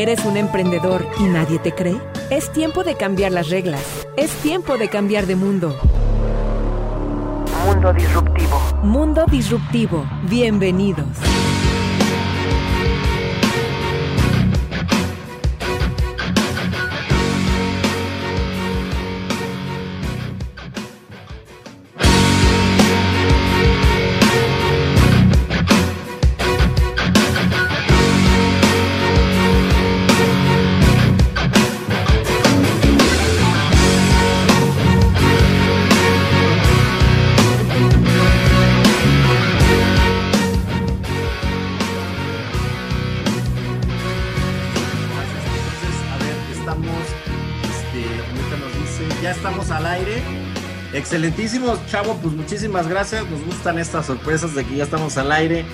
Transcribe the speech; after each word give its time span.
¿Eres 0.00 0.24
un 0.24 0.38
emprendedor 0.38 1.06
y 1.18 1.24
nadie 1.24 1.58
te 1.58 1.72
cree? 1.72 2.00
Es 2.30 2.50
tiempo 2.50 2.84
de 2.84 2.94
cambiar 2.94 3.32
las 3.32 3.50
reglas. 3.50 3.82
Es 4.16 4.30
tiempo 4.36 4.78
de 4.78 4.88
cambiar 4.88 5.26
de 5.26 5.36
mundo. 5.36 5.78
Mundo 7.66 7.92
Disruptivo. 7.92 8.60
Mundo 8.82 9.26
Disruptivo. 9.30 10.06
Bienvenidos. 10.22 11.06
Excelentísimo, 51.10 51.76
chavo, 51.88 52.16
pues 52.22 52.36
muchísimas 52.36 52.86
gracias. 52.86 53.28
Nos 53.28 53.44
gustan 53.44 53.80
estas 53.80 54.06
sorpresas 54.06 54.54
de 54.54 54.64
que 54.64 54.76
ya 54.76 54.84
estamos 54.84 55.18
al 55.18 55.32
aire. 55.32 55.64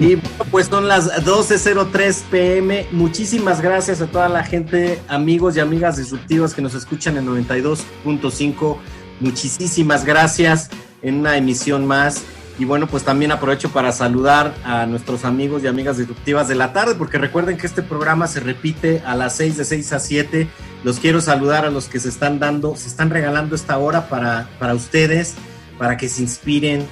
Y 0.00 0.16
pues 0.50 0.66
son 0.66 0.88
las 0.88 1.24
12.03 1.24 2.22
pm. 2.28 2.88
Muchísimas 2.90 3.60
gracias 3.60 4.00
a 4.00 4.08
toda 4.08 4.28
la 4.28 4.42
gente, 4.42 5.00
amigos 5.06 5.56
y 5.56 5.60
amigas 5.60 5.96
disruptivas 5.96 6.54
que 6.54 6.60
nos 6.60 6.74
escuchan 6.74 7.16
en 7.16 7.28
92.5. 7.28 8.78
Muchísimas 9.20 10.04
gracias 10.04 10.70
en 11.02 11.20
una 11.20 11.36
emisión 11.36 11.86
más. 11.86 12.24
Y 12.60 12.66
bueno, 12.66 12.86
pues 12.86 13.04
también 13.04 13.32
aprovecho 13.32 13.70
para 13.70 13.90
saludar 13.90 14.54
a 14.64 14.84
nuestros 14.84 15.24
amigos 15.24 15.62
y 15.62 15.66
amigas 15.66 15.96
disruptivas 15.96 16.46
de 16.46 16.54
la 16.54 16.74
tarde, 16.74 16.94
porque 16.94 17.16
recuerden 17.16 17.56
que 17.56 17.66
este 17.66 17.82
programa 17.82 18.26
se 18.26 18.38
repite 18.38 19.02
a 19.06 19.16
las 19.16 19.34
6 19.36 19.56
de 19.56 19.64
6 19.64 19.92
a 19.94 19.98
7. 19.98 20.48
Los 20.84 21.00
quiero 21.00 21.22
saludar 21.22 21.64
a 21.64 21.70
los 21.70 21.88
que 21.88 21.98
se 21.98 22.10
están 22.10 22.38
dando, 22.38 22.76
se 22.76 22.88
están 22.88 23.08
regalando 23.08 23.54
esta 23.54 23.78
hora 23.78 24.10
para, 24.10 24.50
para 24.58 24.74
ustedes, 24.74 25.36
para 25.78 25.96
que 25.96 26.10
se 26.10 26.20
inspiren, 26.20 26.86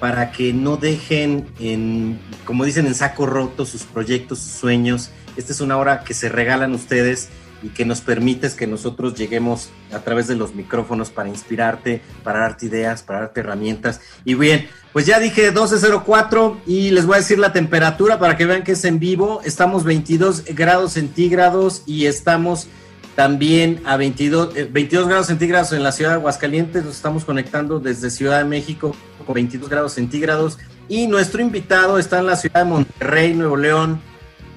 para 0.00 0.32
que 0.32 0.54
no 0.54 0.78
dejen 0.78 1.46
en, 1.60 2.18
como 2.46 2.64
dicen, 2.64 2.86
en 2.86 2.94
saco 2.94 3.26
roto 3.26 3.66
sus 3.66 3.82
proyectos, 3.82 4.38
sus 4.38 4.52
sueños. 4.52 5.10
Esta 5.36 5.52
es 5.52 5.60
una 5.60 5.76
hora 5.76 6.02
que 6.02 6.14
se 6.14 6.30
regalan 6.30 6.72
ustedes 6.72 7.28
y 7.62 7.68
que 7.68 7.84
nos 7.84 8.00
permites 8.00 8.54
que 8.54 8.66
nosotros 8.66 9.14
lleguemos 9.14 9.70
a 9.92 10.00
través 10.00 10.28
de 10.28 10.36
los 10.36 10.54
micrófonos 10.54 11.10
para 11.10 11.28
inspirarte, 11.28 12.02
para 12.22 12.40
darte 12.40 12.66
ideas, 12.66 13.02
para 13.02 13.20
darte 13.20 13.40
herramientas. 13.40 14.00
Y 14.24 14.34
bien, 14.34 14.68
pues 14.92 15.06
ya 15.06 15.18
dije 15.20 15.52
12.04 15.52 16.60
y 16.66 16.90
les 16.90 17.06
voy 17.06 17.16
a 17.16 17.18
decir 17.18 17.38
la 17.38 17.52
temperatura 17.52 18.18
para 18.18 18.36
que 18.36 18.46
vean 18.46 18.64
que 18.64 18.72
es 18.72 18.84
en 18.84 18.98
vivo. 18.98 19.40
Estamos 19.44 19.84
22 19.84 20.44
grados 20.54 20.92
centígrados 20.92 21.82
y 21.86 22.06
estamos 22.06 22.68
también 23.14 23.82
a 23.84 23.96
22, 23.96 24.54
22 24.72 25.04
eh, 25.04 25.08
grados 25.08 25.26
centígrados 25.26 25.72
en 25.72 25.82
la 25.82 25.92
ciudad 25.92 26.10
de 26.10 26.16
Aguascalientes. 26.16 26.84
Nos 26.84 26.96
estamos 26.96 27.24
conectando 27.24 27.78
desde 27.78 28.10
Ciudad 28.10 28.38
de 28.38 28.44
México 28.44 28.94
con 29.26 29.34
22 29.34 29.68
grados 29.68 29.92
centígrados. 29.92 30.58
Y 30.88 31.06
nuestro 31.06 31.40
invitado 31.40 31.98
está 31.98 32.18
en 32.18 32.26
la 32.26 32.36
ciudad 32.36 32.64
de 32.64 32.70
Monterrey, 32.70 33.34
Nuevo 33.34 33.56
León, 33.56 34.00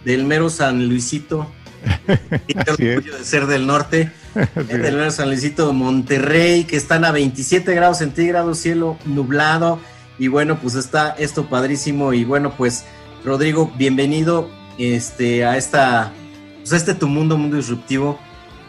del 0.03 0.25
mero 0.25 0.49
San 0.49 0.87
Luisito, 0.87 1.47
el 2.47 2.69
orgullo 2.69 3.17
de 3.17 3.23
ser 3.23 3.47
del 3.47 3.67
norte, 3.67 4.11
del 4.55 5.11
San 5.11 5.29
Luisito 5.29 5.67
de 5.67 5.73
Monterrey, 5.73 6.63
que 6.63 6.77
están 6.77 7.05
a 7.05 7.11
27 7.11 7.73
grados 7.73 7.99
centígrados, 7.99 8.59
cielo 8.59 8.97
nublado. 9.05 9.79
Y 10.19 10.27
bueno, 10.27 10.59
pues 10.59 10.75
está 10.75 11.15
esto 11.17 11.49
padrísimo. 11.49 12.13
Y 12.13 12.23
bueno, 12.23 12.53
pues 12.55 12.85
Rodrigo, 13.25 13.71
bienvenido 13.77 14.49
este, 14.77 15.45
a 15.45 15.57
esta, 15.57 16.11
pues 16.59 16.73
a 16.73 16.77
este 16.77 16.93
tu 16.93 17.07
mundo, 17.07 17.37
mundo 17.37 17.57
disruptivo. 17.57 18.19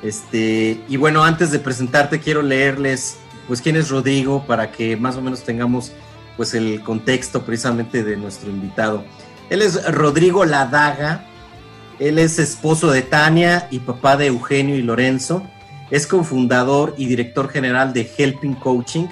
Este, 0.03 0.81
y 0.89 0.97
bueno, 0.97 1.25
antes 1.25 1.51
de 1.51 1.59
presentarte, 1.59 2.21
quiero 2.21 2.43
leerles, 2.43 3.17
pues, 3.47 3.63
quién 3.63 3.77
es 3.77 3.89
Rodrigo 3.89 4.45
para 4.47 4.71
que 4.71 4.97
más 4.97 5.17
o 5.17 5.23
menos 5.23 5.43
tengamos, 5.45 5.93
pues, 6.37 6.55
el 6.55 6.83
contexto 6.83 7.45
precisamente 7.45 8.05
de 8.05 8.17
nuestro 8.17 8.51
invitado. 8.51 9.05
Él 9.51 9.63
es 9.63 9.83
Rodrigo 9.93 10.45
Ladaga, 10.45 11.27
él 11.99 12.19
es 12.19 12.39
esposo 12.39 12.91
de 12.91 13.03
Tania 13.03 13.69
y 13.71 13.81
papá 13.81 14.17
de 14.17 14.27
Eugenio 14.27 14.77
y 14.77 14.83
Lorenzo. 14.83 15.43
Es 15.91 16.07
cofundador 16.07 16.95
y 16.97 17.07
director 17.07 17.49
general 17.49 17.93
de 17.93 18.11
Helping 18.17 18.55
Coaching, 18.55 19.07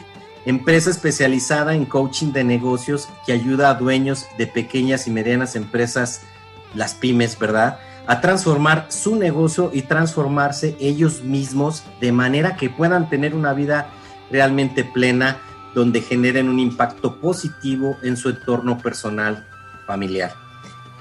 empresa 0.47 0.91
especializada 0.91 1.75
en 1.75 1.85
coaching 1.85 2.33
de 2.33 2.45
negocios 2.45 3.09
que 3.27 3.33
ayuda 3.33 3.71
a 3.71 3.75
dueños 3.75 4.27
de 4.39 4.47
pequeñas 4.47 5.07
y 5.07 5.11
medianas 5.11 5.55
empresas, 5.55 6.23
las 6.75 6.95
pymes, 6.95 7.39
¿verdad? 7.39 7.79
A 8.07 8.21
transformar 8.21 8.87
su 8.89 9.17
negocio 9.17 9.71
y 9.73 9.83
transformarse 9.83 10.77
ellos 10.81 11.23
mismos 11.23 11.85
de 12.01 12.11
manera 12.11 12.57
que 12.57 12.71
puedan 12.71 13.09
tener 13.09 13.35
una 13.35 13.53
vida 13.53 13.91
realmente 14.31 14.83
plena, 14.83 15.39
donde 15.75 16.01
generen 16.01 16.49
un 16.49 16.59
impacto 16.59 17.21
positivo 17.21 17.97
en 18.03 18.17
su 18.17 18.31
entorno 18.31 18.79
personal 18.79 19.47
familiar 19.87 20.52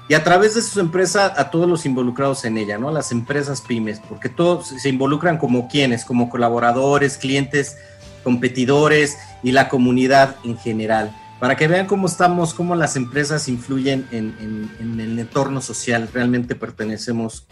y 0.08 0.14
a 0.14 0.24
través 0.24 0.54
de 0.54 0.62
su 0.62 0.80
empresa 0.80 1.32
a 1.36 1.50
todos 1.50 1.68
los 1.68 1.86
involucrados 1.86 2.44
en 2.44 2.58
ella, 2.58 2.76
¿no? 2.76 2.90
Las 2.90 3.12
empresas 3.12 3.60
pymes, 3.60 4.00
porque 4.00 4.28
todos 4.28 4.68
se 4.68 4.88
involucran 4.88 5.38
como 5.38 5.68
quienes, 5.68 6.04
como 6.04 6.28
colaboradores, 6.28 7.16
clientes, 7.16 7.76
competidores 8.22 9.16
y 9.42 9.52
la 9.52 9.68
comunidad 9.68 10.36
en 10.44 10.58
general, 10.58 11.16
para 11.40 11.56
que 11.56 11.68
vean 11.68 11.86
cómo 11.86 12.06
estamos, 12.06 12.54
cómo 12.54 12.74
las 12.74 12.96
empresas 12.96 13.48
influyen 13.48 14.06
en, 14.10 14.70
el 15.00 15.18
entorno 15.18 15.60
social. 15.60 16.08
Realmente 16.12 16.54
pertenecemos 16.54 17.46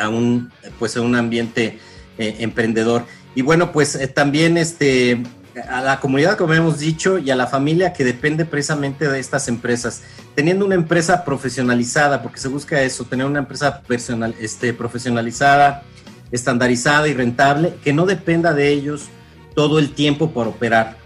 a 0.00 0.08
un, 0.08 0.50
pues, 0.78 0.96
a 0.96 1.02
un 1.02 1.14
ambiente 1.14 1.78
eh, 2.18 2.36
emprendedor. 2.40 3.04
Y 3.34 3.42
bueno, 3.42 3.72
pues 3.72 3.94
eh, 3.94 4.08
también 4.08 4.56
este, 4.56 5.22
a 5.68 5.80
la 5.80 6.00
comunidad, 6.00 6.36
como 6.36 6.54
hemos 6.54 6.78
dicho, 6.78 7.18
y 7.18 7.30
a 7.30 7.36
la 7.36 7.46
familia 7.46 7.92
que 7.92 8.04
depende 8.04 8.44
precisamente 8.44 9.08
de 9.08 9.18
estas 9.18 9.48
empresas. 9.48 10.02
Teniendo 10.34 10.64
una 10.64 10.74
empresa 10.74 11.24
profesionalizada, 11.24 12.22
porque 12.22 12.40
se 12.40 12.48
busca 12.48 12.82
eso, 12.82 13.04
tener 13.04 13.26
una 13.26 13.40
empresa 13.40 13.82
personal, 13.82 14.34
este, 14.40 14.72
profesionalizada, 14.72 15.82
estandarizada 16.30 17.08
y 17.08 17.14
rentable, 17.14 17.74
que 17.84 17.92
no 17.92 18.06
dependa 18.06 18.54
de 18.54 18.70
ellos 18.70 19.08
todo 19.54 19.78
el 19.78 19.92
tiempo 19.92 20.30
por 20.30 20.48
operar 20.48 20.96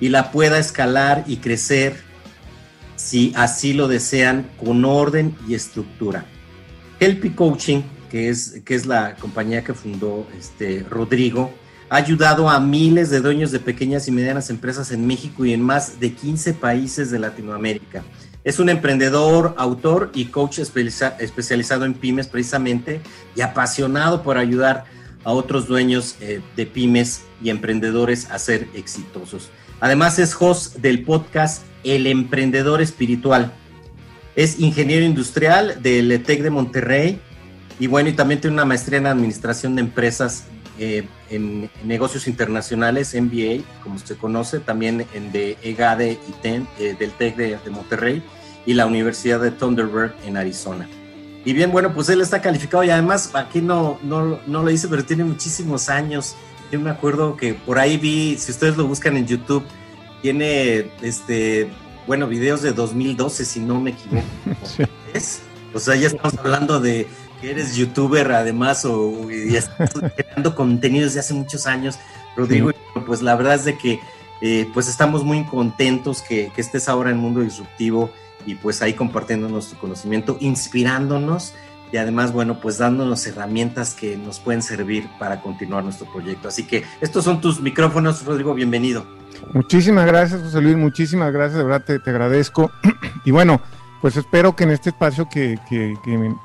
y 0.00 0.08
la 0.08 0.32
pueda 0.32 0.58
escalar 0.58 1.24
y 1.26 1.36
crecer 1.36 1.96
si 2.96 3.32
así 3.36 3.72
lo 3.72 3.88
desean 3.88 4.46
con 4.58 4.84
orden 4.84 5.36
y 5.48 5.54
estructura. 5.54 6.24
Helpy 6.98 7.30
Coaching, 7.30 7.82
que 8.10 8.28
es, 8.28 8.62
que 8.64 8.74
es 8.74 8.86
la 8.86 9.14
compañía 9.16 9.62
que 9.62 9.74
fundó 9.74 10.26
este, 10.38 10.84
Rodrigo, 10.88 11.52
ha 11.88 11.96
ayudado 11.96 12.48
a 12.48 12.58
miles 12.58 13.10
de 13.10 13.20
dueños 13.20 13.52
de 13.52 13.60
pequeñas 13.60 14.08
y 14.08 14.12
medianas 14.12 14.50
empresas 14.50 14.90
en 14.90 15.06
México 15.06 15.44
y 15.44 15.52
en 15.52 15.62
más 15.62 16.00
de 16.00 16.12
15 16.12 16.54
países 16.54 17.10
de 17.10 17.18
Latinoamérica. 17.18 18.02
Es 18.42 18.58
un 18.58 18.68
emprendedor, 18.68 19.54
autor 19.58 20.10
y 20.14 20.26
coach 20.26 20.58
especializado 20.58 21.84
en 21.84 21.94
pymes 21.94 22.28
precisamente 22.28 23.00
y 23.34 23.40
apasionado 23.40 24.22
por 24.22 24.38
ayudar 24.38 24.84
a 25.24 25.32
otros 25.32 25.66
dueños 25.66 26.16
eh, 26.20 26.40
de 26.54 26.66
pymes 26.66 27.22
y 27.42 27.50
emprendedores 27.50 28.30
a 28.30 28.38
ser 28.38 28.68
exitosos. 28.74 29.50
Además 29.80 30.18
es 30.18 30.36
host 30.38 30.76
del 30.76 31.02
podcast 31.02 31.64
El 31.82 32.06
Emprendedor 32.06 32.80
Espiritual. 32.80 33.52
Es 34.36 34.60
ingeniero 34.60 35.04
industrial 35.04 35.82
del 35.82 36.10
ETEC 36.12 36.42
de 36.42 36.50
Monterrey 36.50 37.20
y 37.78 37.88
bueno, 37.88 38.08
y 38.08 38.12
también 38.12 38.40
tiene 38.40 38.54
una 38.54 38.64
maestría 38.64 38.98
en 38.98 39.06
administración 39.06 39.74
de 39.74 39.82
empresas 39.82 40.44
eh, 40.78 41.08
en, 41.30 41.70
negocios 41.84 42.26
internacionales, 42.26 43.14
MBA, 43.14 43.64
como 43.82 43.98
se 43.98 44.16
conoce, 44.16 44.60
también 44.60 45.06
en 45.14 45.32
de 45.32 45.56
EGADE 45.62 46.18
y 46.28 46.32
TEN, 46.42 46.68
eh, 46.78 46.94
del 46.98 47.12
TEC 47.12 47.36
de, 47.36 47.70
Monterrey 47.70 48.22
y 48.64 48.74
la 48.74 48.86
Universidad 48.86 49.40
de 49.40 49.50
Thunderbird 49.50 50.12
en 50.24 50.36
Arizona. 50.36 50.88
Y 51.44 51.52
bien, 51.52 51.70
bueno, 51.70 51.94
pues 51.94 52.08
él 52.08 52.20
está 52.20 52.42
calificado 52.42 52.82
y 52.82 52.90
además 52.90 53.30
aquí 53.34 53.60
no, 53.60 53.98
no, 54.02 54.38
no 54.46 54.62
lo 54.62 54.70
hice, 54.70 54.88
pero 54.88 55.04
tiene 55.04 55.24
muchísimos 55.24 55.88
años. 55.88 56.34
Yo 56.72 56.80
me 56.80 56.90
acuerdo 56.90 57.36
que 57.36 57.54
por 57.54 57.78
ahí 57.78 57.96
vi, 57.96 58.36
si 58.36 58.50
ustedes 58.50 58.76
lo 58.76 58.86
buscan 58.86 59.16
en 59.16 59.26
YouTube, 59.26 59.64
tiene, 60.22 60.90
este, 61.02 61.70
bueno, 62.06 62.26
videos 62.26 62.62
de 62.62 62.72
2012, 62.72 63.44
si 63.44 63.60
no 63.60 63.80
me 63.80 63.90
equivoco. 63.90 64.26
¿Es? 65.14 65.42
O 65.72 65.78
sea, 65.78 65.94
ya 65.94 66.08
estamos 66.08 66.36
hablando 66.38 66.80
de 66.80 67.06
que 67.40 67.50
eres 67.50 67.76
youtuber 67.76 68.30
además 68.32 68.84
o 68.84 69.30
y 69.30 69.56
estás 69.56 69.90
creando 70.16 70.54
contenidos 70.54 71.14
de 71.14 71.20
hace 71.20 71.34
muchos 71.34 71.66
años, 71.66 71.98
Rodrigo, 72.36 72.70
pues 73.06 73.22
la 73.22 73.34
verdad 73.36 73.54
es 73.54 73.64
de 73.64 73.78
que 73.78 74.00
eh, 74.40 74.68
pues 74.74 74.88
estamos 74.88 75.24
muy 75.24 75.44
contentos 75.44 76.22
que, 76.22 76.52
estés 76.56 76.88
ahora 76.88 77.10
en 77.10 77.16
Mundo 77.16 77.40
Disruptivo 77.40 78.10
y 78.44 78.54
pues 78.54 78.82
ahí 78.82 78.92
compartiendo 78.92 79.48
nuestro 79.48 79.78
conocimiento, 79.78 80.36
inspirándonos 80.40 81.54
y 81.92 81.96
además, 81.96 82.32
bueno, 82.32 82.60
pues 82.60 82.78
dándonos 82.78 83.26
herramientas 83.26 83.94
que 83.94 84.16
nos 84.16 84.40
pueden 84.40 84.60
servir 84.60 85.08
para 85.18 85.40
continuar 85.40 85.84
nuestro 85.84 86.10
proyecto. 86.12 86.48
Así 86.48 86.64
que 86.64 86.84
estos 87.00 87.24
son 87.24 87.40
tus 87.40 87.60
micrófonos, 87.60 88.24
Rodrigo, 88.24 88.54
bienvenido. 88.54 89.06
Muchísimas 89.52 90.06
gracias, 90.06 90.42
José 90.42 90.60
Luis, 90.60 90.76
muchísimas 90.76 91.32
gracias, 91.32 91.58
de 91.58 91.64
verdad 91.64 91.84
te, 91.84 92.10
agradezco. 92.10 92.70
y 93.24 93.30
bueno, 93.30 93.60
pues 94.06 94.18
espero 94.18 94.54
que 94.54 94.62
en 94.62 94.70
este 94.70 94.90
espacio 94.90 95.28
que, 95.28 95.58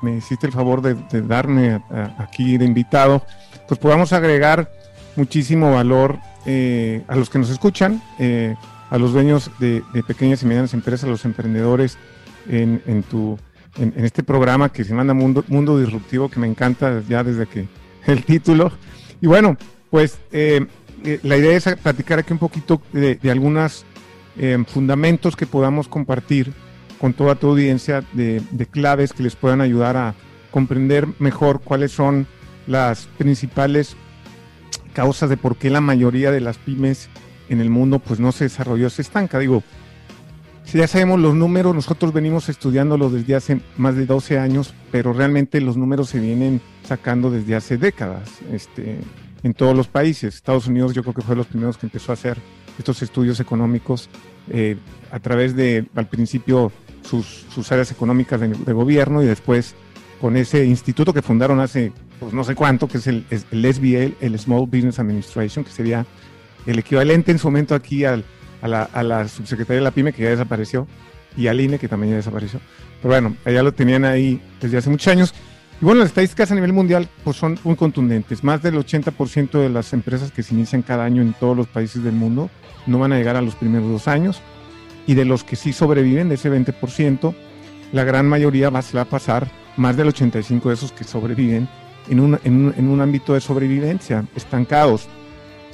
me, 0.02 0.16
hiciste 0.16 0.48
el 0.48 0.52
favor 0.52 0.82
de, 0.82 0.96
darme 1.22 1.80
aquí 2.18 2.58
de 2.58 2.64
invitado, 2.64 3.24
pues 3.68 3.78
podamos 3.78 4.12
agregar 4.12 4.68
muchísimo 5.14 5.70
valor 5.70 6.18
eh, 6.44 7.04
a 7.06 7.14
los 7.14 7.30
que 7.30 7.38
nos 7.38 7.50
escuchan, 7.50 8.02
eh, 8.18 8.56
a 8.90 8.98
los 8.98 9.12
dueños 9.12 9.48
de, 9.60 9.80
pequeñas 10.08 10.42
y 10.42 10.46
medianas 10.46 10.74
empresas, 10.74 11.04
a 11.04 11.12
los 11.12 11.24
emprendedores 11.24 11.98
en, 12.48 13.04
tu, 13.08 13.38
en, 13.78 13.94
este 14.04 14.24
programa 14.24 14.72
que 14.72 14.82
se 14.82 14.90
llama 14.92 15.14
Mundo, 15.14 15.44
Mundo 15.46 15.78
Disruptivo, 15.78 16.28
que 16.28 16.40
me 16.40 16.48
encanta 16.48 17.00
ya 17.08 17.22
desde 17.22 17.46
que 17.46 17.68
el 18.08 18.24
título. 18.24 18.72
Y 19.20 19.28
bueno, 19.28 19.56
pues 19.88 20.18
eh, 20.32 20.66
la 21.22 21.36
idea 21.36 21.56
es 21.56 21.64
platicar 21.80 22.18
aquí 22.18 22.32
un 22.32 22.40
poquito 22.40 22.82
de, 22.92 23.20
algunos 23.30 23.84
fundamentos 24.66 25.36
que 25.36 25.46
podamos 25.46 25.86
compartir 25.86 26.52
con 27.02 27.14
toda 27.14 27.34
tu 27.34 27.48
audiencia 27.48 28.04
de, 28.12 28.40
de 28.52 28.66
claves 28.66 29.12
que 29.12 29.24
les 29.24 29.34
puedan 29.34 29.60
ayudar 29.60 29.96
a 29.96 30.14
comprender 30.52 31.08
mejor 31.18 31.60
cuáles 31.60 31.90
son 31.90 32.28
las 32.68 33.08
principales 33.18 33.96
causas 34.94 35.28
de 35.28 35.36
por 35.36 35.56
qué 35.56 35.68
la 35.68 35.80
mayoría 35.80 36.30
de 36.30 36.40
las 36.40 36.58
pymes 36.58 37.08
en 37.48 37.60
el 37.60 37.70
mundo 37.70 37.98
pues 37.98 38.20
no 38.20 38.30
se 38.30 38.44
desarrolló, 38.44 38.88
se 38.88 39.02
estanca. 39.02 39.40
Digo, 39.40 39.64
si 40.62 40.78
ya 40.78 40.86
sabemos 40.86 41.18
los 41.18 41.34
números, 41.34 41.74
nosotros 41.74 42.12
venimos 42.12 42.48
estudiándolo 42.48 43.10
desde 43.10 43.34
hace 43.34 43.60
más 43.76 43.96
de 43.96 44.06
12 44.06 44.38
años, 44.38 44.72
pero 44.92 45.12
realmente 45.12 45.60
los 45.60 45.76
números 45.76 46.08
se 46.08 46.20
vienen 46.20 46.60
sacando 46.84 47.32
desde 47.32 47.56
hace 47.56 47.78
décadas 47.78 48.30
este, 48.52 49.00
en 49.42 49.54
todos 49.54 49.76
los 49.76 49.88
países. 49.88 50.36
Estados 50.36 50.68
Unidos 50.68 50.94
yo 50.94 51.02
creo 51.02 51.14
que 51.14 51.22
fue 51.22 51.34
de 51.34 51.38
los 51.38 51.48
primeros 51.48 51.78
que 51.78 51.86
empezó 51.86 52.12
a 52.12 52.14
hacer 52.14 52.38
estos 52.78 53.02
estudios 53.02 53.40
económicos 53.40 54.08
eh, 54.50 54.76
a 55.10 55.20
través 55.20 55.54
de, 55.54 55.86
al 55.94 56.08
principio, 56.08 56.72
sus, 57.02 57.72
áreas 57.72 57.90
económicas 57.90 58.40
de, 58.40 58.72
gobierno 58.72 59.22
y 59.22 59.26
después 59.26 59.74
con 60.20 60.36
ese 60.36 60.64
instituto 60.64 61.12
que 61.12 61.22
fundaron 61.22 61.60
hace 61.60 61.92
pues 62.20 62.32
no 62.32 62.44
sé 62.44 62.54
cuánto, 62.54 62.86
que 62.86 62.98
es 62.98 63.06
el, 63.08 63.24
SBA, 63.30 64.16
el 64.24 64.38
Small 64.38 64.66
Business 64.66 65.00
Administration, 65.00 65.64
que 65.64 65.72
sería 65.72 66.06
el 66.66 66.78
equivalente 66.78 67.32
en 67.32 67.38
su 67.38 67.48
momento 67.48 67.74
aquí 67.74 68.04
al, 68.04 68.24
a, 68.60 68.68
la, 68.68 68.82
a, 68.84 69.02
la, 69.02 69.26
subsecretaria 69.26 69.80
de 69.80 69.84
la 69.84 69.90
PYME, 69.90 70.12
que 70.12 70.22
ya 70.22 70.30
desapareció, 70.30 70.86
y 71.36 71.48
al 71.48 71.60
INE, 71.60 71.80
que 71.80 71.88
también 71.88 72.12
ya 72.12 72.16
desapareció. 72.18 72.60
Pero 73.00 73.14
bueno, 73.14 73.36
allá 73.44 73.62
lo 73.62 73.72
tenían 73.72 74.04
ahí 74.04 74.40
desde 74.60 74.78
hace 74.78 74.90
muchos 74.90 75.08
años. 75.08 75.34
Y 75.80 75.84
bueno, 75.84 76.00
las 76.00 76.10
estadísticas 76.10 76.52
a 76.52 76.54
nivel 76.54 76.72
mundial 76.72 77.08
pues 77.24 77.36
son 77.36 77.58
muy 77.64 77.74
contundentes. 77.74 78.44
Más 78.44 78.62
del 78.62 78.76
80% 78.76 79.50
de 79.58 79.68
las 79.68 79.92
empresas 79.92 80.30
que 80.30 80.44
se 80.44 80.54
inician 80.54 80.82
cada 80.82 81.04
año 81.04 81.22
en 81.22 81.32
todos 81.32 81.56
los 81.56 81.66
países 81.66 82.04
del 82.04 82.14
mundo 82.14 82.50
no 82.86 83.00
van 83.00 83.12
a 83.12 83.16
llegar 83.16 83.36
a 83.36 83.42
los 83.42 83.56
primeros 83.56 83.90
dos 83.90 84.06
años. 84.06 84.40
Y 85.06 85.14
de 85.14 85.24
los 85.24 85.44
que 85.44 85.56
sí 85.56 85.72
sobreviven, 85.72 86.28
de 86.28 86.36
ese 86.36 86.50
20%, 86.50 87.34
la 87.92 88.04
gran 88.04 88.26
mayoría 88.26 88.70
va, 88.70 88.80
a 88.80 89.04
pasar, 89.04 89.48
más 89.76 89.96
del 89.96 90.08
85% 90.08 90.62
de 90.62 90.74
esos 90.74 90.92
que 90.92 91.04
sobreviven, 91.04 91.68
en 92.08 92.20
un, 92.20 92.38
en, 92.44 92.88
un, 92.88 93.00
ámbito 93.00 93.34
de 93.34 93.40
sobrevivencia, 93.40 94.24
estancados, 94.34 95.08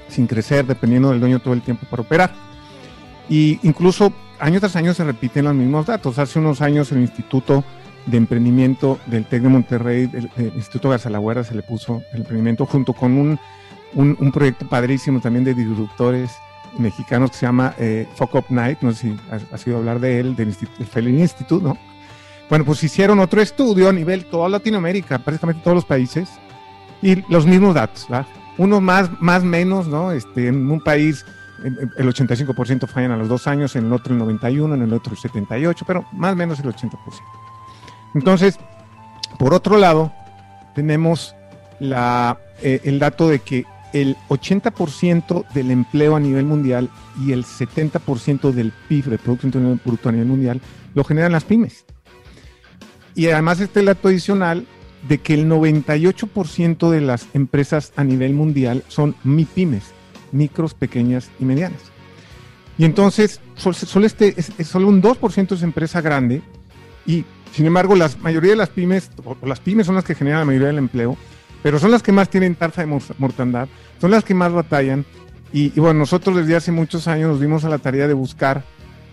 sin 0.09 0.27
crecer, 0.27 0.67
dependiendo 0.67 1.11
del 1.11 1.21
dueño 1.21 1.39
todo 1.39 1.55
el 1.55 1.63
tiempo 1.63 1.87
para 1.91 2.03
operar. 2.03 2.35
Y 3.29 3.59
incluso 3.63 4.13
año 4.39 4.61
tras 4.61 4.77
año 4.77 4.95
se 4.95 5.05
repiten 5.05 5.45
los 5.45 5.55
mismos 5.55 5.87
datos. 5.87 6.19
Hace 6.19 6.39
unos 6.39 6.61
años 6.61 6.93
el 6.93 7.01
Instituto 7.01 7.65
de 8.07 8.17
Emprendimiento 8.17 8.99
del 9.07 9.27
TEC 9.27 9.43
de 9.43 9.49
Monterrey, 9.49 10.11
el, 10.13 10.53
Instituto 10.55 10.91
Garzalaguera, 10.91 11.45
se 11.45 11.55
le 11.55 11.63
puso 11.63 12.03
el 12.13 12.21
emprendimiento 12.21 12.67
junto 12.67 12.93
con 12.93 13.13
un, 13.13 13.39
un, 13.95 14.33
proyecto 14.33 14.69
padrísimo 14.69 15.21
también 15.21 15.45
de 15.45 15.55
disruptores 15.55 16.31
mexicanos 16.79 17.31
que 17.31 17.37
se 17.39 17.47
llama 17.47 17.75
eh, 17.79 18.09
Fuck 18.17 18.35
Up 18.35 18.45
Night, 18.51 18.79
no 18.83 18.93
sé 18.93 19.09
si 19.09 19.17
has, 19.53 19.61
sido 19.61 19.79
hablar 19.79 20.01
de 20.01 20.21
él, 20.21 20.37
del, 20.37 20.55
del 20.95 21.09
Institute, 21.09 21.65
¿no? 21.65 21.79
Bueno, 22.49 22.65
pues 22.65 22.83
hicieron 22.83 23.21
otro 23.21 23.43
estudio 23.43 23.89
a 23.89 23.93
nivel 23.93 24.25
toda 24.25 24.49
Latinoamérica, 24.49 25.19
prácticamente 25.19 25.63
todos 25.63 25.75
los 25.75 25.85
países, 25.85 26.29
y 27.03 27.23
los 27.31 27.47
mismos 27.47 27.75
datos, 27.75 28.07
¿verdad? 28.09 28.27
Unos 28.57 28.83
más, 28.83 29.11
más 29.21 29.45
menos, 29.45 29.87
¿no? 29.87 30.13
Este, 30.13 30.49
en 30.49 30.71
un 30.71 30.81
país 30.81 31.25
el 31.65 32.09
85% 32.09 32.87
fallan 32.87 33.13
a 33.13 33.17
los 33.17 33.29
dos 33.29 33.47
años, 33.47 33.75
en 33.77 33.87
el 33.87 33.93
otro 33.93 34.13
el 34.13 34.19
91, 34.19 34.75
en 34.75 34.83
el 34.83 34.93
otro 34.93 35.13
el 35.13 35.19
78, 35.19 35.85
pero 35.87 36.05
más 36.13 36.33
o 36.33 36.37
menos 36.37 36.61
el 36.61 36.67
80%. 36.67 36.97
Entonces, 38.15 38.59
por 39.39 39.55
otro 39.55 39.77
lado, 39.77 40.13
tenemos 40.75 41.35
la, 41.81 42.39
eh, 42.63 42.81
el 42.85 42.99
dato 42.99 43.29
de 43.29 43.41
que 43.41 43.65
el 43.93 44.17
80% 44.29 45.49
del 45.53 45.71
empleo 45.71 46.17
a 46.17 46.21
nivel 46.21 46.45
mundial 46.45 46.91
y 47.25 47.33
el 47.33 47.45
70% 47.45 48.53
del 48.53 48.73
PIB, 48.89 49.07
de 49.07 49.19
Producto 49.19 49.47
Interno 49.47 49.79
Bruto 49.85 50.09
a 50.09 50.13
nivel 50.13 50.29
mundial, 50.29 50.61
lo 50.95 51.05
generan 51.05 51.33
las 51.33 51.45
pymes. 51.45 51.85
Y 53.15 53.29
además 53.29 53.61
está 53.61 53.81
el 53.81 53.87
dato 53.87 54.09
adicional 54.09 54.67
de 55.09 55.19
que 55.19 55.35
el 55.35 55.49
98% 55.49 56.91
de 56.91 57.01
las 57.01 57.27
empresas 57.35 57.93
a 57.97 58.05
nivel 58.05 58.35
mundial 58.35 58.85
son 58.89 59.15
MIPIMES, 59.25 59.85
micros, 60.33 60.75
pequeñas 60.75 61.31
y 61.39 61.45
medianas. 61.45 61.81
Y 62.77 62.85
entonces, 62.85 63.41
solo, 63.57 64.07
este, 64.07 64.35
es, 64.37 64.53
solo 64.67 64.89
un 64.89 65.03
2% 65.03 65.55
es 65.55 65.63
empresa 65.63 66.01
grande 66.01 66.43
y, 67.07 67.25
sin 67.53 67.67
embargo, 67.67 67.97
la 67.97 68.09
mayoría 68.21 68.53
de 68.53 68.57
las 68.57 68.69
pymes, 68.69 69.11
o 69.25 69.37
las 69.45 69.59
pymes 69.59 69.87
son 69.87 69.97
las 69.97 70.05
que 70.05 70.15
generan 70.15 70.41
la 70.41 70.45
mayoría 70.45 70.69
del 70.69 70.79
empleo, 70.79 71.17
pero 71.63 71.79
son 71.79 71.91
las 71.91 72.03
que 72.03 72.13
más 72.13 72.29
tienen 72.29 72.55
tasa 72.55 72.85
de 72.85 73.01
mortandad, 73.19 73.69
son 74.01 74.11
las 74.11 74.25
que 74.25 74.35
más 74.35 74.53
batallan. 74.53 75.05
Y, 75.53 75.73
y 75.75 75.81
bueno, 75.81 76.01
nosotros 76.01 76.37
desde 76.37 76.57
hace 76.57 76.73
muchos 76.73 77.09
años 77.09 77.31
nos 77.31 77.41
dimos 77.41 77.65
a 77.65 77.69
la 77.69 77.79
tarea 77.79 78.07
de 78.07 78.15
buscar 78.15 78.65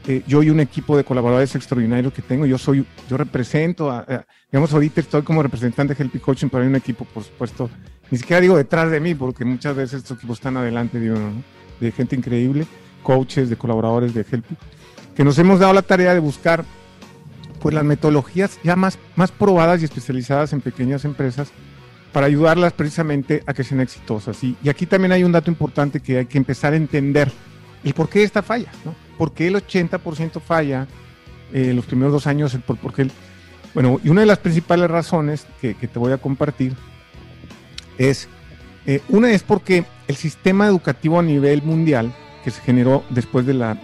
eh, 0.07 0.21
yo 0.27 0.43
y 0.43 0.51
un 0.51 0.59
equipo 0.59 0.95
de 0.95 1.03
colaboradores 1.03 1.55
extraordinarios 1.55 2.13
que 2.13 2.21
tengo, 2.21 2.45
yo 2.45 2.59
soy, 2.59 2.85
yo 3.09 3.17
represento, 3.17 4.05
digamos, 4.51 4.71
ahorita 4.71 5.01
estoy 5.01 5.23
como 5.23 5.41
representante 5.41 5.95
de 5.95 6.03
Helpy 6.03 6.19
Coaching, 6.19 6.47
pero 6.49 6.61
hay 6.61 6.69
un 6.69 6.75
equipo, 6.75 7.05
por 7.05 7.23
supuesto, 7.23 7.71
ni 8.11 8.19
siquiera 8.19 8.39
digo 8.39 8.55
detrás 8.55 8.91
de 8.91 8.99
mí, 8.99 9.15
porque 9.15 9.45
muchas 9.45 9.75
veces 9.75 10.03
estos 10.03 10.17
equipos 10.17 10.37
están 10.37 10.57
adelante 10.57 10.99
de 10.99 11.17
de 11.79 11.91
gente 11.91 12.15
increíble, 12.15 12.67
coaches, 13.01 13.49
de 13.49 13.57
colaboradores 13.57 14.13
de 14.13 14.23
Helpy, 14.29 14.55
que 15.15 15.23
nos 15.23 15.39
hemos 15.39 15.59
dado 15.59 15.73
la 15.73 15.81
tarea 15.81 16.13
de 16.13 16.19
buscar 16.19 16.63
pues 17.59 17.73
las 17.73 17.83
metodologías 17.83 18.59
ya 18.63 18.75
más, 18.75 18.99
más 19.15 19.31
probadas 19.31 19.81
y 19.81 19.85
especializadas 19.85 20.53
en 20.53 20.61
pequeñas 20.61 21.03
empresas 21.03 21.51
para 22.15 22.27
ayudarlas 22.27 22.71
precisamente 22.71 23.43
a 23.45 23.53
que 23.53 23.65
sean 23.65 23.81
exitosas. 23.81 24.41
Y, 24.41 24.55
aquí 24.69 24.85
también 24.85 25.11
hay 25.11 25.25
un 25.25 25.33
dato 25.33 25.51
importante 25.51 25.99
que 25.99 26.19
hay 26.19 26.25
que 26.27 26.37
empezar 26.37 26.71
a 26.71 26.77
entender 26.77 27.29
el 27.83 27.93
por 27.93 28.07
qué 28.07 28.23
esta 28.23 28.41
falla, 28.41 28.71
¿no? 28.85 28.95
¿Por 29.17 29.33
qué 29.33 29.47
el 29.47 29.55
80% 29.55 30.39
falla 30.39 30.87
eh, 31.51 31.73
los 31.73 31.85
primeros 31.85 32.13
dos 32.13 32.25
años? 32.25 32.57
Por, 32.65 32.77
porque 32.77 33.09
bueno, 33.73 33.99
y 34.01 34.07
una 34.07 34.21
de 34.21 34.27
las 34.27 34.37
principales 34.37 34.89
razones 34.89 35.45
que, 35.59 35.73
te 35.73 35.99
voy 35.99 36.13
a 36.13 36.17
compartir 36.17 36.73
es, 37.97 38.29
eh, 38.85 39.01
una 39.09 39.29
es 39.31 39.43
porque 39.43 39.83
el 40.07 40.15
sistema 40.15 40.67
educativo 40.67 41.19
a 41.19 41.21
nivel 41.21 41.63
mundial 41.63 42.15
que 42.45 42.51
se 42.51 42.61
generó 42.61 43.03
después 43.09 43.45
de 43.45 43.55
la, 43.55 43.77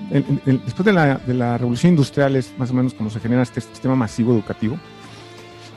después 0.45 0.85
de 0.85 0.93
la, 0.93 1.15
de 1.17 1.33
la 1.33 1.57
revolución 1.57 1.89
industrial, 1.89 2.38
es 2.38 2.57
más 2.57 2.71
o 2.71 2.75
menos 2.75 2.93
como 2.93 3.09
se 3.09 3.19
genera 3.19 3.41
este 3.41 3.59
sistema 3.59 3.97
masivo 3.97 4.31
educativo, 4.31 4.79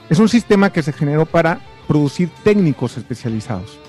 es 0.09 0.19
un 0.19 0.29
sistema 0.29 0.71
que 0.71 0.83
se 0.83 0.93
generó 0.93 1.25
para 1.25 1.59
producir 1.87 2.29
técnicos 2.43 2.97
especializados. 2.97 3.79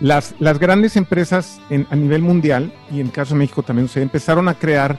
Las, 0.00 0.34
las 0.38 0.58
grandes 0.58 0.96
empresas 0.96 1.60
a 1.90 1.96
nivel 1.96 2.22
mundial, 2.22 2.72
y 2.90 3.00
en 3.00 3.06
el 3.06 3.12
caso 3.12 3.34
de 3.34 3.40
México 3.40 3.62
también, 3.62 3.88
se 3.88 4.00
empezaron 4.00 4.48
a 4.48 4.54
crear 4.54 4.98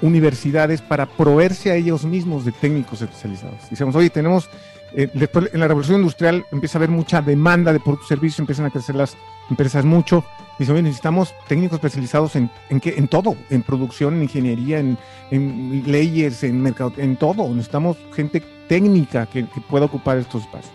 universidades 0.00 0.80
para 0.80 1.06
proveerse 1.06 1.70
a 1.70 1.74
ellos 1.74 2.04
mismos 2.04 2.44
de 2.44 2.52
técnicos 2.52 3.02
especializados. 3.02 3.68
Dicemos, 3.68 3.94
oye, 3.94 4.10
tenemos, 4.10 4.48
eh, 4.94 5.10
después 5.12 5.50
en 5.52 5.60
la 5.60 5.68
revolución 5.68 5.98
industrial 5.98 6.46
empieza 6.52 6.78
a 6.78 6.80
haber 6.80 6.90
mucha 6.90 7.20
demanda 7.20 7.72
de 7.72 7.80
productos 7.80 8.06
y 8.06 8.14
servicios, 8.14 8.38
empiezan 8.38 8.66
a 8.66 8.70
crecer 8.70 8.94
las 8.94 9.16
empresas 9.50 9.84
mucho. 9.84 10.24
Dicen, 10.58 10.74
oye, 10.74 10.82
necesitamos 10.82 11.34
técnicos 11.46 11.76
especializados 11.76 12.36
en, 12.36 12.50
en, 12.70 12.80
qué, 12.80 12.94
en 12.96 13.08
todo, 13.08 13.36
en 13.50 13.62
producción, 13.62 14.14
en 14.14 14.22
ingeniería, 14.22 14.78
en, 14.78 14.96
en 15.30 15.82
leyes, 15.86 16.42
en 16.42 16.62
mercado, 16.62 16.92
en 16.96 17.16
todo. 17.16 17.48
Necesitamos 17.48 17.96
gente 18.14 18.42
técnica 18.68 19.26
que, 19.26 19.46
que 19.46 19.60
pueda 19.60 19.84
ocupar 19.84 20.16
estos 20.16 20.42
espacios. 20.42 20.72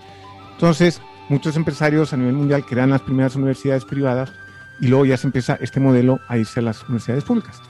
Entonces, 0.53 1.01
muchos 1.29 1.55
empresarios 1.55 2.13
a 2.13 2.17
nivel 2.17 2.33
mundial 2.33 2.65
crean 2.65 2.89
las 2.89 3.01
primeras 3.01 3.35
universidades 3.35 3.85
privadas 3.85 4.31
y 4.79 4.87
luego 4.87 5.05
ya 5.05 5.17
se 5.17 5.27
empieza 5.27 5.57
este 5.61 5.79
modelo 5.79 6.19
a 6.27 6.37
irse 6.37 6.59
a 6.59 6.63
las 6.63 6.83
universidades 6.83 7.23
públicas. 7.23 7.61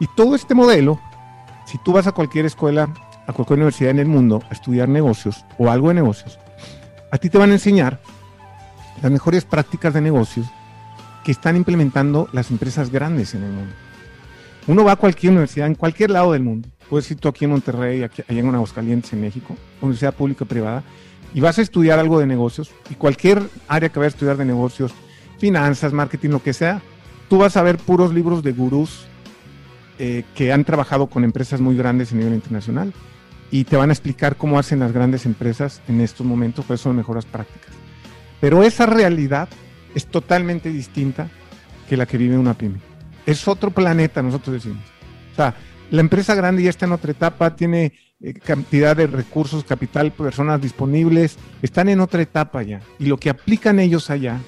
Y 0.00 0.06
todo 0.16 0.34
este 0.34 0.54
modelo, 0.54 1.00
si 1.66 1.78
tú 1.78 1.92
vas 1.92 2.06
a 2.06 2.12
cualquier 2.12 2.46
escuela, 2.46 2.88
a 3.26 3.32
cualquier 3.32 3.58
universidad 3.58 3.90
en 3.90 3.98
el 3.98 4.06
mundo 4.06 4.42
a 4.50 4.54
estudiar 4.54 4.88
negocios 4.88 5.44
o 5.58 5.70
algo 5.70 5.88
de 5.88 5.94
negocios, 5.94 6.38
a 7.10 7.18
ti 7.18 7.30
te 7.30 7.38
van 7.38 7.50
a 7.50 7.54
enseñar 7.54 8.00
las 9.02 9.10
mejores 9.10 9.44
prácticas 9.44 9.94
de 9.94 10.00
negocios 10.00 10.46
que 11.24 11.32
están 11.32 11.56
implementando 11.56 12.28
las 12.32 12.50
empresas 12.50 12.90
grandes 12.90 13.34
en 13.34 13.44
el 13.44 13.50
mundo. 13.50 13.74
Uno 14.66 14.84
va 14.84 14.92
a 14.92 14.96
cualquier 14.96 15.32
universidad, 15.32 15.66
en 15.66 15.74
cualquier 15.74 16.10
lado 16.10 16.32
del 16.32 16.42
mundo. 16.42 16.68
Puedes 16.90 17.10
ir 17.10 17.18
tú 17.18 17.28
aquí 17.28 17.44
en 17.44 17.52
Monterrey, 17.52 18.02
aquí, 18.02 18.22
allá 18.28 18.40
en 18.40 18.54
Aguascalientes, 18.54 19.12
en 19.12 19.20
México, 19.20 19.56
universidad 19.80 20.14
pública 20.14 20.44
o 20.44 20.48
privada, 20.48 20.82
y 21.34 21.40
vas 21.40 21.58
a 21.58 21.62
estudiar 21.62 21.98
algo 21.98 22.18
de 22.18 22.26
negocios, 22.26 22.70
y 22.90 22.94
cualquier 22.94 23.42
área 23.68 23.88
que 23.88 23.98
vayas 23.98 24.14
a 24.14 24.16
estudiar 24.16 24.36
de 24.36 24.44
negocios, 24.44 24.92
finanzas, 25.38 25.92
marketing, 25.92 26.30
lo 26.30 26.42
que 26.42 26.52
sea, 26.52 26.82
tú 27.28 27.38
vas 27.38 27.56
a 27.56 27.62
ver 27.62 27.76
puros 27.78 28.12
libros 28.12 28.42
de 28.42 28.52
gurús 28.52 29.06
eh, 29.98 30.24
que 30.34 30.52
han 30.52 30.64
trabajado 30.64 31.08
con 31.08 31.24
empresas 31.24 31.60
muy 31.60 31.76
grandes 31.76 32.12
a 32.12 32.16
nivel 32.16 32.34
internacional 32.34 32.92
y 33.50 33.64
te 33.64 33.76
van 33.76 33.90
a 33.90 33.92
explicar 33.92 34.36
cómo 34.36 34.58
hacen 34.58 34.80
las 34.80 34.92
grandes 34.92 35.26
empresas 35.26 35.82
en 35.88 36.00
estos 36.00 36.26
momentos, 36.26 36.64
cuáles 36.64 36.80
son 36.80 36.96
mejoras 36.96 37.24
prácticas. 37.24 37.74
Pero 38.40 38.62
esa 38.62 38.86
realidad 38.86 39.48
es 39.94 40.06
totalmente 40.06 40.70
distinta 40.70 41.28
que 41.88 41.96
la 41.96 42.06
que 42.06 42.18
vive 42.18 42.38
una 42.38 42.54
pyme. 42.54 42.78
Es 43.26 43.48
otro 43.48 43.70
planeta, 43.70 44.22
nosotros 44.22 44.54
decimos. 44.54 44.84
O 45.32 45.36
sea, 45.36 45.54
la 45.90 46.00
empresa 46.00 46.34
grande 46.34 46.62
ya 46.62 46.70
está 46.70 46.86
en 46.86 46.92
otra 46.92 47.10
etapa, 47.10 47.56
tiene 47.56 47.92
eh, 48.20 48.34
cantidad 48.34 48.96
de 48.96 49.06
recursos, 49.06 49.62
capital, 49.62 50.10
personas 50.10 50.60
disponibles, 50.60 51.38
están 51.62 51.88
en 51.88 52.00
otra 52.00 52.20
etapa 52.20 52.64
ya. 52.64 52.80
Y 52.98 53.06
lo 53.06 53.16
que 53.16 53.30
aplican 53.30 53.78
ellos 53.78 54.10
allá, 54.10 54.40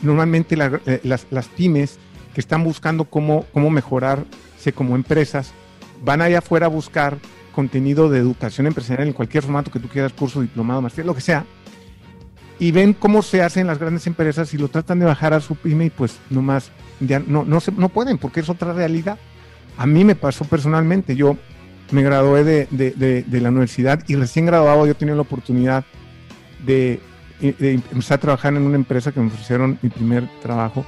normalmente 0.00 0.56
eh, 0.86 1.00
las, 1.02 1.48
pymes 1.48 1.98
que 2.34 2.40
están 2.40 2.62
buscando 2.62 3.06
cómo, 3.06 3.46
cómo 3.52 3.68
mejorarse 3.68 4.72
como 4.72 4.94
empresas, 4.94 5.52
van 6.04 6.22
allá 6.22 6.38
afuera 6.38 6.66
a 6.66 6.68
buscar 6.68 7.18
contenido 7.52 8.08
de 8.08 8.20
educación 8.20 8.68
empresarial 8.68 9.08
en 9.08 9.12
cualquier 9.12 9.42
formato 9.42 9.72
que 9.72 9.80
tú 9.80 9.88
quieras, 9.88 10.12
curso, 10.12 10.40
diplomado, 10.40 10.80
maestría, 10.80 11.04
lo 11.04 11.14
que 11.16 11.20
sea, 11.20 11.44
y 12.60 12.70
ven 12.70 12.92
cómo 12.92 13.22
se 13.22 13.42
hacen 13.42 13.66
las 13.66 13.78
grandes 13.78 14.06
empresas 14.06 14.54
y 14.54 14.58
lo 14.58 14.68
tratan 14.68 15.00
de 15.00 15.06
bajar 15.06 15.34
a 15.34 15.40
su 15.40 15.56
pyme 15.56 15.86
y 15.86 15.90
pues 15.90 16.18
nomás 16.30 16.70
ya 17.00 17.18
no, 17.18 17.44
no, 17.44 17.58
se, 17.58 17.72
no 17.72 17.88
pueden 17.88 18.18
porque 18.18 18.38
es 18.38 18.48
otra 18.48 18.72
realidad. 18.72 19.18
A 19.78 19.86
mí 19.86 20.04
me 20.04 20.14
pasó 20.14 20.44
personalmente, 20.44 21.16
yo 21.16 21.38
me 21.90 22.02
gradué 22.02 22.44
de, 22.44 22.68
de, 22.70 23.24
de, 23.26 23.40
la 23.40 23.48
universidad 23.48 24.02
y 24.06 24.16
recién 24.16 24.46
graduado 24.46 24.86
yo 24.86 24.94
tenía 24.94 25.14
la 25.14 25.22
oportunidad 25.22 25.84
de, 26.64 27.00
empezar 27.40 28.18
a 28.18 28.20
trabajar 28.20 28.54
en 28.54 28.62
una 28.62 28.76
empresa 28.76 29.12
que 29.12 29.20
me 29.20 29.26
ofrecieron 29.26 29.78
mi 29.82 29.88
primer 29.88 30.28
trabajo 30.42 30.84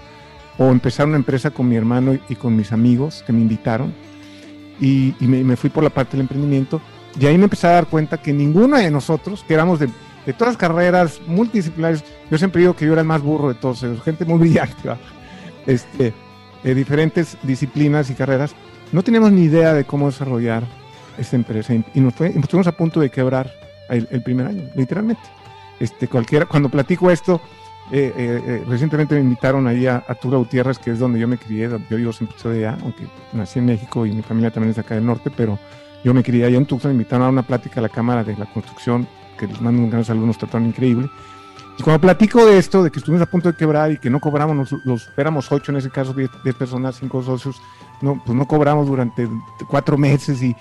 o 0.59 0.71
empezar 0.71 1.06
una 1.06 1.16
empresa 1.16 1.50
con 1.50 1.68
mi 1.68 1.76
hermano 1.76 2.18
y, 2.28 2.35
con 2.35 2.54
mis 2.54 2.73
amigos 2.73 3.25
que 3.26 3.32
me 3.32 3.40
invitaron 3.40 3.94
y, 4.80 5.14
me, 5.21 5.42
me, 5.44 5.56
fui 5.56 5.71
por 5.71 5.82
la 5.82 5.90
parte 5.90 6.12
del 6.12 6.23
emprendimiento. 6.23 6.80
Y 7.18 7.26
ahí 7.26 7.38
me 7.38 7.44
empecé 7.44 7.66
a 7.66 7.73
dar 7.73 7.87
cuenta 7.87 8.21
que 8.21 8.32
ninguno 8.32 8.76
de 8.76 8.90
nosotros, 8.90 9.44
que 9.47 9.54
éramos 9.54 9.78
de 9.78 9.88
de 10.26 10.32
todas 10.32 10.54
las 10.54 10.56
carreras 10.56 11.21
multidisciplinares, 11.26 12.04
yo 12.30 12.38
siempre 12.38 12.61
digo 12.61 12.75
que 12.75 12.87
yo 12.87 12.92
era 12.92 13.02
el 13.02 13.06
más 13.06 13.23
burro 13.23 13.49
de 13.49 13.54
todos 13.54 13.82
ellos, 13.82 14.02
gente 14.02 14.25
muy 14.25 14.38
brillante, 14.40 14.97
este, 15.66 16.12
de 16.62 16.75
diferentes 16.75 17.37
disciplinas 17.42 18.11
y 18.11 18.14
carreras, 18.14 18.54
no 18.92 19.02
teníamos 19.02 19.32
ni 19.32 19.44
idea 19.44 19.73
de 19.73 19.85
cómo 19.85 20.06
desarrollar 20.06 20.64
esta 21.19 21.37
empresa 21.37 21.75
y 21.75 22.00
nos, 22.00 22.14
fue, 22.14 22.28
estuvimos 22.28 22.66
a 22.66 22.73
punto 22.73 23.00
de 23.00 23.11
quebrar 23.11 23.52
el, 23.88 24.23
primer 24.23 24.47
año, 24.47 24.62
literalmente. 24.75 25.23
Este, 25.78 26.09
cualquiera, 26.09 26.47
cuando 26.47 26.69
platico 26.69 27.11
esto, 27.11 27.40
eh, 27.90 28.12
eh, 28.16 28.42
eh, 28.47 28.64
recientemente 28.66 29.14
me 29.14 29.21
invitaron 29.21 29.66
ahí 29.66 29.87
a, 29.87 29.97
a 29.97 30.14
Gutiérrez, 30.23 30.78
que 30.78 30.92
es 30.92 30.99
donde 30.99 31.19
yo 31.19 31.28
me 31.28 31.37
crié, 31.37 31.69
yo 31.69 31.97
vivo 31.97 32.12
siempre 32.12 32.37
de 32.50 32.66
allá, 32.66 32.78
aunque 32.83 33.07
nací 33.33 33.59
en 33.59 33.66
México 33.66 34.07
y 34.07 34.12
mi 34.12 34.23
familia 34.23 34.50
también 34.50 34.71
es 34.71 34.78
acá 34.78 34.95
del 34.95 35.04
norte, 35.04 35.31
pero 35.37 35.59
yo 36.04 36.14
me 36.14 36.23
crié 36.23 36.47
allá 36.47 36.57
en 36.57 36.66
Tucson, 36.66 36.90
me 36.90 36.95
invitaron 36.95 37.26
a 37.26 37.31
una 37.31 37.42
plática 37.42 37.81
a 37.81 37.83
la 37.83 37.88
Cámara 37.88 38.25
de 38.25 38.37
la 38.37 38.47
Construcción 38.47 39.07
que 39.38 39.47
les 39.47 39.61
mando 39.61 39.83
un 39.83 39.90
gran 39.90 40.04
saludo, 40.04 40.26
nos 40.26 40.38
trataron 40.38 40.69
increíble. 40.69 41.11
Y 41.78 41.83
cuando 41.83 42.00
platico 42.00 42.45
de 42.45 42.59
esto, 42.59 42.83
de 42.83 42.90
que 42.90 42.99
estuvimos 42.99 43.23
a 43.23 43.31
punto 43.31 43.50
de 43.50 43.57
quebrar 43.57 43.90
y 43.92 43.99
que 43.99 44.11
no 44.11 44.21
cobramos, 44.21 44.73
los, 44.85 45.11
éramos 45.16 45.50
ocho 45.50 45.73
en 45.73 45.78
ese 45.78 45.90
caso, 45.90 46.12
diez, 46.12 46.31
personas, 46.54 46.97
cinco 46.97 47.23
socios, 47.23 47.61
no, 48.02 48.23
pues 48.25 48.37
no 48.37 48.47
cobramos 48.47 48.87
durante 48.87 49.28
cuatro 49.69 49.97
meses 49.97 50.42
y, 50.42 50.54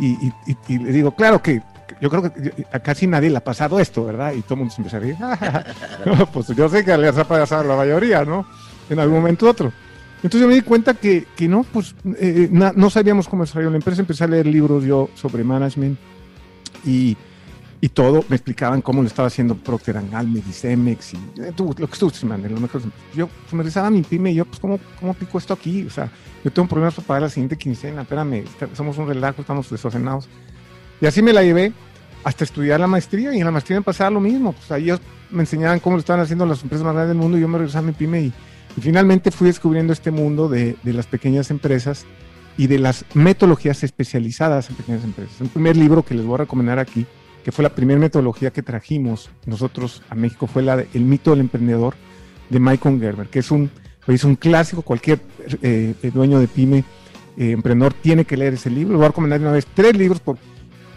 y, 0.00 0.32
y, 0.68 0.78
le 0.78 0.92
digo, 0.92 1.12
claro 1.12 1.42
que 1.42 1.62
yo 2.00 2.10
creo 2.10 2.22
que 2.22 2.66
a 2.72 2.78
casi 2.80 3.06
nadie 3.06 3.30
le 3.30 3.38
ha 3.38 3.44
pasado 3.44 3.80
esto, 3.80 4.04
¿verdad? 4.04 4.32
Y 4.32 4.42
todo 4.42 4.54
el 4.54 4.58
mundo 4.60 4.74
se 4.74 4.82
empieza 4.82 4.96
a 4.96 5.00
reír. 5.00 6.26
pues 6.32 6.48
yo 6.48 6.68
sé 6.68 6.84
que 6.84 6.96
les 6.96 7.16
ha 7.16 7.24
pasado 7.24 7.62
a 7.62 7.64
la 7.64 7.76
mayoría, 7.76 8.24
¿no? 8.24 8.46
En 8.88 8.98
algún 8.98 9.18
momento 9.18 9.46
u 9.46 9.48
otro. 9.48 9.72
Entonces 10.16 10.40
yo 10.40 10.48
me 10.48 10.54
di 10.54 10.62
cuenta 10.62 10.94
que, 10.94 11.26
que 11.36 11.48
no, 11.48 11.64
pues 11.64 11.94
eh, 12.18 12.48
no 12.50 12.90
sabíamos 12.90 13.28
cómo 13.28 13.44
desarrollar 13.44 13.72
la 13.72 13.78
empresa. 13.78 14.00
Empecé 14.00 14.24
a 14.24 14.28
leer 14.28 14.46
libros 14.46 14.84
yo 14.84 15.10
sobre 15.14 15.44
management 15.44 15.98
y 16.84 17.16
y 17.80 17.88
todo, 17.90 18.24
me 18.28 18.34
explicaban 18.34 18.82
cómo 18.82 19.02
lo 19.02 19.08
estaba 19.08 19.28
haciendo 19.28 19.54
Procter 19.54 19.94
Gamble, 20.10 20.40
Medicemex 20.40 21.14
y 21.14 21.16
eh, 21.40 21.52
lo 21.56 21.74
que 21.74 21.92
estuvo 21.92 22.10
lo 22.26 22.60
mejor. 22.60 22.82
Yo 23.14 23.28
pues, 23.28 23.52
me 23.52 23.62
rezaba 23.62 23.88
mi 23.88 24.02
pyme 24.02 24.32
y 24.32 24.34
yo, 24.34 24.44
pues, 24.44 24.58
¿cómo, 24.58 24.80
¿cómo 24.98 25.14
pico 25.14 25.38
esto 25.38 25.54
aquí? 25.54 25.84
O 25.86 25.90
sea, 25.90 26.10
yo 26.44 26.50
tengo 26.50 26.66
problemas 26.66 26.94
para 26.94 27.06
pagar 27.06 27.22
la 27.22 27.28
siguiente 27.28 27.56
quincena, 27.56 28.02
espérame, 28.02 28.44
somos 28.74 28.98
un 28.98 29.06
relajo, 29.06 29.42
estamos 29.42 29.70
desordenados. 29.70 30.28
Y 31.00 31.06
así 31.06 31.22
me 31.22 31.32
la 31.32 31.44
llevé 31.44 31.72
hasta 32.24 32.42
estudiar 32.42 32.80
la 32.80 32.88
maestría 32.88 33.32
y 33.32 33.38
en 33.38 33.44
la 33.44 33.52
maestría 33.52 33.78
me 33.78 33.84
pasaba 33.84 34.10
lo 34.10 34.20
mismo. 34.20 34.52
Pues 34.52 34.72
ahí 34.72 34.84
ellos 34.84 35.00
me 35.30 35.42
enseñaban 35.42 35.78
cómo 35.78 35.94
lo 35.96 36.00
estaban 36.00 36.20
haciendo 36.20 36.46
las 36.46 36.62
empresas 36.62 36.84
más 36.84 36.94
grandes 36.94 37.14
del 37.14 37.22
mundo 37.22 37.38
y 37.38 37.42
yo 37.42 37.48
me 37.48 37.58
regresaba 37.58 37.84
a 37.84 37.86
mi 37.86 37.92
pyme 37.92 38.22
y, 38.22 38.32
finalmente 38.80 39.32
fui 39.32 39.48
descubriendo 39.48 39.92
este 39.92 40.12
mundo 40.12 40.48
de, 40.48 40.76
de 40.84 40.92
las 40.92 41.06
pequeñas 41.06 41.50
empresas 41.50 42.06
y 42.56 42.68
de 42.68 42.78
las 42.78 43.04
metodologías 43.12 43.82
especializadas 43.82 44.70
en 44.70 44.76
pequeñas 44.76 45.02
empresas. 45.02 45.40
Un 45.40 45.48
primer 45.48 45.76
libro 45.76 46.04
que 46.04 46.14
les 46.14 46.24
voy 46.24 46.34
a 46.34 46.38
recomendar 46.38 46.78
aquí 46.78 47.04
que 47.48 47.52
fue 47.52 47.62
la 47.62 47.74
primera 47.74 47.98
metodología 47.98 48.50
que 48.50 48.62
trajimos 48.62 49.30
nosotros 49.46 50.02
a 50.10 50.14
México, 50.14 50.46
fue 50.46 50.62
la 50.62 50.76
de 50.76 50.86
El 50.92 51.06
mito 51.06 51.30
del 51.30 51.40
emprendedor 51.40 51.94
de 52.50 52.60
Michael 52.60 53.00
Gerber, 53.00 53.28
que 53.28 53.38
es 53.38 53.50
un, 53.50 53.70
es 54.06 54.22
un 54.22 54.36
clásico, 54.36 54.82
cualquier 54.82 55.20
eh, 55.62 55.94
eh, 56.02 56.10
dueño 56.12 56.40
de 56.40 56.46
pyme, 56.46 56.84
eh, 57.38 57.52
emprendedor, 57.52 57.94
tiene 57.94 58.26
que 58.26 58.36
leer 58.36 58.52
ese 58.52 58.68
libro. 58.68 58.98
voy 58.98 59.06
a 59.06 59.08
recomendar 59.08 59.40
una 59.40 59.52
vez 59.52 59.66
tres 59.72 59.96
libros, 59.96 60.20
porque 60.20 60.42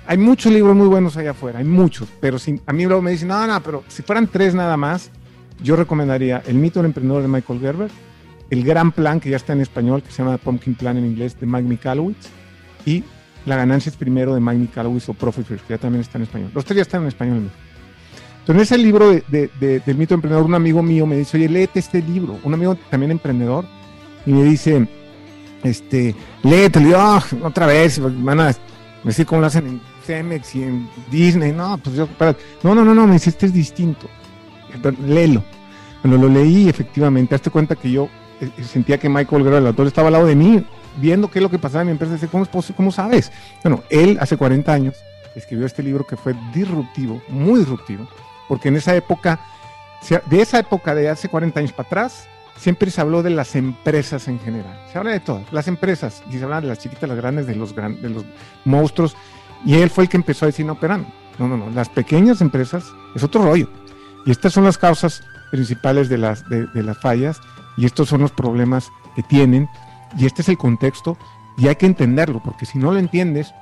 hay 0.05 0.17
muchos 0.17 0.51
libros 0.51 0.75
muy 0.75 0.87
buenos 0.87 1.15
allá 1.15 1.31
afuera, 1.31 1.59
hay 1.59 1.63
muchos, 1.63 2.09
pero 2.19 2.37
si, 2.37 2.59
a 2.65 2.73
mí 2.73 2.85
luego 2.85 3.01
me 3.01 3.11
dicen, 3.11 3.29
no, 3.29 3.47
no, 3.47 3.63
pero 3.63 3.85
si 3.87 4.01
fueran 4.01 4.27
tres 4.27 4.53
nada 4.53 4.75
más, 4.75 5.09
yo 5.63 5.77
recomendaría 5.77 6.43
El 6.45 6.55
mito 6.55 6.79
del 6.79 6.87
emprendedor 6.87 7.21
de 7.21 7.29
Michael 7.29 7.61
Gerber, 7.61 7.91
El 8.49 8.65
gran 8.65 8.91
plan, 8.91 9.21
que 9.21 9.29
ya 9.29 9.37
está 9.37 9.53
en 9.53 9.61
español, 9.61 10.03
que 10.03 10.11
se 10.11 10.21
llama 10.21 10.37
Pumpkin 10.37 10.75
Plan 10.75 10.97
en 10.97 11.05
inglés, 11.05 11.39
de 11.39 11.45
Mike 11.47 11.69
Michalowicz, 11.69 12.27
y 12.85 13.05
la 13.45 13.55
ganancia 13.55 13.89
es 13.89 13.95
primero 13.95 14.35
de 14.35 14.41
Mike 14.41 14.59
Michalowicz 14.59 15.09
o 15.09 15.13
Profit 15.13 15.47
que 15.47 15.57
ya 15.69 15.77
también 15.77 16.01
está 16.01 16.17
en 16.17 16.23
español. 16.23 16.51
Los 16.53 16.65
tres 16.65 16.77
ya 16.77 16.81
están 16.83 17.01
en 17.01 17.07
español. 17.07 17.49
Entonces, 18.39 18.71
en 18.71 18.75
ese 18.75 18.77
libro 18.77 19.09
de, 19.11 19.81
del 19.85 19.95
mito 19.95 20.13
emprendedor, 20.13 20.45
un 20.45 20.55
amigo 20.55 20.81
mío 20.81 21.05
me 21.05 21.17
dice, 21.17 21.37
oye, 21.37 21.47
léete 21.47 21.79
este 21.79 22.01
libro. 22.01 22.39
Un 22.43 22.53
amigo 22.53 22.75
también 22.89 23.11
emprendedor. 23.11 23.65
Y 24.25 24.31
me 24.31 24.43
dice, 24.43 24.87
este, 25.63 26.15
léete, 26.43 26.79
le 26.79 26.95
ah, 26.95 27.23
otra 27.43 27.67
vez, 27.67 27.99
van 27.99 28.39
a 28.39 28.55
decir 29.03 29.25
cómo 29.25 29.41
lo 29.41 29.47
hacen 29.47 29.67
en 29.67 29.81
Cemex 30.05 30.55
y 30.55 30.63
en 30.63 30.89
Disney. 31.11 31.51
No, 31.51 31.77
pues 31.77 31.95
yo, 31.95 32.07
no, 32.63 32.75
no, 32.75 32.83
no, 32.83 32.95
no, 32.95 33.07
me 33.07 33.13
dice, 33.13 33.29
este 33.29 33.47
es 33.47 33.53
distinto. 33.53 34.07
Léelo. 35.05 35.43
Bueno, 36.03 36.17
lo 36.17 36.29
leí 36.29 36.67
efectivamente. 36.67 37.35
Hazte 37.35 37.51
cuenta 37.51 37.75
que 37.75 37.91
yo 37.91 38.09
eh, 38.39 38.49
sentía 38.63 38.97
que 38.97 39.07
Michael 39.07 39.43
Guerrero, 39.43 39.59
el 39.59 39.67
autor, 39.67 39.87
estaba 39.87 40.07
al 40.07 40.13
lado 40.13 40.25
de 40.25 40.35
mí 40.35 40.63
viendo 40.97 41.29
qué 41.29 41.39
es 41.39 41.43
lo 41.43 41.49
que 41.49 41.59
pasaba 41.59 41.81
en 41.81 41.87
mi 41.87 41.91
empresa, 41.91 42.13
dice, 42.13 42.27
¿cómo, 42.27 42.43
es 42.43 42.73
¿cómo 42.75 42.91
sabes? 42.91 43.31
Bueno, 43.63 43.83
él 43.89 44.17
hace 44.19 44.37
40 44.37 44.71
años 44.71 44.95
escribió 45.35 45.65
este 45.65 45.83
libro 45.83 46.05
que 46.05 46.17
fue 46.17 46.35
disruptivo, 46.53 47.21
muy 47.29 47.59
disruptivo, 47.59 48.07
porque 48.47 48.69
en 48.69 48.75
esa 48.75 48.95
época, 48.95 49.39
de 50.25 50.41
esa 50.41 50.59
época 50.59 50.93
de 50.95 51.09
hace 51.09 51.29
40 51.29 51.59
años 51.59 51.73
para 51.73 51.87
atrás, 51.87 52.27
siempre 52.57 52.91
se 52.91 53.01
habló 53.01 53.23
de 53.23 53.29
las 53.29 53.55
empresas 53.55 54.27
en 54.27 54.39
general. 54.39 54.79
Se 54.91 54.97
habla 54.97 55.11
de 55.11 55.19
todas, 55.19 55.51
las 55.51 55.67
empresas, 55.67 56.23
y 56.29 56.37
se 56.37 56.43
habla 56.43 56.61
de 56.61 56.67
las 56.67 56.79
chiquitas, 56.79 57.07
las 57.09 57.17
grandes, 57.17 57.47
de 57.47 57.55
los, 57.55 57.75
de 57.75 58.09
los 58.09 58.25
monstruos, 58.65 59.15
y 59.65 59.75
él 59.75 59.89
fue 59.89 60.05
el 60.05 60.09
que 60.09 60.17
empezó 60.17 60.45
a 60.45 60.47
decir, 60.47 60.65
no, 60.65 60.79
pero 60.79 60.97
no, 60.97 61.47
no, 61.47 61.57
no, 61.57 61.69
las 61.69 61.89
pequeñas 61.89 62.41
empresas 62.41 62.83
es 63.15 63.23
otro 63.23 63.43
rollo. 63.43 63.69
Y 64.25 64.31
estas 64.31 64.53
son 64.53 64.65
las 64.65 64.77
causas 64.77 65.23
principales 65.49 66.09
de 66.09 66.17
las, 66.17 66.47
de 66.49 66.83
las 66.83 66.97
fallas, 66.97 67.39
y 67.77 67.85
estos 67.85 68.09
son 68.09 68.21
los 68.21 68.31
problemas 68.31 68.91
que 69.15 69.23
tienen 69.23 69.67
y 70.17 70.25
este 70.25 70.41
es 70.41 70.49
el 70.49 70.57
contexto 70.57 71.17
y 71.57 71.67
hay 71.67 71.75
que 71.75 71.85
entenderlo, 71.85 72.41
porque 72.43 72.65
si 72.65 72.77
no 72.77 72.91
lo 72.91 72.99
entiendes, 72.99 73.53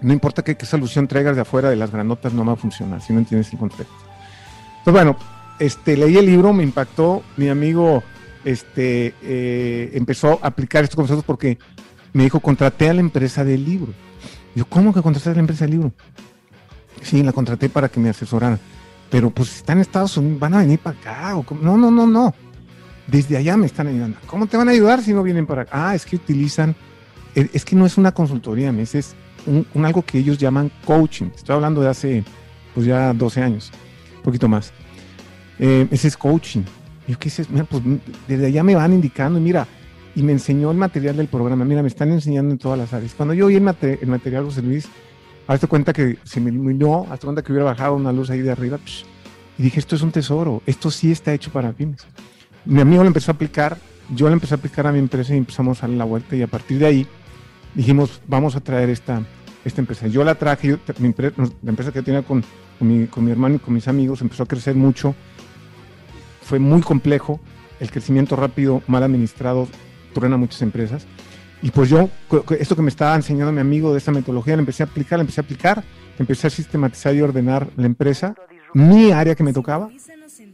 no 0.00 0.12
importa 0.12 0.42
qué, 0.42 0.56
solución 0.64 1.08
traigas 1.08 1.36
de 1.36 1.42
afuera 1.42 1.70
de 1.70 1.76
las 1.76 1.90
granotas, 1.90 2.32
no 2.32 2.44
va 2.44 2.54
a 2.54 2.56
funcionar 2.56 3.02
si 3.02 3.12
no 3.12 3.18
entiendes 3.18 3.52
el 3.52 3.58
contexto. 3.58 3.94
Entonces, 4.78 4.92
bueno, 4.92 5.16
este, 5.58 5.96
leí 5.96 6.16
el 6.16 6.26
libro, 6.26 6.52
me 6.52 6.62
impactó, 6.62 7.22
mi 7.36 7.48
amigo 7.48 8.02
este, 8.44 9.14
eh, 9.22 9.90
empezó 9.94 10.38
a 10.42 10.48
aplicar 10.48 10.84
estos 10.84 10.96
conceptos 10.96 11.24
porque 11.24 11.58
me 12.12 12.24
dijo, 12.24 12.40
contraté 12.40 12.88
a 12.88 12.94
la 12.94 13.00
empresa 13.00 13.44
del 13.44 13.64
libro. 13.64 13.92
yo, 14.54 14.64
¿cómo 14.64 14.94
que 14.94 15.02
contrataste 15.02 15.30
a 15.30 15.34
la 15.34 15.40
empresa 15.40 15.64
del 15.64 15.72
libro? 15.72 15.92
Sí, 17.02 17.22
la 17.22 17.32
contraté 17.32 17.68
para 17.68 17.88
que 17.88 18.00
me 18.00 18.08
asesoraran. 18.08 18.58
Pero 19.10 19.30
pues 19.30 19.56
están 19.56 19.78
en 19.78 19.82
Estados 19.82 20.16
Unidos, 20.16 20.38
van 20.38 20.54
a 20.54 20.58
venir 20.58 20.78
para 20.78 20.98
acá. 20.98 21.36
¿o 21.36 21.44
no, 21.60 21.76
no, 21.76 21.90
no, 21.90 22.06
no 22.06 22.34
desde 23.10 23.36
allá 23.36 23.56
me 23.56 23.66
están 23.66 23.86
ayudando. 23.86 24.18
¿Cómo 24.26 24.46
te 24.46 24.56
van 24.56 24.68
a 24.68 24.72
ayudar 24.72 25.02
si 25.02 25.12
no 25.12 25.22
vienen 25.22 25.46
para 25.46 25.62
acá? 25.62 25.90
Ah, 25.90 25.94
es 25.94 26.04
que 26.04 26.16
utilizan, 26.16 26.74
eh, 27.34 27.48
es 27.52 27.64
que 27.64 27.74
no 27.74 27.86
es 27.86 27.98
una 27.98 28.12
consultoría, 28.12 28.70
es 28.70 29.14
un, 29.46 29.66
algo 29.84 30.02
que 30.02 30.18
ellos 30.18 30.38
llaman 30.38 30.70
coaching. 30.84 31.26
Estoy 31.34 31.56
hablando 31.56 31.80
de 31.80 31.88
hace, 31.88 32.24
pues 32.74 32.86
ya 32.86 33.12
12 33.12 33.42
años, 33.42 33.72
un 34.18 34.22
poquito 34.22 34.48
más. 34.48 34.72
Eh, 35.58 35.88
ese 35.90 36.08
es 36.08 36.16
coaching. 36.16 36.62
Yo 37.08 37.18
qué 37.18 37.30
sé, 37.30 37.44
pues 37.44 37.82
desde 38.28 38.46
allá 38.46 38.62
me 38.62 38.74
van 38.74 38.92
indicando, 38.92 39.38
y 39.38 39.42
mira, 39.42 39.66
y 40.14 40.22
me 40.22 40.32
enseñó 40.32 40.70
el 40.70 40.76
material 40.76 41.16
del 41.16 41.26
programa. 41.26 41.64
Mira, 41.64 41.82
me 41.82 41.88
están 41.88 42.12
enseñando 42.12 42.52
en 42.52 42.58
todas 42.58 42.78
las 42.78 42.92
áreas. 42.92 43.14
Cuando 43.14 43.34
yo 43.34 43.46
oí 43.46 43.56
el, 43.56 43.74
el 43.82 44.08
material 44.08 44.44
José 44.44 44.62
Luis, 44.62 44.88
hazte 45.48 45.66
cuenta 45.66 45.92
que 45.92 46.18
se 46.24 46.40
me 46.40 46.50
iluminó, 46.50 47.06
hazte 47.10 47.26
cuenta 47.26 47.42
que 47.42 47.52
hubiera 47.52 47.64
bajado 47.64 47.94
una 47.94 48.12
luz 48.12 48.30
ahí 48.30 48.40
de 48.40 48.52
arriba, 48.52 48.78
y 49.58 49.62
dije, 49.64 49.80
esto 49.80 49.96
es 49.96 50.02
un 50.02 50.12
tesoro, 50.12 50.62
esto 50.66 50.90
sí 50.90 51.10
está 51.10 51.34
hecho 51.34 51.50
para 51.50 51.72
pymes. 51.72 52.06
Mi 52.64 52.80
amigo 52.80 53.02
lo 53.02 53.08
empezó 53.08 53.30
a 53.30 53.34
aplicar, 53.34 53.78
yo 54.14 54.26
lo 54.28 54.32
empecé 54.32 54.54
a 54.54 54.58
aplicar 54.58 54.86
a 54.86 54.92
mi 54.92 54.98
empresa 54.98 55.34
y 55.34 55.38
empezamos 55.38 55.78
a 55.78 55.82
darle 55.82 55.96
la 55.96 56.04
vuelta 56.04 56.36
y 56.36 56.42
a 56.42 56.46
partir 56.46 56.78
de 56.78 56.86
ahí 56.86 57.06
dijimos, 57.74 58.20
vamos 58.26 58.56
a 58.56 58.60
traer 58.60 58.90
esta, 58.90 59.22
esta 59.64 59.80
empresa. 59.80 60.06
Yo 60.08 60.24
la 60.24 60.34
traje, 60.34 60.78
la 60.98 61.70
empresa 61.70 61.92
que 61.92 62.02
tenía 62.02 62.22
con, 62.22 62.44
mi, 62.80 63.06
con 63.06 63.24
mi 63.24 63.30
hermano 63.30 63.56
y 63.56 63.58
con 63.58 63.74
mis 63.74 63.88
amigos 63.88 64.20
empezó 64.20 64.42
a 64.42 64.46
crecer 64.46 64.74
mucho, 64.74 65.14
fue 66.42 66.58
muy 66.58 66.80
complejo, 66.82 67.40
el 67.78 67.90
crecimiento 67.90 68.36
rápido, 68.36 68.82
mal 68.86 69.02
administrado, 69.02 69.68
truena 70.12 70.36
muchas 70.36 70.62
empresas. 70.62 71.06
Y 71.62 71.70
pues 71.70 71.90
yo, 71.90 72.08
esto 72.58 72.74
que 72.74 72.82
me 72.82 72.88
estaba 72.88 73.14
enseñando 73.14 73.52
mi 73.52 73.60
amigo 73.60 73.92
de 73.92 73.98
esta 73.98 74.12
metodología, 74.12 74.56
la 74.56 74.60
empecé 74.60 74.82
a 74.82 74.86
aplicar, 74.86 75.18
la 75.18 75.22
empecé 75.22 75.40
a 75.40 75.44
aplicar, 75.44 75.84
empecé 76.18 76.46
a 76.46 76.50
sistematizar 76.50 77.14
y 77.14 77.20
ordenar 77.20 77.68
la 77.76 77.86
empresa, 77.86 78.34
mi 78.72 79.12
área 79.12 79.34
que 79.34 79.42
me 79.42 79.52
tocaba, 79.52 79.90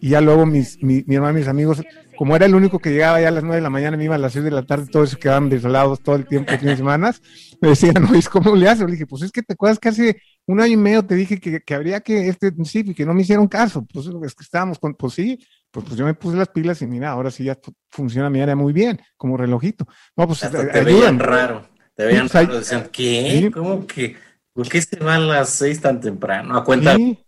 y 0.00 0.10
ya 0.10 0.20
luego 0.20 0.46
mis, 0.46 0.82
mi, 0.82 1.04
mi 1.06 1.16
hermano 1.16 1.38
y 1.38 1.40
mis 1.40 1.48
amigos, 1.48 1.82
como 2.16 2.34
era 2.36 2.46
el 2.46 2.54
único 2.54 2.78
que 2.78 2.90
llegaba 2.90 3.20
ya 3.20 3.28
a 3.28 3.30
las 3.30 3.42
9 3.42 3.56
de 3.56 3.62
la 3.62 3.70
mañana, 3.70 3.96
me 3.96 4.04
iba 4.04 4.14
a 4.14 4.18
las 4.18 4.32
6 4.32 4.44
de 4.44 4.50
la 4.50 4.64
tarde, 4.64 4.86
todos 4.90 5.10
se 5.10 5.16
quedaban 5.16 5.48
desolados 5.48 6.00
todo 6.00 6.16
el 6.16 6.26
tiempo, 6.26 6.52
fines 6.52 6.64
de 6.64 6.76
semana, 6.76 7.14
me 7.60 7.70
decían, 7.70 7.94
no, 7.94 8.08
¿cómo 8.30 8.54
le 8.56 8.68
haces? 8.68 8.86
Le 8.86 8.92
dije, 8.92 9.06
pues 9.06 9.22
es 9.22 9.32
que 9.32 9.42
te 9.42 9.54
acuerdas 9.54 9.78
que 9.78 9.88
hace 9.88 10.22
un 10.46 10.60
año 10.60 10.74
y 10.74 10.76
medio 10.76 11.04
te 11.04 11.14
dije 11.14 11.38
que, 11.40 11.60
que 11.60 11.74
habría 11.74 12.00
que, 12.00 12.28
este, 12.28 12.52
sí, 12.64 12.84
y 12.86 12.94
que 12.94 13.04
no 13.04 13.14
me 13.14 13.22
hicieron 13.22 13.48
caso, 13.48 13.86
pues 13.92 14.06
es 14.06 14.34
que 14.34 14.44
estábamos 14.44 14.78
con, 14.78 14.94
pues 14.94 15.14
sí, 15.14 15.38
pues, 15.70 15.84
pues, 15.86 15.98
yo 15.98 16.06
me 16.06 16.14
puse 16.14 16.36
las 16.36 16.48
pilas 16.48 16.80
y 16.80 16.86
mira, 16.86 17.10
ahora 17.10 17.30
sí 17.30 17.44
ya 17.44 17.58
funciona 17.90 18.30
mi 18.30 18.40
área 18.40 18.56
muy 18.56 18.72
bien, 18.72 18.98
como 19.16 19.36
relojito. 19.36 19.86
No, 20.16 20.26
pues 20.26 20.42
Hasta 20.42 20.70
te 20.70 20.80
veían 20.82 21.18
raro, 21.18 21.68
te 21.94 22.06
veían 22.06 22.28
pues, 22.28 22.46
raro, 22.46 22.58
decían, 22.58 22.88
¿qué? 22.90 23.50
¿Cómo 23.52 23.86
que? 23.86 24.16
¿Por 24.56 24.68
qué 24.70 24.80
se 24.80 24.96
van 24.96 25.28
las 25.28 25.50
seis 25.50 25.80
tan 25.82 26.00
temprano? 26.00 26.56
A 26.56 26.64
cuenta. 26.64 26.96
Sí. 26.96 27.18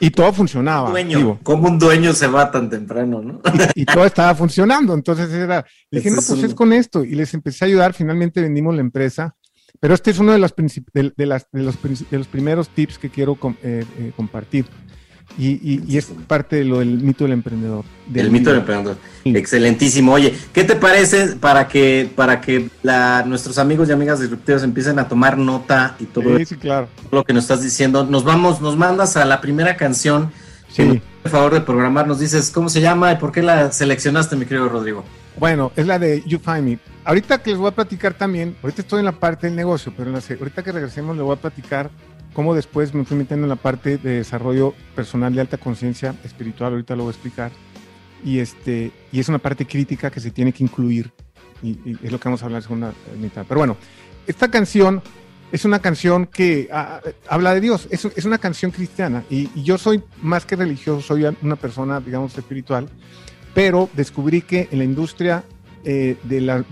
Y 0.00 0.10
todo 0.10 0.32
funcionaba. 0.32 0.88
Dueño, 0.88 1.38
como 1.42 1.68
un 1.68 1.78
dueño 1.78 2.14
se 2.14 2.26
va 2.26 2.50
tan 2.50 2.70
temprano, 2.70 3.20
no? 3.20 3.42
Y, 3.74 3.84
todo 3.84 4.06
estaba 4.06 4.34
funcionando. 4.34 4.94
Entonces 4.94 5.30
era, 5.30 5.66
dije, 5.90 6.08
no, 6.10 6.16
pues 6.16 6.42
es 6.42 6.54
con 6.54 6.72
esto. 6.72 7.04
Y 7.04 7.14
les 7.14 7.34
empecé 7.34 7.64
a 7.64 7.68
ayudar. 7.68 7.92
Finalmente 7.92 8.40
vendimos 8.40 8.74
la 8.74 8.80
empresa. 8.80 9.36
Pero 9.78 9.92
este 9.92 10.10
es 10.10 10.18
uno 10.18 10.32
de 10.32 10.38
los, 10.38 10.54
de, 10.56 11.12
de, 11.14 11.26
las, 11.26 11.46
de 11.52 11.62
los, 11.62 11.76
de 11.82 12.18
los 12.18 12.26
primeros 12.28 12.70
tips 12.70 12.98
que 12.98 13.10
quiero 13.10 13.38
eh, 13.62 13.84
eh, 13.98 14.12
compartir. 14.16 14.64
Y, 15.42 15.82
y, 15.88 15.96
es 15.96 16.12
parte 16.26 16.56
de 16.56 16.64
lo 16.64 16.80
del 16.80 16.98
mito 16.98 17.24
del 17.24 17.32
emprendedor. 17.32 17.82
Del 18.06 18.30
mito 18.30 18.50
del 18.50 18.58
emprendedor. 18.58 18.98
Excelentísimo. 19.24 20.12
Oye, 20.12 20.34
¿qué 20.52 20.64
te 20.64 20.76
parece 20.76 21.28
para 21.36 21.66
que, 21.66 22.10
para 22.14 22.42
que 22.42 22.68
la, 22.82 23.24
nuestros 23.26 23.56
amigos 23.56 23.88
y 23.88 23.92
amigas 23.92 24.20
disruptivos 24.20 24.62
empiecen 24.62 24.98
a 24.98 25.08
tomar 25.08 25.38
nota 25.38 25.96
y 25.98 26.04
todo 26.04 26.38
sí, 26.44 26.56
claro. 26.56 26.88
lo 27.10 27.24
que 27.24 27.32
nos 27.32 27.44
estás 27.44 27.62
diciendo? 27.62 28.04
Nos 28.04 28.22
vamos, 28.22 28.60
nos 28.60 28.76
mandas 28.76 29.16
a 29.16 29.24
la 29.24 29.40
primera 29.40 29.78
canción. 29.78 30.30
Sí. 30.68 31.00
Por 31.22 31.32
favor 31.32 31.54
de 31.54 31.62
programar, 31.62 32.06
nos 32.06 32.20
dices 32.20 32.50
cómo 32.50 32.68
se 32.68 32.82
llama 32.82 33.12
y 33.12 33.16
por 33.16 33.32
qué 33.32 33.42
la 33.42 33.72
seleccionaste, 33.72 34.36
mi 34.36 34.44
querido 34.44 34.68
Rodrigo. 34.68 35.04
Bueno, 35.38 35.72
es 35.74 35.86
la 35.86 35.98
de 35.98 36.22
You 36.26 36.38
Find 36.38 36.64
Me. 36.64 36.78
Ahorita 37.04 37.42
que 37.42 37.50
les 37.50 37.58
voy 37.58 37.68
a 37.68 37.74
platicar 37.74 38.12
también, 38.12 38.56
ahorita 38.62 38.82
estoy 38.82 38.98
en 38.98 39.06
la 39.06 39.12
parte 39.12 39.46
del 39.46 39.56
negocio, 39.56 39.92
pero 39.96 40.10
ahorita 40.10 40.62
que 40.62 40.70
regresemos 40.70 41.16
les 41.16 41.24
voy 41.24 41.34
a 41.34 41.40
platicar 41.40 41.90
cómo 42.32 42.54
después 42.54 42.94
me 42.94 43.04
fui 43.04 43.16
metiendo 43.16 43.44
en 43.44 43.48
la 43.48 43.56
parte 43.56 43.98
de 43.98 44.16
desarrollo 44.16 44.74
personal 44.94 45.34
de 45.34 45.40
alta 45.40 45.58
conciencia 45.58 46.14
espiritual, 46.24 46.72
ahorita 46.72 46.96
lo 46.96 47.04
voy 47.04 47.10
a 47.10 47.14
explicar, 47.14 47.50
y, 48.24 48.38
este, 48.38 48.92
y 49.12 49.20
es 49.20 49.28
una 49.28 49.38
parte 49.38 49.66
crítica 49.66 50.10
que 50.10 50.20
se 50.20 50.30
tiene 50.30 50.52
que 50.52 50.62
incluir, 50.62 51.10
y, 51.62 51.78
es 52.02 52.12
lo 52.12 52.18
que 52.18 52.28
vamos 52.28 52.42
a 52.42 52.46
hablar 52.46 52.58
en 52.58 52.62
segunda 52.62 52.94
mitad. 53.18 53.44
Pero 53.48 53.60
bueno, 53.60 53.76
esta 54.26 54.50
canción 54.50 55.02
es 55.52 55.64
una 55.64 55.80
canción 55.80 56.26
que 56.26 56.68
ah, 56.72 57.00
habla 57.28 57.54
de 57.54 57.60
Dios, 57.60 57.88
es, 57.90 58.04
es, 58.04 58.24
una 58.24 58.38
canción 58.38 58.70
cristiana, 58.70 59.24
y, 59.30 59.48
yo 59.62 59.78
soy 59.78 60.02
más 60.22 60.46
que 60.46 60.56
religioso, 60.56 61.00
soy 61.00 61.24
una 61.42 61.56
persona, 61.56 62.00
digamos, 62.00 62.36
espiritual, 62.36 62.88
pero 63.54 63.88
descubrí 63.94 64.42
que 64.42 64.68
en 64.70 64.78
la 64.78 64.84
industria 64.84 65.44
eh, 65.82 66.16
de, 66.24 66.40
los, 66.42 66.64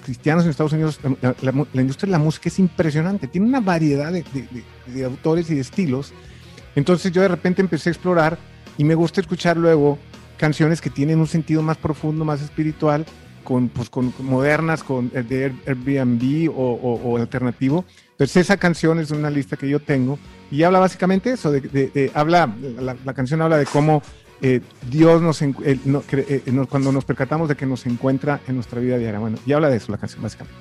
cristianos 0.00 0.44
en 0.44 0.50
Estados 0.50 0.72
Unidos, 0.72 0.98
la, 1.20 1.80
industria 1.80 2.08
de 2.08 2.12
la 2.12 2.18
música 2.18 2.48
es 2.48 2.58
impresionante, 2.58 3.28
tiene 3.28 3.46
una 3.46 3.60
variedad 3.60 4.12
de, 4.12 5.04
autores 5.04 5.48
y 5.50 5.54
de 5.54 5.60
estilos. 5.60 6.12
Entonces 6.74 7.12
yo 7.12 7.22
de 7.22 7.28
repente 7.28 7.62
empecé 7.62 7.90
a 7.90 7.92
explorar 7.92 8.38
y 8.76 8.84
me 8.84 8.96
gusta 8.96 9.20
escuchar 9.20 9.56
luego 9.56 9.98
canciones 10.36 10.80
que 10.80 10.90
tienen 10.90 11.20
un 11.20 11.28
sentido 11.28 11.62
más 11.62 11.76
profundo, 11.76 12.24
más 12.24 12.42
espiritual, 12.42 13.06
con, 13.44 13.68
pues, 13.68 13.88
con, 13.90 14.12
modernas, 14.18 14.82
con 14.82 15.12
eh, 15.14 15.22
de 15.22 15.54
Airbnb 15.66 16.50
o, 16.50 16.72
o, 16.72 17.16
alternativo. 17.16 17.84
Entonces 18.10 18.38
esa 18.38 18.56
canción 18.56 18.98
es 18.98 19.12
una 19.12 19.30
lista 19.30 19.56
que 19.56 19.68
yo 19.68 19.78
tengo 19.78 20.18
y 20.50 20.64
habla 20.64 20.80
básicamente 20.80 21.30
eso, 21.30 21.52
de, 21.52 22.10
habla, 22.12 22.52
la, 22.80 22.96
la, 23.04 23.14
canción 23.14 23.40
habla 23.40 23.56
de 23.56 23.66
cómo 23.66 24.02
eh, 24.42 24.60
Dios 24.90 25.22
nos, 25.22 25.40
eh, 25.42 25.54
eh, 25.62 26.66
cuando 26.68 26.92
nos 26.92 27.04
percatamos 27.04 27.48
de 27.48 27.56
que 27.56 27.66
nos 27.66 27.86
encuentra 27.86 28.40
en 28.46 28.54
nuestra 28.54 28.80
vida 28.80 28.98
diaria. 28.98 29.18
Bueno, 29.18 29.38
y 29.46 29.52
habla 29.52 29.68
de 29.68 29.76
eso 29.76 29.92
la 29.92 29.98
canción, 29.98 30.22
básicamente. 30.22 30.58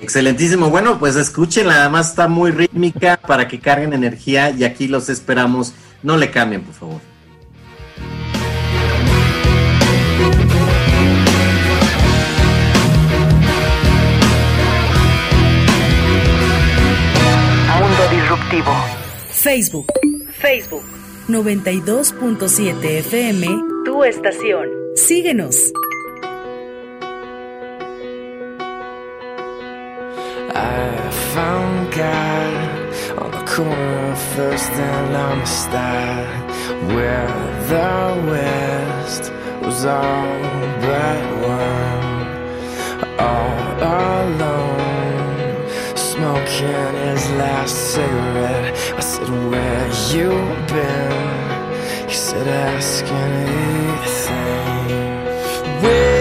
Excelentísimo. 0.00 0.70
Bueno, 0.70 0.98
pues 0.98 1.16
escúchenla, 1.16 1.80
además 1.80 2.10
está 2.10 2.28
muy 2.28 2.50
rítmica 2.50 3.16
para 3.16 3.48
que 3.48 3.58
carguen 3.58 3.92
energía 3.92 4.50
y 4.50 4.64
aquí 4.64 4.86
los 4.88 5.08
esperamos. 5.08 5.74
No 6.02 6.16
le 6.16 6.30
cambien, 6.30 6.62
por 6.62 6.74
favor. 6.74 7.00
Mundo 17.80 18.02
Disruptivo. 18.10 18.72
Facebook. 19.30 19.86
Facebook 20.40 20.97
92.7 21.28 22.98
FM, 23.00 23.46
tu 23.84 24.02
estación. 24.02 24.66
Síguenos. 24.94 25.72
I 30.54 31.10
found 31.34 31.92
God 31.92 32.54
on 33.22 33.30
the 33.30 33.44
corner 33.52 34.12
of 34.12 34.18
First 34.36 34.70
and 34.72 35.16
Amistad, 35.16 36.26
where 36.94 37.28
the 37.68 37.92
West 38.30 39.30
was 39.60 39.84
all 39.84 40.40
but 40.80 41.24
one, 41.44 42.26
all 43.18 43.58
alone, 43.82 44.77
smoking 46.48 46.94
his 47.08 47.30
last 47.32 47.76
cigarette. 47.94 48.74
I 48.96 49.00
said, 49.00 49.28
Where 49.50 49.88
you 50.12 50.30
been? 50.66 52.08
He 52.08 52.14
said, 52.14 52.46
Ask 52.48 53.04
anything. 53.04 54.28
Where 55.82 56.17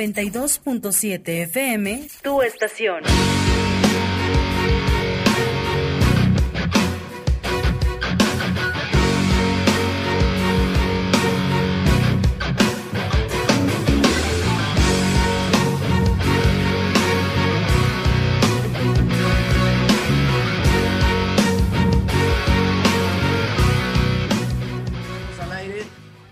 92.7 0.00 1.42
FM, 1.42 2.08
tu 2.22 2.40
estación. 2.40 3.02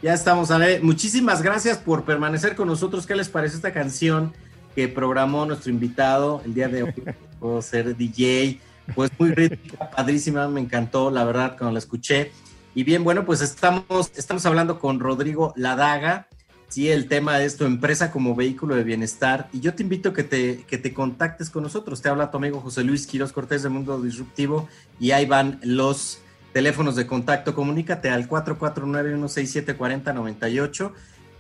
Ya 0.09 0.15
estamos 0.15 0.51
al 0.51 0.63
aire. 0.63 0.81
Muchísimas 0.81 1.43
gracias 1.43 1.77
por 1.77 2.07
permanecer 2.07 2.57
con 2.57 2.67
nosotros. 2.67 3.07
¿Qué 3.07 3.15
les 3.15 3.29
parece 3.29 3.57
esta 3.57 3.75
canción 3.75 4.33
que 4.75 4.89
programó 4.89 5.45
nuestro 5.45 5.71
invitado 5.71 6.41
el 6.47 6.55
día 6.55 6.67
de 6.67 6.85
hoy? 6.85 6.95
Puedo 7.39 7.61
ser 7.61 7.95
DJ. 7.95 8.59
Pues 8.95 9.11
muy 9.19 9.33
rítmica, 9.33 9.91
padrísima, 9.91 10.49
me 10.49 10.63
encantó, 10.63 11.11
la 11.11 11.25
verdad, 11.25 11.59
cuando 11.59 11.73
la 11.73 11.79
escuché. 11.79 12.33
Y 12.75 12.85
bien, 12.85 13.05
bueno, 13.05 13.27
pues 13.27 13.43
estamos, 13.43 14.11
estamos 14.17 14.47
hablando 14.47 14.79
con 14.79 14.99
Rodrigo 14.99 15.53
Ladaga. 15.57 16.27
Sí, 16.69 16.89
el 16.89 17.07
tema 17.07 17.43
es 17.43 17.59
tu 17.59 17.67
empresa 17.67 18.11
como 18.11 18.35
vehículo 18.35 18.77
de 18.77 18.85
bienestar. 18.85 19.51
Y 19.53 19.61
yo 19.61 19.75
te 19.75 19.83
invito 19.83 20.09
a 20.09 20.15
que 20.15 20.25
te, 20.25 20.65
que 20.67 20.79
te 20.79 20.95
contactes 20.95 21.51
con 21.51 21.65
nosotros. 21.65 22.01
Te 22.01 22.09
habla 22.09 22.31
tu 22.31 22.39
amigo 22.39 22.63
José 22.63 22.83
Luis 22.83 23.07
Quiroz 23.07 23.33
Cortés 23.33 23.63
de 23.63 23.69
Mundo 23.69 24.01
Disruptivo. 24.01 24.71
Y 24.99 25.11
ahí 25.11 25.27
van 25.27 25.61
los 25.63 26.21
teléfonos 26.53 26.97
de 26.97 27.07
contacto. 27.07 27.55
Comunícate 27.55 28.11
al 28.11 28.29
449-167-4098, 28.29 30.93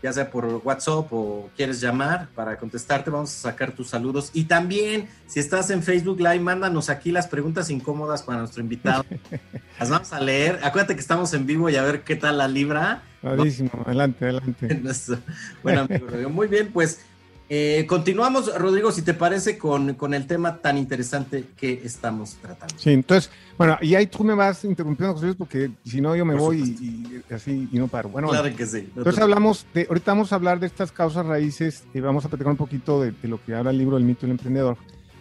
ya 0.03 0.12
sea 0.12 0.31
por 0.31 0.62
WhatsApp 0.64 1.12
o 1.12 1.51
quieres 1.57 1.81
llamar 1.81 2.29
para 2.35 2.57
contestarte. 2.57 3.11
Vamos 3.11 3.31
a 3.31 3.38
sacar 3.51 3.73
tus 3.73 3.88
saludos. 3.88 4.31
Y 4.33 4.44
también, 4.44 5.09
si 5.27 5.40
estás 5.40 5.71
en 5.71 5.83
Facebook 5.83 6.21
Live, 6.21 6.38
mándanos 6.40 6.88
aquí 6.90 7.11
las 7.11 7.27
preguntas 7.27 7.71
incómodas 7.71 8.23
para 8.23 8.38
nuestro 8.38 8.62
invitado. 8.62 9.05
Las 9.79 9.90
vamos 9.90 10.12
a 10.12 10.21
leer. 10.21 10.61
Acuérdate 10.64 10.94
que 10.94 11.01
estamos 11.01 11.33
en 11.35 11.47
vivo 11.47 11.71
y 11.71 11.77
a 11.77 11.83
ver 11.83 12.03
qué 12.03 12.16
tal 12.16 12.38
la 12.38 12.49
libra. 12.49 13.03
Padrísimo, 13.23 13.71
adelante, 13.87 14.25
adelante. 14.25 14.75
Nuestro 14.83 15.18
buen 15.62 15.79
amigo. 15.79 16.09
Muy 16.31 16.49
bien, 16.49 16.73
pues 16.73 17.01
eh, 17.49 17.87
continuamos, 17.89 18.55
Rodrigo, 18.59 18.93
si 18.93 19.03
te 19.03 19.15
parece, 19.15 19.57
con, 19.57 19.95
con 19.95 20.13
el 20.13 20.27
tema 20.27 20.59
tan 20.59 20.77
interesante 20.77 21.47
que 21.57 21.81
estamos 21.85 22.37
tratando. 22.43 22.75
Sí, 22.79 22.91
entonces, 22.91 23.31
bueno, 23.57 23.79
y 23.81 23.95
ahí 23.95 24.07
tú 24.07 24.23
me 24.25 24.35
vas 24.35 24.65
interrumpiendo, 24.65 25.15
José 25.15 25.35
porque 25.35 25.71
si 25.85 26.01
no 26.01 26.15
yo 26.15 26.25
me 26.25 26.35
Por 26.35 26.43
voy 26.43 26.77
y, 26.81 27.23
y 27.29 27.33
así 27.33 27.69
y 27.73 27.79
no 27.79 27.89
paro. 27.89 28.11
Bueno, 28.11 28.29
claro 28.29 28.55
que 28.55 28.67
sí. 28.67 28.89
no 28.95 29.01
entonces 29.01 29.23
hablamos 29.23 29.67
de, 29.73 29.87
ahorita 29.89 30.13
vamos 30.13 30.33
a 30.33 30.37
hablar 30.37 30.61
de 30.61 30.67
estas 30.67 30.93
causas 30.93 31.25
raíces 31.25 31.85
y 31.95 32.01
vamos 32.01 32.25
a 32.25 32.29
platicar 32.29 32.51
un 32.51 32.59
poquito 32.59 33.01
de, 33.01 33.13
de 33.13 33.29
lo 33.29 33.43
que 33.43 33.55
habla 33.55 33.71
el 33.71 33.79
libro 33.79 33.97
El 33.97 34.05
mito 34.05 34.23
del 34.23 34.33
emprendedor. 34.33 34.77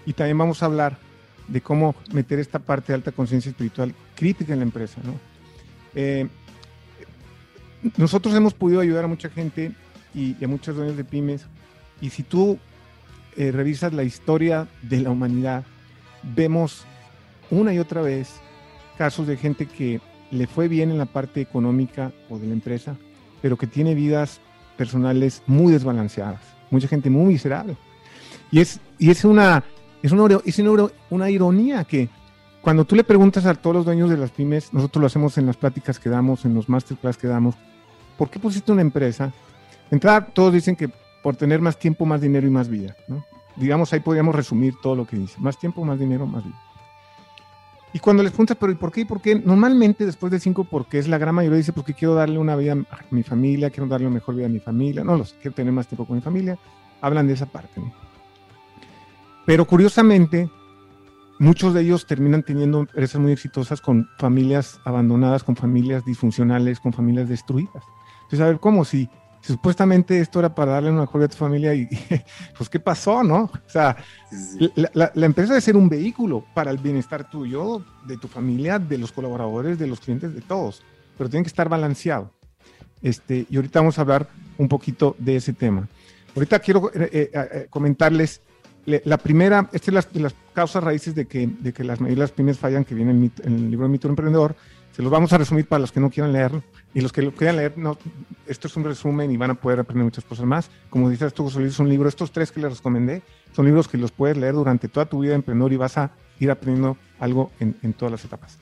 Y 0.05 0.13
también 0.13 0.37
vamos 0.37 0.61
a 0.63 0.67
hablar 0.67 0.97
de 1.47 1.61
cómo 1.61 1.95
meter 2.11 2.39
esta 2.39 2.59
parte 2.59 2.87
de 2.87 2.95
alta 2.95 3.11
conciencia 3.11 3.49
espiritual 3.49 3.93
crítica 4.15 4.53
en 4.53 4.59
la 4.59 4.65
empresa, 4.65 4.99
¿no? 5.03 5.13
Eh, 5.95 6.27
nosotros 7.95 8.35
hemos 8.35 8.53
podido 8.53 8.81
ayudar 8.81 9.05
a 9.05 9.07
mucha 9.07 9.29
gente 9.29 9.71
y, 10.13 10.35
y 10.39 10.45
a 10.45 10.47
muchos 10.47 10.75
dueños 10.75 10.97
de 10.97 11.03
pymes. 11.03 11.45
Y 12.01 12.09
si 12.09 12.23
tú 12.23 12.57
eh, 13.35 13.51
revisas 13.51 13.93
la 13.93 14.03
historia 14.03 14.67
de 14.81 15.01
la 15.01 15.09
humanidad, 15.09 15.63
vemos 16.23 16.85
una 17.49 17.73
y 17.73 17.79
otra 17.79 18.01
vez 18.01 18.39
casos 18.97 19.27
de 19.27 19.37
gente 19.37 19.67
que 19.67 20.01
le 20.31 20.47
fue 20.47 20.67
bien 20.67 20.91
en 20.91 20.97
la 20.97 21.05
parte 21.05 21.41
económica 21.41 22.11
o 22.29 22.37
de 22.37 22.47
la 22.47 22.53
empresa, 22.53 22.95
pero 23.41 23.57
que 23.57 23.67
tiene 23.67 23.95
vidas 23.95 24.41
personales 24.75 25.43
muy 25.47 25.71
desbalanceadas. 25.71 26.41
Mucha 26.69 26.87
gente 26.87 27.09
muy 27.09 27.33
miserable. 27.33 27.77
Y 28.51 28.59
es, 28.59 28.79
y 28.97 29.09
es, 29.09 29.23
una, 29.23 29.63
es, 30.01 30.11
una, 30.11 30.39
es 30.45 30.59
una, 30.59 30.87
una 31.09 31.29
ironía 31.29 31.83
que 31.83 32.09
cuando 32.61 32.85
tú 32.85 32.95
le 32.95 33.03
preguntas 33.03 33.45
a 33.45 33.55
todos 33.55 33.77
los 33.77 33.85
dueños 33.85 34.09
de 34.09 34.17
las 34.17 34.31
pymes, 34.31 34.73
nosotros 34.73 35.01
lo 35.01 35.07
hacemos 35.07 35.37
en 35.37 35.45
las 35.45 35.57
pláticas 35.57 35.99
que 35.99 36.09
damos, 36.09 36.43
en 36.43 36.53
los 36.53 36.67
masterclass 36.67 37.17
que 37.17 37.27
damos, 37.27 37.55
¿por 38.17 38.29
qué 38.29 38.39
pusiste 38.39 38.71
una 38.71 38.81
empresa? 38.81 39.31
Entrada, 39.89 40.25
todos 40.25 40.53
dicen 40.53 40.75
que 40.75 40.89
por 41.23 41.35
tener 41.35 41.61
más 41.61 41.77
tiempo, 41.77 42.05
más 42.05 42.21
dinero 42.21 42.47
y 42.47 42.51
más 42.51 42.69
vida. 42.69 42.95
¿no? 43.07 43.23
Digamos, 43.55 43.91
ahí 43.93 43.99
podríamos 43.99 44.35
resumir 44.35 44.75
todo 44.81 44.95
lo 44.95 45.05
que 45.05 45.17
dice. 45.17 45.39
Más 45.39 45.57
tiempo, 45.57 45.83
más 45.83 45.99
dinero, 45.99 46.25
más 46.25 46.43
vida. 46.43 46.59
Y 47.93 47.99
cuando 47.99 48.21
les 48.21 48.31
preguntas, 48.31 48.57
pero 48.59 48.71
¿y 48.71 48.75
por 48.75 48.91
qué? 48.91 49.01
¿Y 49.01 49.05
por 49.05 49.21
qué? 49.21 49.35
Normalmente 49.35 50.05
después 50.05 50.31
de 50.31 50.39
cinco, 50.39 50.65
porque 50.65 50.99
es 50.99 51.07
la 51.07 51.17
gran 51.17 51.33
mayoría 51.33 51.57
dice, 51.57 51.73
porque 51.73 51.93
quiero 51.93 52.13
darle 52.13 52.37
una 52.37 52.55
vida 52.55 52.73
a 52.73 52.99
mi 53.09 53.23
familia, 53.23 53.69
quiero 53.69 53.87
darle 53.87 54.07
una 54.07 54.15
mejor 54.15 54.35
vida 54.35 54.45
a 54.45 54.49
mi 54.49 54.59
familia, 54.59 55.03
no 55.03 55.17
los 55.17 55.33
quiero 55.33 55.55
tener 55.55 55.73
más 55.73 55.87
tiempo 55.87 56.05
con 56.05 56.15
mi 56.15 56.21
familia. 56.21 56.59
Hablan 57.01 57.27
de 57.27 57.33
esa 57.33 57.45
parte. 57.45 57.79
¿no? 57.79 57.91
Pero 59.45 59.65
curiosamente, 59.65 60.49
muchos 61.39 61.73
de 61.73 61.81
ellos 61.81 62.05
terminan 62.05 62.43
teniendo 62.43 62.81
empresas 62.81 63.21
muy 63.21 63.31
exitosas 63.31 63.79
con 63.79 64.07
familias 64.17 64.79
abandonadas, 64.83 65.43
con 65.43 65.55
familias 65.55 66.03
disfuncionales, 66.03 66.79
con 66.79 66.91
familias 66.91 67.29
destruidas. 67.29 67.83
Entonces, 68.23 68.41
a 68.41 68.47
ver, 68.47 68.59
¿cómo? 68.59 68.83
Si, 68.83 69.09
si 69.47 69.53
supuestamente 69.53 70.19
esto 70.19 70.39
era 70.39 70.53
para 70.53 70.73
darle 70.73 70.91
una 70.91 71.01
mejor 71.01 71.23
a 71.23 71.27
tu 71.29 71.37
familia 71.37 71.73
y, 71.73 71.87
pues, 72.57 72.69
¿qué 72.69 72.79
pasó, 72.79 73.23
no? 73.23 73.43
O 73.43 73.69
sea, 73.69 73.95
Sí, 74.29 74.69
la, 74.75 74.91
la- 74.93 75.11
la 75.15 75.25
empresa 75.25 75.53
debe 75.53 75.61
ser 75.61 75.77
un 75.77 75.87
vehículo 75.87 76.43
para 76.53 76.69
el 76.69 76.77
bienestar 76.77 77.29
tuyo, 77.29 77.81
de 78.05 78.17
tu 78.17 78.27
familia, 78.27 78.77
de 78.77 78.97
los 78.97 79.11
colaboradores, 79.13 79.79
de 79.79 79.87
los 79.87 80.01
clientes, 80.01 80.33
de 80.35 80.41
todos, 80.41 80.83
pero 81.17 81.29
tiene 81.29 81.43
que 81.43 81.47
estar 81.49 81.69
balanceado. 81.69 82.33
Este, 83.01 83.45
y 83.49 83.55
ahorita 83.55 83.79
vamos 83.79 83.97
a 83.97 84.01
hablar 84.01 84.27
un 84.57 84.67
poquito 84.67 85.15
de 85.19 85.37
ese 85.37 85.53
tema. 85.53 85.87
Ahorita 86.35 86.59
quiero 86.59 86.91
eh, 86.93 87.09
eh, 87.13 87.29
eh, 87.33 87.67
comentarles 87.69 88.41
le- 88.85 89.01
la 89.05 89.17
primera, 89.17 89.69
esta 89.71 89.91
es 89.91 89.93
las, 89.93 90.07
las 90.15 90.35
causas 90.53 90.83
raíces 90.83 91.15
de 91.15 91.25
que, 91.25 91.47
de 91.47 91.71
que 91.73 91.83
las 91.83 91.99
las 92.01 92.31
pymes 92.31 92.57
fallan, 92.57 92.83
que 92.85 92.95
viene 92.95 93.11
en, 93.11 93.21
mi- 93.21 93.31
en 93.43 93.53
el 93.55 93.71
libro 93.71 93.85
de 93.85 93.91
Mito 93.91 94.07
Emprendedor. 94.09 94.55
Se 94.97 95.03
los 95.03 95.11
vamos 95.11 95.31
a 95.31 95.37
resumir 95.37 95.67
para 95.67 95.79
los 95.79 95.91
que 95.91 95.99
no 95.99 96.09
quieran 96.09 96.33
leerlo. 96.33 96.63
Y 96.95 97.01
los 97.01 97.13
que 97.13 97.21
lo 97.21 97.31
quieran 97.31 97.57
leer, 97.57 97.77
no, 97.77 97.99
esto 98.47 98.67
es 98.67 98.75
un 98.77 98.83
resumen 98.83 99.29
y 99.29 99.37
van 99.37 99.51
a 99.51 99.53
poder 99.53 99.79
aprender 99.79 100.03
muchas 100.03 100.23
cosas 100.23 100.47
más. 100.47 100.71
Como 100.89 101.07
dices 101.07 101.35
tú, 101.35 101.43
José 101.43 101.59
Luis, 101.59 101.73
es 101.73 101.79
un 101.79 101.87
libro, 101.87 102.09
estos 102.09 102.31
tres 102.31 102.51
que 102.51 102.59
les 102.59 102.77
recomendé, 102.77 103.21
son 103.55 103.67
libros 103.67 103.87
que 103.87 103.99
los 103.99 104.11
puedes 104.11 104.35
leer 104.37 104.55
durante 104.55 104.87
toda 104.87 105.05
tu 105.05 105.19
vida 105.19 105.33
de 105.33 105.35
emprendedor 105.35 105.71
y 105.71 105.77
vas 105.77 105.99
a 105.99 106.09
ir 106.39 106.49
aprendiendo 106.49 106.97
algo 107.19 107.51
en, 107.59 107.93
todas 107.93 108.11
las 108.11 108.25
etapas. 108.25 108.57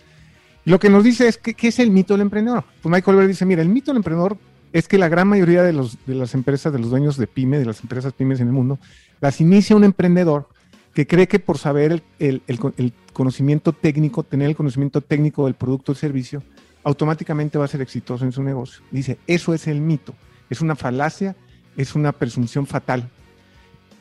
Y 0.65 0.71
lo 0.71 0.77
que 0.77 0.89
nos 0.89 1.05
dice 1.05 1.25
es, 1.29 1.37
que, 1.37 1.53
¿qué 1.53 1.69
es 1.69 1.79
el 1.79 1.89
mito 1.89 2.15
del 2.15 2.23
emprendedor? 2.23 2.65
Pues 2.81 2.91
Michael 2.91 3.15
Oliver 3.15 3.29
dice, 3.29 3.45
mira, 3.45 3.61
el 3.61 3.69
mito 3.69 3.91
del 3.91 3.99
emprendedor 3.99 4.37
es 4.73 4.89
que 4.89 4.97
la 4.97 5.07
gran 5.07 5.29
mayoría 5.29 5.63
de 5.63 5.71
las 5.71 6.33
empresas, 6.33 6.73
de 6.73 6.79
los 6.79 6.89
dueños 6.89 7.15
de 7.15 7.27
pyme, 7.27 7.59
de 7.59 7.65
las 7.65 7.79
empresas 7.79 8.11
pymes 8.11 8.41
en 8.41 8.47
el 8.47 8.53
mundo, 8.53 8.77
las 9.21 9.39
inicia 9.39 9.73
un 9.73 9.85
emprendedor 9.85 10.49
que 10.95 11.05
cree 11.05 11.27
que 11.27 11.37
por 11.39 11.59
saber 11.59 11.91
el, 11.91 12.03
el- 12.17 12.41
el 12.47 12.57
co- 12.59 12.73
el 12.77 12.91
conocimiento 13.13 13.71
técnico, 13.73 14.23
tener 14.23 14.49
el 14.49 14.55
conocimiento 14.55 15.01
técnico 15.01 15.45
del 15.45 15.53
producto 15.53 15.91
o 15.91 15.95
servicio, 15.95 16.41
automáticamente 16.83 17.57
va 17.57 17.65
a 17.65 17.67
ser 17.67 17.81
exitoso 17.81 18.25
en 18.25 18.31
su 18.31 18.41
negocio. 18.41 18.81
Dice, 18.91 19.19
eso 19.27 19.53
es 19.53 19.67
el 19.67 19.81
mito, 19.81 20.15
es 20.49 20.61
una 20.61 20.75
falacia, 20.75 21.35
es 21.77 21.93
una 21.95 22.11
presunción 22.11 22.65
fatal. 22.65 23.09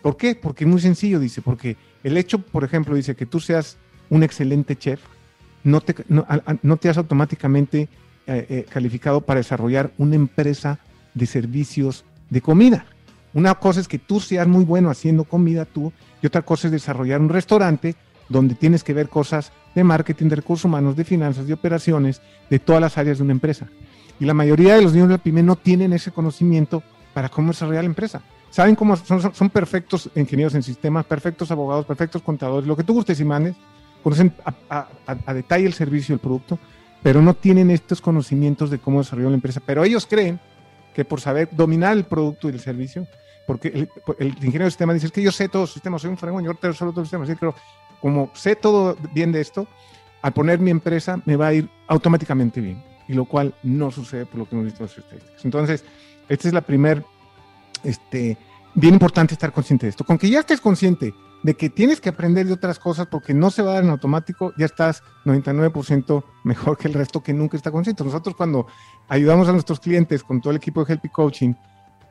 ¿Por 0.02 0.16
qué? 0.16 0.34
Porque 0.34 0.64
es 0.64 0.70
muy 0.70 0.80
sencillo, 0.80 1.18
dice, 1.18 1.42
porque 1.42 1.76
el 2.02 2.16
hecho, 2.16 2.38
por 2.38 2.62
ejemplo, 2.64 2.94
dice 2.94 3.14
que 3.16 3.26
tú 3.26 3.40
seas 3.40 3.76
un 4.10 4.22
excelente 4.22 4.76
chef, 4.76 5.00
no 5.64 5.80
te, 5.80 5.94
no 6.08 6.76
te 6.76 6.88
has 6.90 6.98
automáticamente 6.98 7.88
eh, 8.26 8.46
eh, 8.48 8.66
calificado 8.68 9.22
para 9.22 9.40
desarrollar 9.40 9.92
una 9.96 10.14
empresa 10.14 10.78
de 11.14 11.24
servicios 11.26 12.04
de 12.28 12.40
comida. 12.42 12.84
Una 13.32 13.54
cosa 13.54 13.80
es 13.80 13.88
que 13.88 13.98
tú 13.98 14.20
seas 14.20 14.46
muy 14.46 14.64
bueno 14.64 14.90
haciendo 14.90 15.24
comida 15.24 15.64
tú 15.64 15.90
y 16.24 16.26
otra 16.26 16.40
cosa 16.40 16.68
es 16.68 16.72
desarrollar 16.72 17.20
un 17.20 17.28
restaurante 17.28 17.96
donde 18.30 18.54
tienes 18.54 18.82
que 18.82 18.94
ver 18.94 19.10
cosas 19.10 19.52
de 19.74 19.84
marketing, 19.84 20.30
de 20.30 20.36
recursos 20.36 20.64
humanos, 20.64 20.96
de 20.96 21.04
finanzas, 21.04 21.46
de 21.46 21.52
operaciones, 21.52 22.22
de 22.48 22.58
todas 22.58 22.80
las 22.80 22.96
áreas 22.96 23.18
de 23.18 23.24
una 23.24 23.32
empresa. 23.32 23.68
Y 24.18 24.24
la 24.24 24.32
mayoría 24.32 24.74
de 24.74 24.80
los 24.80 24.94
niños 24.94 25.08
de 25.08 25.16
la 25.16 25.22
pyme 25.22 25.42
no 25.42 25.56
tienen 25.56 25.92
ese 25.92 26.12
conocimiento 26.12 26.82
para 27.12 27.28
cómo 27.28 27.48
desarrollar 27.48 27.84
la 27.84 27.90
empresa. 27.90 28.22
Saben 28.48 28.74
cómo 28.74 28.96
son, 28.96 29.50
perfectos 29.50 30.08
ingenieros 30.14 30.54
en 30.54 30.62
sistemas, 30.62 31.04
perfectos 31.04 31.50
abogados, 31.50 31.84
perfectos 31.84 32.22
contadores, 32.22 32.66
lo 32.66 32.74
que 32.74 32.84
tú 32.84 32.94
gustes 32.94 33.20
y 33.20 33.24
mandes, 33.26 33.54
conocen 34.02 34.32
a, 34.70 34.86
a- 35.26 35.34
detalle 35.34 35.66
el 35.66 35.74
servicio, 35.74 36.14
el 36.14 36.20
producto, 36.20 36.58
pero 37.02 37.20
no 37.20 37.34
tienen 37.34 37.70
estos 37.70 38.00
conocimientos 38.00 38.70
de 38.70 38.78
cómo 38.78 39.00
desarrollar 39.00 39.32
la 39.32 39.36
empresa. 39.36 39.60
Pero 39.66 39.84
ellos 39.84 40.06
creen 40.06 40.40
que 40.94 41.04
por 41.04 41.20
saber 41.20 41.50
dominar 41.52 41.94
el 41.94 42.04
producto 42.04 42.48
y 42.48 42.52
el 42.52 42.60
servicio, 42.60 43.06
porque 43.46 43.68
el, 43.68 43.88
el 44.18 44.28
ingeniero 44.28 44.64
de 44.64 44.70
sistemas 44.70 44.94
dice, 44.94 45.06
es 45.06 45.12
que 45.12 45.22
yo 45.22 45.32
sé 45.32 45.48
todo 45.48 45.62
el 45.62 45.68
sistema, 45.68 45.98
soy 45.98 46.10
un 46.10 46.16
fregón, 46.16 46.44
yo 46.44 46.54
te 46.54 46.68
resuelvo 46.68 46.92
todo 46.92 47.02
el 47.02 47.06
sistema, 47.06 47.26
sí, 47.26 47.34
pero 47.38 47.54
como 48.00 48.30
sé 48.34 48.56
todo 48.56 48.96
bien 49.12 49.32
de 49.32 49.40
esto, 49.40 49.66
al 50.22 50.32
poner 50.32 50.58
mi 50.58 50.70
empresa 50.70 51.20
me 51.24 51.36
va 51.36 51.48
a 51.48 51.54
ir 51.54 51.68
automáticamente 51.86 52.60
bien, 52.60 52.82
y 53.08 53.14
lo 53.14 53.24
cual 53.24 53.54
no 53.62 53.90
sucede 53.90 54.26
por 54.26 54.38
lo 54.40 54.48
que 54.48 54.54
hemos 54.54 54.66
visto 54.66 54.82
en 54.82 54.88
las 54.88 54.98
estadísticas. 54.98 55.44
Entonces, 55.44 55.84
esta 56.28 56.48
es 56.48 56.54
la 56.54 56.62
primer, 56.62 57.04
este, 57.82 58.38
bien 58.74 58.94
importante 58.94 59.34
estar 59.34 59.52
consciente 59.52 59.86
de 59.86 59.90
esto. 59.90 60.04
Con 60.04 60.18
que 60.18 60.30
ya 60.30 60.40
estés 60.40 60.60
consciente 60.60 61.14
de 61.42 61.54
que 61.54 61.68
tienes 61.68 62.00
que 62.00 62.08
aprender 62.08 62.46
de 62.46 62.54
otras 62.54 62.78
cosas 62.78 63.06
porque 63.06 63.34
no 63.34 63.50
se 63.50 63.60
va 63.60 63.72
a 63.72 63.74
dar 63.74 63.84
en 63.84 63.90
automático, 63.90 64.54
ya 64.56 64.64
estás 64.64 65.02
99% 65.26 66.24
mejor 66.42 66.78
que 66.78 66.88
el 66.88 66.94
resto 66.94 67.22
que 67.22 67.34
nunca 67.34 67.58
está 67.58 67.70
consciente. 67.70 68.02
Nosotros 68.02 68.34
cuando 68.34 68.66
ayudamos 69.08 69.46
a 69.48 69.52
nuestros 69.52 69.78
clientes 69.78 70.24
con 70.24 70.40
todo 70.40 70.52
el 70.52 70.56
equipo 70.56 70.82
de 70.82 70.94
Helpy 70.94 71.10
Coaching 71.10 71.52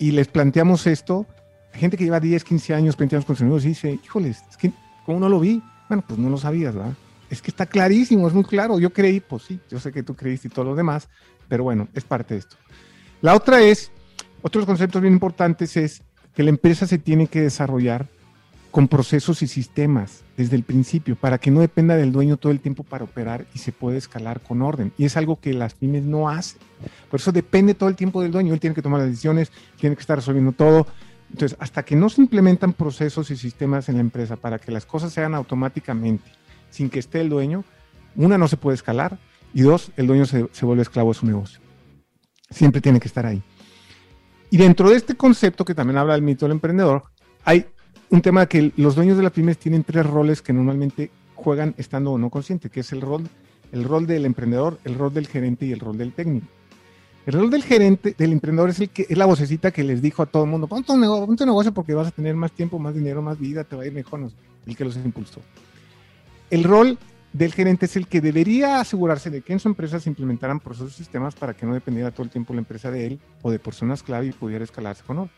y 0.04 0.12
les 0.12 0.28
planteamos 0.28 0.86
esto, 0.86 1.26
gente 1.72 1.96
que 1.96 2.04
lleva 2.04 2.20
10, 2.20 2.44
15 2.44 2.74
años, 2.74 2.98
20 2.98 3.16
años 3.16 3.26
con 3.26 3.38
sus 3.38 3.44
amigos 3.44 3.64
dice, 3.64 4.02
híjoles, 4.04 4.44
es 4.50 4.58
que, 4.58 4.74
¿cómo 5.06 5.18
no 5.18 5.30
lo 5.30 5.40
vi? 5.40 5.64
Bueno, 5.88 6.04
pues 6.06 6.20
no 6.20 6.30
lo 6.30 6.38
sabías, 6.38 6.76
¿verdad? 6.76 6.92
Es 7.30 7.42
que 7.42 7.50
está 7.50 7.66
clarísimo, 7.66 8.28
es 8.28 8.34
muy 8.34 8.44
claro. 8.44 8.80
Yo 8.80 8.92
creí, 8.92 9.22
pues 9.22 9.44
sí, 9.44 9.62
yo 9.70 9.80
sé 9.80 9.94
que 9.94 10.04
tú 10.04 10.14
creíste 10.14 10.50
y 10.50 10.52
todo 10.52 10.66
lo 10.66 10.76
demás, 10.76 11.08
pero 11.48 11.64
bueno, 11.64 11.88
es 11.94 12.04
parte 12.04 12.34
de 12.34 12.42
esto. 12.42 12.58
La 13.22 13.34
otra 13.34 13.62
es, 13.62 13.94
otros 14.42 14.66
conceptos 14.66 15.02
bien 15.02 15.14
importantes 15.14 15.78
es 15.78 16.04
que 16.36 16.44
la 16.44 16.50
empresa 16.50 16.86
se 16.86 16.98
tiene 16.98 17.28
que 17.28 17.40
desarrollar 17.40 18.10
con 18.74 18.88
procesos 18.88 19.44
y 19.44 19.48
sistemas 19.48 20.24
desde 20.36 20.56
el 20.56 20.64
principio 20.64 21.16
para 21.16 21.38
que 21.38 21.52
no 21.52 21.60
dependa 21.60 21.96
del 21.96 22.12
dueño 22.12 22.38
todo 22.38 22.52
el 22.52 22.60
tiempo 22.60 22.84
para 22.84 23.04
operar 23.04 23.46
y 23.54 23.60
se 23.60 23.72
puede 23.72 24.00
escalar 24.00 24.42
con 24.42 24.64
orden. 24.64 24.92
Y 24.98 25.06
es 25.06 25.16
algo 25.16 25.40
que 25.40 25.54
las 25.54 25.76
pymes 25.76 26.06
no 26.06 26.28
hacen. 26.28 26.60
Por 27.12 27.20
eso 27.20 27.32
depende 27.32 27.76
todo 27.76 27.88
el 27.88 27.96
tiempo 27.96 28.24
del 28.24 28.32
dueño. 28.32 28.52
Él 28.52 28.60
tiene 28.60 28.76
que 28.76 28.82
tomar 28.82 29.02
las 29.02 29.10
decisiones, 29.10 29.52
tiene 29.80 29.96
que 29.96 30.00
estar 30.00 30.18
resolviendo 30.18 30.54
todo. 30.54 30.88
Entonces, 31.30 31.56
hasta 31.62 31.86
que 31.86 31.96
no 31.96 32.10
se 32.10 32.22
implementan 32.22 32.74
procesos 32.74 33.30
y 33.30 33.38
sistemas 33.38 33.90
en 33.90 33.96
la 33.98 34.02
empresa 34.02 34.38
para 34.38 34.58
que 34.58 34.72
las 34.72 34.88
cosas 34.88 35.14
se 35.14 35.20
hagan 35.20 35.36
automáticamente 35.36 36.32
sin 36.72 36.90
que 36.90 36.98
esté 36.98 37.22
el 37.22 37.30
dueño, 37.30 37.64
una 38.16 38.40
no 38.40 38.48
se 38.48 38.58
puede 38.58 38.74
escalar 38.74 39.20
y 39.54 39.62
dos, 39.62 39.92
el 39.98 40.08
dueño 40.08 40.26
se, 40.26 40.50
se 40.52 40.66
vuelve 40.66 40.82
esclavo 40.82 41.14
de 41.14 41.20
su 41.20 41.28
negocio. 41.28 41.60
Siempre 42.50 42.82
tiene 42.82 43.00
que 43.00 43.08
estar 43.08 43.28
ahí. 43.28 43.44
Y 44.50 44.58
dentro 44.58 44.90
de 44.90 44.96
este 44.96 45.14
concepto 45.14 45.64
que 45.64 45.76
también 45.76 46.00
habla 46.00 46.14
del 46.14 46.24
mito 46.24 46.46
del 46.46 46.54
emprendedor, 46.54 47.04
hay 47.46 47.68
un 48.14 48.22
tema 48.22 48.46
que 48.46 48.72
los 48.78 48.94
dueños 48.94 49.18
de 49.18 49.24
las 49.24 49.32
pymes 49.32 49.58
tienen 49.58 49.84
tres 49.84 50.06
roles 50.06 50.44
que 50.44 50.54
normalmente 50.54 51.10
juegan 51.34 51.74
estando 51.80 52.12
o 52.12 52.20
no 52.20 52.30
consciente, 52.30 52.70
que 52.70 52.82
es 52.82 52.92
el 52.92 53.02
rol, 53.02 53.24
el 53.72 53.86
rol 53.86 54.06
del 54.06 54.26
emprendedor, 54.26 54.78
el 54.84 54.94
rol 54.94 55.12
del 55.12 55.26
gerente 55.26 55.66
y 55.66 55.72
el 55.72 55.80
rol 55.80 55.98
del 55.98 56.14
técnico. 56.14 56.46
El 57.26 57.34
rol 57.34 57.50
del 57.50 57.64
gerente, 57.64 58.14
del 58.16 58.34
emprendedor, 58.34 58.70
es 58.70 58.80
el 58.82 58.90
que 58.90 59.08
es 59.10 59.18
la 59.18 59.26
vocecita 59.26 59.72
que 59.72 59.84
les 59.84 60.00
dijo 60.00 60.22
a 60.22 60.28
todo 60.28 60.44
el 60.44 60.52
mundo, 60.52 60.68
pon 60.68 60.84
tu 60.84 60.96
negocio, 60.96 61.26
pon 61.26 61.36
tu 61.36 61.46
negocio 61.48 61.74
porque 61.74 61.96
vas 61.96 62.10
a 62.10 62.12
tener 62.12 62.36
más 62.36 62.52
tiempo, 62.52 62.78
más 62.78 62.94
dinero, 62.94 63.24
más 63.24 63.40
vida, 63.40 63.64
te 63.64 63.76
va 63.76 63.82
a 63.82 63.88
ir 63.88 63.94
mejor, 63.94 64.20
no 64.20 64.32
el 64.68 64.78
que 64.78 64.86
los 64.86 64.96
impulsó. 64.96 65.42
El 66.52 66.66
rol 66.66 67.00
del 67.34 67.52
gerente 67.52 67.88
es 67.88 67.96
el 67.96 68.06
que 68.06 68.22
debería 68.22 68.80
asegurarse 68.80 69.32
de 69.32 69.42
que 69.42 69.54
en 69.54 69.60
su 69.60 69.70
empresa 69.70 70.00
se 70.00 70.10
implementaran 70.12 70.60
procesos 70.60 70.94
y 70.94 70.98
sistemas 70.98 71.34
para 71.34 71.56
que 71.56 71.66
no 71.66 71.74
dependiera 71.74 72.12
todo 72.12 72.26
el 72.26 72.30
tiempo 72.30 72.54
la 72.54 72.60
empresa 72.60 72.92
de 72.92 73.08
él 73.08 73.20
o 73.42 73.50
de 73.50 73.58
personas 73.58 74.04
clave 74.04 74.28
y 74.28 74.32
pudiera 74.34 74.64
escalarse 74.64 75.04
con 75.04 75.18
orden. 75.18 75.34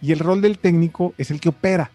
Y 0.00 0.12
el 0.12 0.20
rol 0.20 0.40
del 0.40 0.60
técnico 0.60 1.14
es 1.18 1.32
el 1.32 1.40
que 1.40 1.48
opera. 1.48 1.90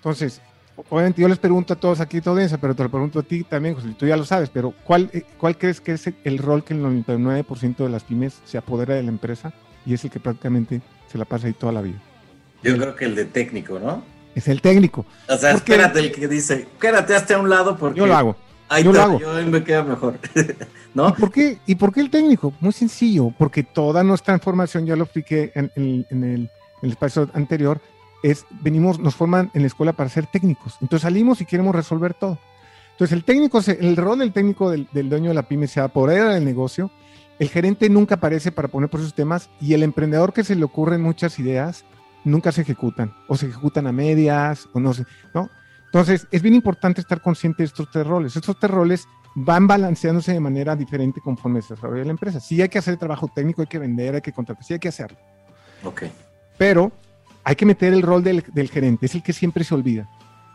Entonces, 0.00 0.40
obviamente 0.88 1.20
yo 1.20 1.28
les 1.28 1.38
pregunto 1.38 1.74
a 1.74 1.76
todos 1.76 2.00
aquí, 2.00 2.20
toda 2.20 2.32
audiencia, 2.34 2.58
pero 2.58 2.74
te 2.74 2.82
lo 2.82 2.90
pregunto 2.90 3.18
a 3.18 3.22
ti 3.22 3.44
también, 3.44 3.74
José, 3.74 3.88
tú 3.98 4.06
ya 4.06 4.16
lo 4.16 4.24
sabes, 4.24 4.48
pero 4.50 4.72
¿cuál, 4.84 5.10
eh, 5.12 5.22
cuál 5.38 5.58
crees 5.58 5.80
que 5.80 5.92
es 5.92 6.10
el 6.24 6.38
rol 6.38 6.64
que 6.64 6.74
el 6.74 6.82
99% 6.82 7.76
de 7.84 7.88
las 7.90 8.04
pymes 8.04 8.40
se 8.44 8.56
apodera 8.58 8.94
de 8.94 9.02
la 9.02 9.10
empresa 9.10 9.52
y 9.84 9.94
es 9.94 10.04
el 10.04 10.10
que 10.10 10.20
prácticamente 10.20 10.80
se 11.10 11.18
la 11.18 11.24
pasa 11.26 11.46
ahí 11.48 11.52
toda 11.52 11.72
la 11.72 11.82
vida? 11.82 11.98
Yo 12.62 12.76
creo 12.76 12.94
que 12.96 13.04
el 13.06 13.14
de 13.14 13.24
técnico, 13.26 13.78
¿no? 13.78 14.02
Es 14.34 14.48
el 14.48 14.60
técnico. 14.62 15.04
O 15.28 15.36
sea, 15.36 15.52
¿Por 15.52 15.62
qué? 15.62 15.72
espérate 15.72 15.98
el 16.00 16.12
que 16.12 16.28
dice, 16.28 16.66
quédate 16.80 17.14
hasta 17.14 17.34
a 17.34 17.38
un 17.40 17.50
lado 17.50 17.76
porque 17.76 17.98
Yo 17.98 18.06
lo 18.06 18.14
hago. 18.14 18.36
ahí 18.68 18.84
yo 18.84 18.92
lo 18.92 18.98
está, 18.98 19.10
hago. 19.10 19.18
yo 19.20 19.50
me 19.50 19.64
queda 19.64 19.82
mejor. 19.82 20.18
¿Y 20.34 20.46
¿No? 20.94 21.14
por, 21.14 21.30
qué, 21.30 21.58
¿Y 21.66 21.74
por 21.74 21.92
qué 21.92 22.00
el 22.00 22.10
técnico? 22.10 22.52
Muy 22.60 22.72
sencillo, 22.72 23.32
porque 23.38 23.62
toda 23.64 24.02
nuestra 24.02 24.32
información, 24.34 24.86
ya 24.86 24.96
lo 24.96 25.04
expliqué 25.04 25.52
en, 25.54 25.70
en- 25.76 26.06
en 26.10 26.24
el, 26.24 26.40
en 26.40 26.50
el 26.82 26.90
espacio 26.90 27.28
anterior, 27.34 27.80
es, 28.22 28.46
venimos, 28.62 28.98
nos 28.98 29.14
forman 29.14 29.50
en 29.54 29.62
la 29.62 29.66
escuela 29.66 29.92
para 29.92 30.10
ser 30.10 30.26
técnicos. 30.26 30.76
Entonces 30.80 31.02
salimos 31.02 31.40
y 31.40 31.46
queremos 31.46 31.74
resolver 31.74 32.14
todo. 32.14 32.38
Entonces 32.92 33.16
el 33.16 33.24
técnico, 33.24 33.60
el 33.66 33.96
rol 33.96 34.18
del 34.18 34.32
técnico 34.32 34.70
del, 34.70 34.88
del 34.92 35.08
dueño 35.08 35.28
de 35.30 35.34
la 35.34 35.42
pyme 35.44 35.66
se 35.66 35.80
apodera 35.80 36.34
del 36.34 36.44
negocio, 36.44 36.90
el 37.38 37.48
gerente 37.48 37.88
nunca 37.88 38.16
aparece 38.16 38.52
para 38.52 38.68
poner 38.68 38.90
por 38.90 39.00
esos 39.00 39.14
temas 39.14 39.48
y 39.60 39.72
el 39.72 39.82
emprendedor 39.82 40.34
que 40.34 40.44
se 40.44 40.54
le 40.54 40.64
ocurren 40.64 41.00
muchas 41.00 41.38
ideas 41.38 41.84
nunca 42.24 42.52
se 42.52 42.60
ejecutan 42.60 43.14
o 43.28 43.36
se 43.36 43.46
ejecutan 43.46 43.86
a 43.86 43.92
medias 43.92 44.68
o 44.74 44.80
no 44.80 44.92
sé, 44.92 45.06
¿no? 45.34 45.48
Entonces 45.86 46.28
es 46.30 46.42
bien 46.42 46.54
importante 46.54 47.00
estar 47.00 47.22
consciente 47.22 47.62
de 47.62 47.68
estos 47.68 47.90
tres 47.90 48.06
roles. 48.06 48.36
Estos 48.36 48.58
tres 48.58 48.70
roles 48.70 49.08
van 49.34 49.66
balanceándose 49.66 50.32
de 50.32 50.40
manera 50.40 50.76
diferente 50.76 51.20
conforme 51.20 51.62
se 51.62 51.74
desarrolla 51.74 52.04
la 52.04 52.10
empresa. 52.10 52.40
Sí 52.40 52.60
hay 52.60 52.68
que 52.68 52.78
hacer 52.78 52.96
trabajo 52.98 53.30
técnico, 53.34 53.62
hay 53.62 53.68
que 53.68 53.78
vender, 53.78 54.16
hay 54.16 54.20
que 54.20 54.32
contratar, 54.32 54.62
sí 54.62 54.74
hay 54.74 54.78
que 54.78 54.88
hacerlo, 54.88 55.18
Ok. 55.82 56.02
pero 56.58 56.92
hay 57.44 57.56
que 57.56 57.66
meter 57.66 57.92
el 57.92 58.02
rol 58.02 58.22
del, 58.22 58.44
del 58.52 58.68
gerente, 58.68 59.06
es 59.06 59.14
el 59.14 59.22
que 59.22 59.32
siempre 59.32 59.64
se 59.64 59.74
olvida. 59.74 60.08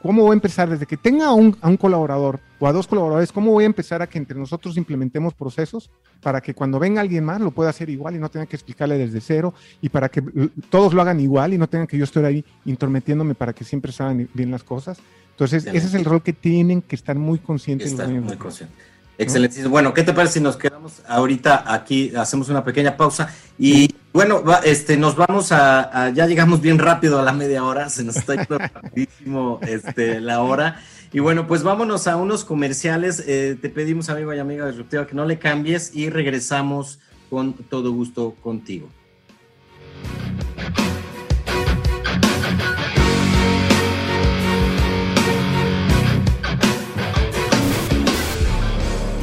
¿Cómo 0.05 0.21
voy 0.21 0.31
a 0.31 0.33
empezar 0.35 0.69
desde 0.69 0.85
que 0.85 0.97
tenga 0.97 1.25
a 1.25 1.33
un, 1.33 1.57
a 1.61 1.67
un 1.67 1.77
colaborador 1.77 2.39
o 2.59 2.67
a 2.67 2.71
dos 2.71 2.85
colaboradores? 2.85 3.31
¿Cómo 3.31 3.49
voy 3.49 3.63
a 3.63 3.65
empezar 3.65 4.03
a 4.03 4.07
que 4.07 4.19
entre 4.19 4.37
nosotros 4.37 4.77
implementemos 4.77 5.33
procesos 5.33 5.89
para 6.21 6.41
que 6.41 6.53
cuando 6.53 6.77
venga 6.77 7.01
alguien 7.01 7.23
más 7.25 7.41
lo 7.41 7.49
pueda 7.49 7.71
hacer 7.71 7.89
igual 7.89 8.15
y 8.15 8.19
no 8.19 8.29
tenga 8.29 8.45
que 8.45 8.55
explicarle 8.55 8.99
desde 8.99 9.19
cero 9.19 9.55
y 9.81 9.89
para 9.89 10.09
que 10.09 10.21
todos 10.69 10.93
lo 10.93 11.01
hagan 11.01 11.19
igual 11.19 11.55
y 11.55 11.57
no 11.57 11.67
tengan 11.67 11.87
que 11.87 11.97
yo 11.97 12.03
estar 12.03 12.23
ahí 12.23 12.45
intrometiéndome 12.65 13.33
para 13.33 13.53
que 13.53 13.63
siempre 13.63 13.91
salgan 13.91 14.29
bien 14.35 14.51
las 14.51 14.63
cosas? 14.63 14.99
Entonces, 15.31 15.65
ese 15.65 15.87
es 15.87 15.93
el 15.95 16.05
rol 16.05 16.21
que 16.21 16.33
tienen 16.33 16.83
que 16.83 16.95
estar 16.95 17.17
muy 17.17 17.39
conscientes 17.39 17.93
los 17.93 17.97
dueños 17.97 18.13
de 18.13 18.19
muy 18.21 18.27
la 18.27 18.33
empresa. 18.33 18.43
consciente. 18.67 18.94
Excelente. 19.17 19.65
Bueno, 19.67 19.93
¿qué 19.93 20.03
te 20.03 20.13
parece 20.13 20.35
si 20.35 20.39
nos 20.41 20.57
quedamos 20.57 21.01
ahorita 21.07 21.71
aquí, 21.73 22.13
hacemos 22.15 22.49
una 22.49 22.63
pequeña 22.63 22.97
pausa 22.97 23.33
y 23.57 23.95
bueno, 24.11 24.43
va- 24.43 24.59
este, 24.63 24.97
nos 24.97 25.15
vamos 25.15 25.51
a, 25.51 26.05
a- 26.05 26.09
ya 26.09 26.25
llegamos 26.25 26.61
bien 26.61 26.79
rápido 26.79 27.19
a 27.19 27.23
la 27.23 27.31
media 27.33 27.63
hora, 27.63 27.89
se 27.89 28.03
nos 28.03 28.17
está 28.17 28.35
yendo 28.35 28.57
rapidísimo 28.73 29.59
este, 29.61 30.19
la 30.21 30.41
hora. 30.41 30.81
Y 31.13 31.19
bueno, 31.19 31.47
pues 31.47 31.63
vámonos 31.63 32.07
a 32.07 32.17
unos 32.17 32.43
comerciales. 32.43 33.23
Eh, 33.25 33.57
te 33.61 33.69
pedimos, 33.69 34.09
amigo 34.09 34.33
y 34.33 34.39
amiga 34.39 34.67
disruptiva, 34.67 35.07
que 35.07 35.15
no 35.15 35.23
le 35.25 35.39
cambies 35.39 35.95
y 35.95 36.09
regresamos 36.09 36.99
con 37.29 37.53
todo 37.53 37.91
gusto 37.93 38.35
contigo. 38.41 38.89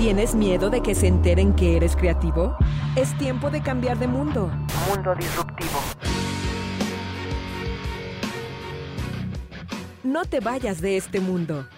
¿Tienes 0.02 0.34
miedo 0.34 0.68
de 0.68 0.82
que 0.82 0.96
se 0.96 1.06
enteren 1.06 1.54
que 1.54 1.76
eres 1.76 1.94
creativo? 1.94 2.56
Es 2.96 3.16
tiempo 3.18 3.50
de 3.50 3.62
cambiar 3.62 4.00
de 4.00 4.08
mundo. 4.08 4.50
Mundo 4.88 5.14
disruptivo. 5.14 5.78
No 10.02 10.24
te 10.24 10.40
vayas 10.40 10.80
de 10.80 10.96
este 10.96 11.20
mundo. 11.20 11.68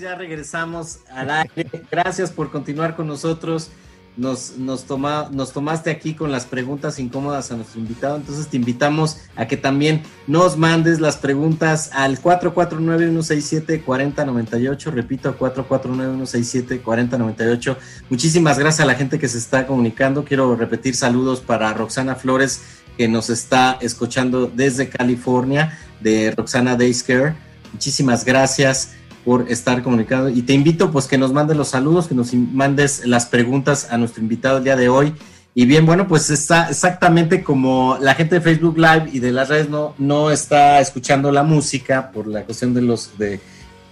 Ya 0.00 0.14
regresamos 0.14 1.00
al 1.10 1.30
aire. 1.30 1.70
Gracias 1.90 2.30
por 2.30 2.50
continuar 2.50 2.96
con 2.96 3.06
nosotros. 3.06 3.70
nos, 4.16 4.56
nos, 4.56 4.84
toma, 4.84 5.28
nos 5.32 5.52
tomaste 5.52 5.90
aquí 5.90 6.14
con 6.14 6.30
las 6.30 6.46
preguntas 6.46 7.00
incómodas 7.00 7.50
a 7.50 7.56
nuestro 7.56 7.80
invitado, 7.80 8.16
entonces 8.16 8.46
te 8.46 8.56
invitamos 8.56 9.18
a 9.34 9.48
que 9.48 9.56
también 9.56 10.04
nos 10.26 10.56
mandes 10.56 11.00
las 11.00 11.16
preguntas 11.16 11.90
al 11.92 12.22
449-167-4098, 12.22 14.92
repito, 14.92 15.36
449-167-4098. 15.36 17.76
Muchísimas 18.08 18.56
gracias 18.58 18.80
a 18.80 18.86
la 18.86 18.94
gente 18.94 19.18
que 19.18 19.28
se 19.28 19.38
está 19.38 19.66
comunicando, 19.66 20.24
quiero 20.24 20.54
repetir 20.54 20.94
saludos 20.94 21.40
para 21.40 21.74
Roxana 21.74 22.14
Flores, 22.14 22.62
que 22.96 23.08
nos 23.08 23.28
está 23.30 23.78
escuchando 23.80 24.46
desde 24.46 24.88
California, 24.88 25.76
de 26.00 26.30
Roxana 26.30 26.76
Dayscare. 26.76 27.34
Muchísimas 27.72 28.24
gracias 28.24 28.92
por 29.24 29.50
estar 29.50 29.82
comunicado 29.82 30.28
y 30.28 30.42
te 30.42 30.52
invito 30.52 30.90
pues 30.90 31.06
que 31.06 31.18
nos 31.18 31.32
mandes 31.32 31.56
los 31.56 31.68
saludos, 31.68 32.08
que 32.08 32.14
nos 32.14 32.34
mandes 32.34 33.06
las 33.06 33.26
preguntas 33.26 33.88
a 33.90 33.96
nuestro 33.96 34.22
invitado 34.22 34.58
el 34.58 34.64
día 34.64 34.76
de 34.76 34.88
hoy. 34.88 35.14
Y 35.56 35.66
bien, 35.66 35.86
bueno, 35.86 36.08
pues 36.08 36.30
está 36.30 36.68
exactamente 36.68 37.44
como 37.44 37.96
la 38.00 38.14
gente 38.14 38.36
de 38.36 38.40
Facebook 38.40 38.76
Live 38.76 39.10
y 39.12 39.20
de 39.20 39.30
las 39.30 39.48
redes 39.48 39.68
no, 39.68 39.94
no 39.98 40.32
está 40.32 40.80
escuchando 40.80 41.30
la 41.30 41.44
música 41.44 42.10
por 42.10 42.26
la 42.26 42.42
cuestión 42.42 42.74
de 42.74 42.82
los, 42.82 43.16
de, 43.16 43.40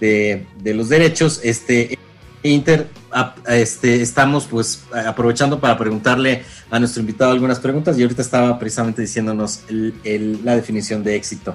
de, 0.00 0.74
los 0.74 0.88
derechos, 0.88 1.40
este, 1.44 1.96
Inter, 2.42 2.88
este, 3.46 4.02
estamos 4.02 4.46
pues 4.46 4.82
aprovechando 5.06 5.60
para 5.60 5.78
preguntarle 5.78 6.42
a 6.70 6.80
nuestro 6.80 7.00
invitado 7.00 7.30
algunas 7.30 7.60
preguntas 7.60 7.96
y 7.96 8.02
ahorita 8.02 8.22
estaba 8.22 8.58
precisamente 8.58 9.02
diciéndonos 9.02 9.60
el, 9.68 10.40
la 10.44 10.56
definición 10.56 11.04
de 11.04 11.14
éxito. 11.14 11.54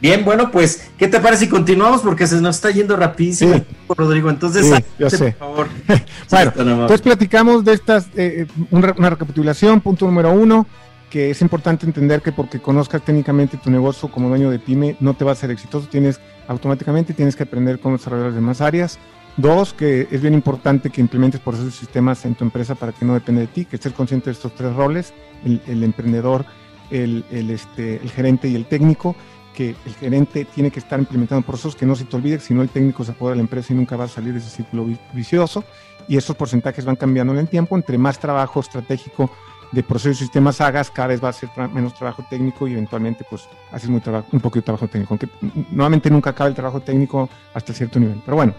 Bien, 0.00 0.24
bueno, 0.24 0.50
pues, 0.50 0.88
¿qué 0.98 1.08
te 1.08 1.20
parece 1.20 1.44
si 1.44 1.48
continuamos? 1.50 2.02
Porque 2.02 2.26
se 2.26 2.40
nos 2.40 2.56
está 2.56 2.70
yendo 2.70 2.96
rapidísimo, 2.96 3.54
Sí. 3.54 3.64
Rodrigo. 3.96 4.28
Entonces, 4.28 4.62
Sí, 4.66 4.72
adelante, 4.72 4.90
yo 4.98 5.10
sé. 5.10 5.32
por 5.32 5.38
favor. 5.38 5.68
Bueno, 6.30 6.52
entonces 6.56 7.00
platicamos 7.02 7.64
de 7.64 7.72
estas, 7.72 8.08
eh, 8.16 8.46
re- 8.72 8.94
una 8.98 9.10
recapitulación, 9.10 9.80
punto 9.80 10.04
número 10.06 10.32
uno, 10.32 10.66
que 11.08 11.30
es 11.30 11.40
importante 11.40 11.86
entender 11.86 12.20
que 12.20 12.32
porque 12.32 12.58
conozcas 12.60 13.02
técnicamente 13.04 13.56
tu 13.56 13.70
negocio 13.70 14.10
como 14.10 14.28
dueño 14.28 14.50
de 14.50 14.58
pyme, 14.58 14.96
no 15.00 15.14
te 15.14 15.24
va 15.24 15.32
a 15.32 15.36
ser 15.36 15.50
exitoso, 15.50 15.86
tienes 15.88 16.20
automáticamente 16.48 17.12
tienes 17.14 17.34
que 17.36 17.44
aprender 17.44 17.78
cómo 17.80 17.96
desarrollar 17.96 18.26
las 18.26 18.34
demás 18.34 18.60
áreas. 18.60 18.98
Dos, 19.38 19.72
que 19.74 20.08
es 20.10 20.20
bien 20.22 20.34
importante 20.34 20.90
que 20.90 21.00
implementes 21.00 21.40
procesos 21.40 21.74
y 21.74 21.78
sistemas 21.78 22.24
en 22.24 22.34
tu 22.34 22.44
empresa 22.44 22.74
para 22.74 22.92
que 22.92 23.04
no 23.04 23.14
dependa 23.14 23.42
de 23.42 23.46
ti, 23.46 23.64
que 23.66 23.76
estés 23.76 23.92
consciente 23.92 24.26
de 24.26 24.32
estos 24.32 24.54
tres 24.54 24.74
roles, 24.74 25.12
el, 25.44 25.60
el 25.66 25.84
emprendedor, 25.84 26.44
el, 26.90 27.24
el, 27.30 27.50
este, 27.50 27.96
el 28.02 28.10
gerente 28.10 28.48
y 28.48 28.54
el 28.54 28.64
técnico, 28.66 29.14
que 29.56 29.74
el 29.86 29.94
gerente 29.94 30.44
tiene 30.44 30.70
que 30.70 30.78
estar 30.80 31.00
implementando 31.00 31.44
procesos 31.44 31.74
que 31.74 31.86
no 31.86 31.96
se 31.96 32.04
te 32.04 32.14
olvide, 32.14 32.38
si 32.38 32.52
no 32.54 32.62
el 32.62 32.68
técnico 32.68 33.02
se 33.04 33.12
apodera 33.12 33.32
de 33.32 33.36
la 33.38 33.42
empresa 33.42 33.72
y 33.72 33.76
nunca 33.76 33.96
va 33.96 34.04
a 34.04 34.08
salir 34.08 34.32
de 34.34 34.38
ese 34.38 34.50
círculo 34.50 34.84
vi- 34.84 34.98
vicioso 35.14 35.64
y 36.06 36.16
esos 36.16 36.36
porcentajes 36.36 36.84
van 36.84 36.96
cambiando 36.96 37.32
en 37.32 37.40
el 37.40 37.48
tiempo. 37.48 37.74
Entre 37.74 37.96
más 37.98 38.18
trabajo 38.18 38.60
estratégico 38.60 39.30
de 39.72 39.82
procesos 39.82 40.18
y 40.18 40.24
sistemas 40.24 40.60
hagas, 40.60 40.90
cada 40.90 41.08
vez 41.08 41.24
va 41.24 41.30
a 41.30 41.32
ser 41.32 41.48
menos 41.72 41.94
trabajo 41.94 42.24
técnico 42.30 42.68
y 42.68 42.72
eventualmente 42.74 43.24
pues 43.28 43.48
haces 43.72 43.88
un 43.88 43.98
poquito 44.40 44.60
de 44.60 44.62
trabajo 44.62 44.86
técnico, 44.88 45.14
aunque 45.14 45.28
nuevamente 45.72 46.10
nunca 46.10 46.30
acaba 46.30 46.48
el 46.48 46.54
trabajo 46.54 46.80
técnico 46.80 47.28
hasta 47.54 47.72
cierto 47.72 47.98
nivel. 47.98 48.20
Pero 48.24 48.36
bueno, 48.36 48.54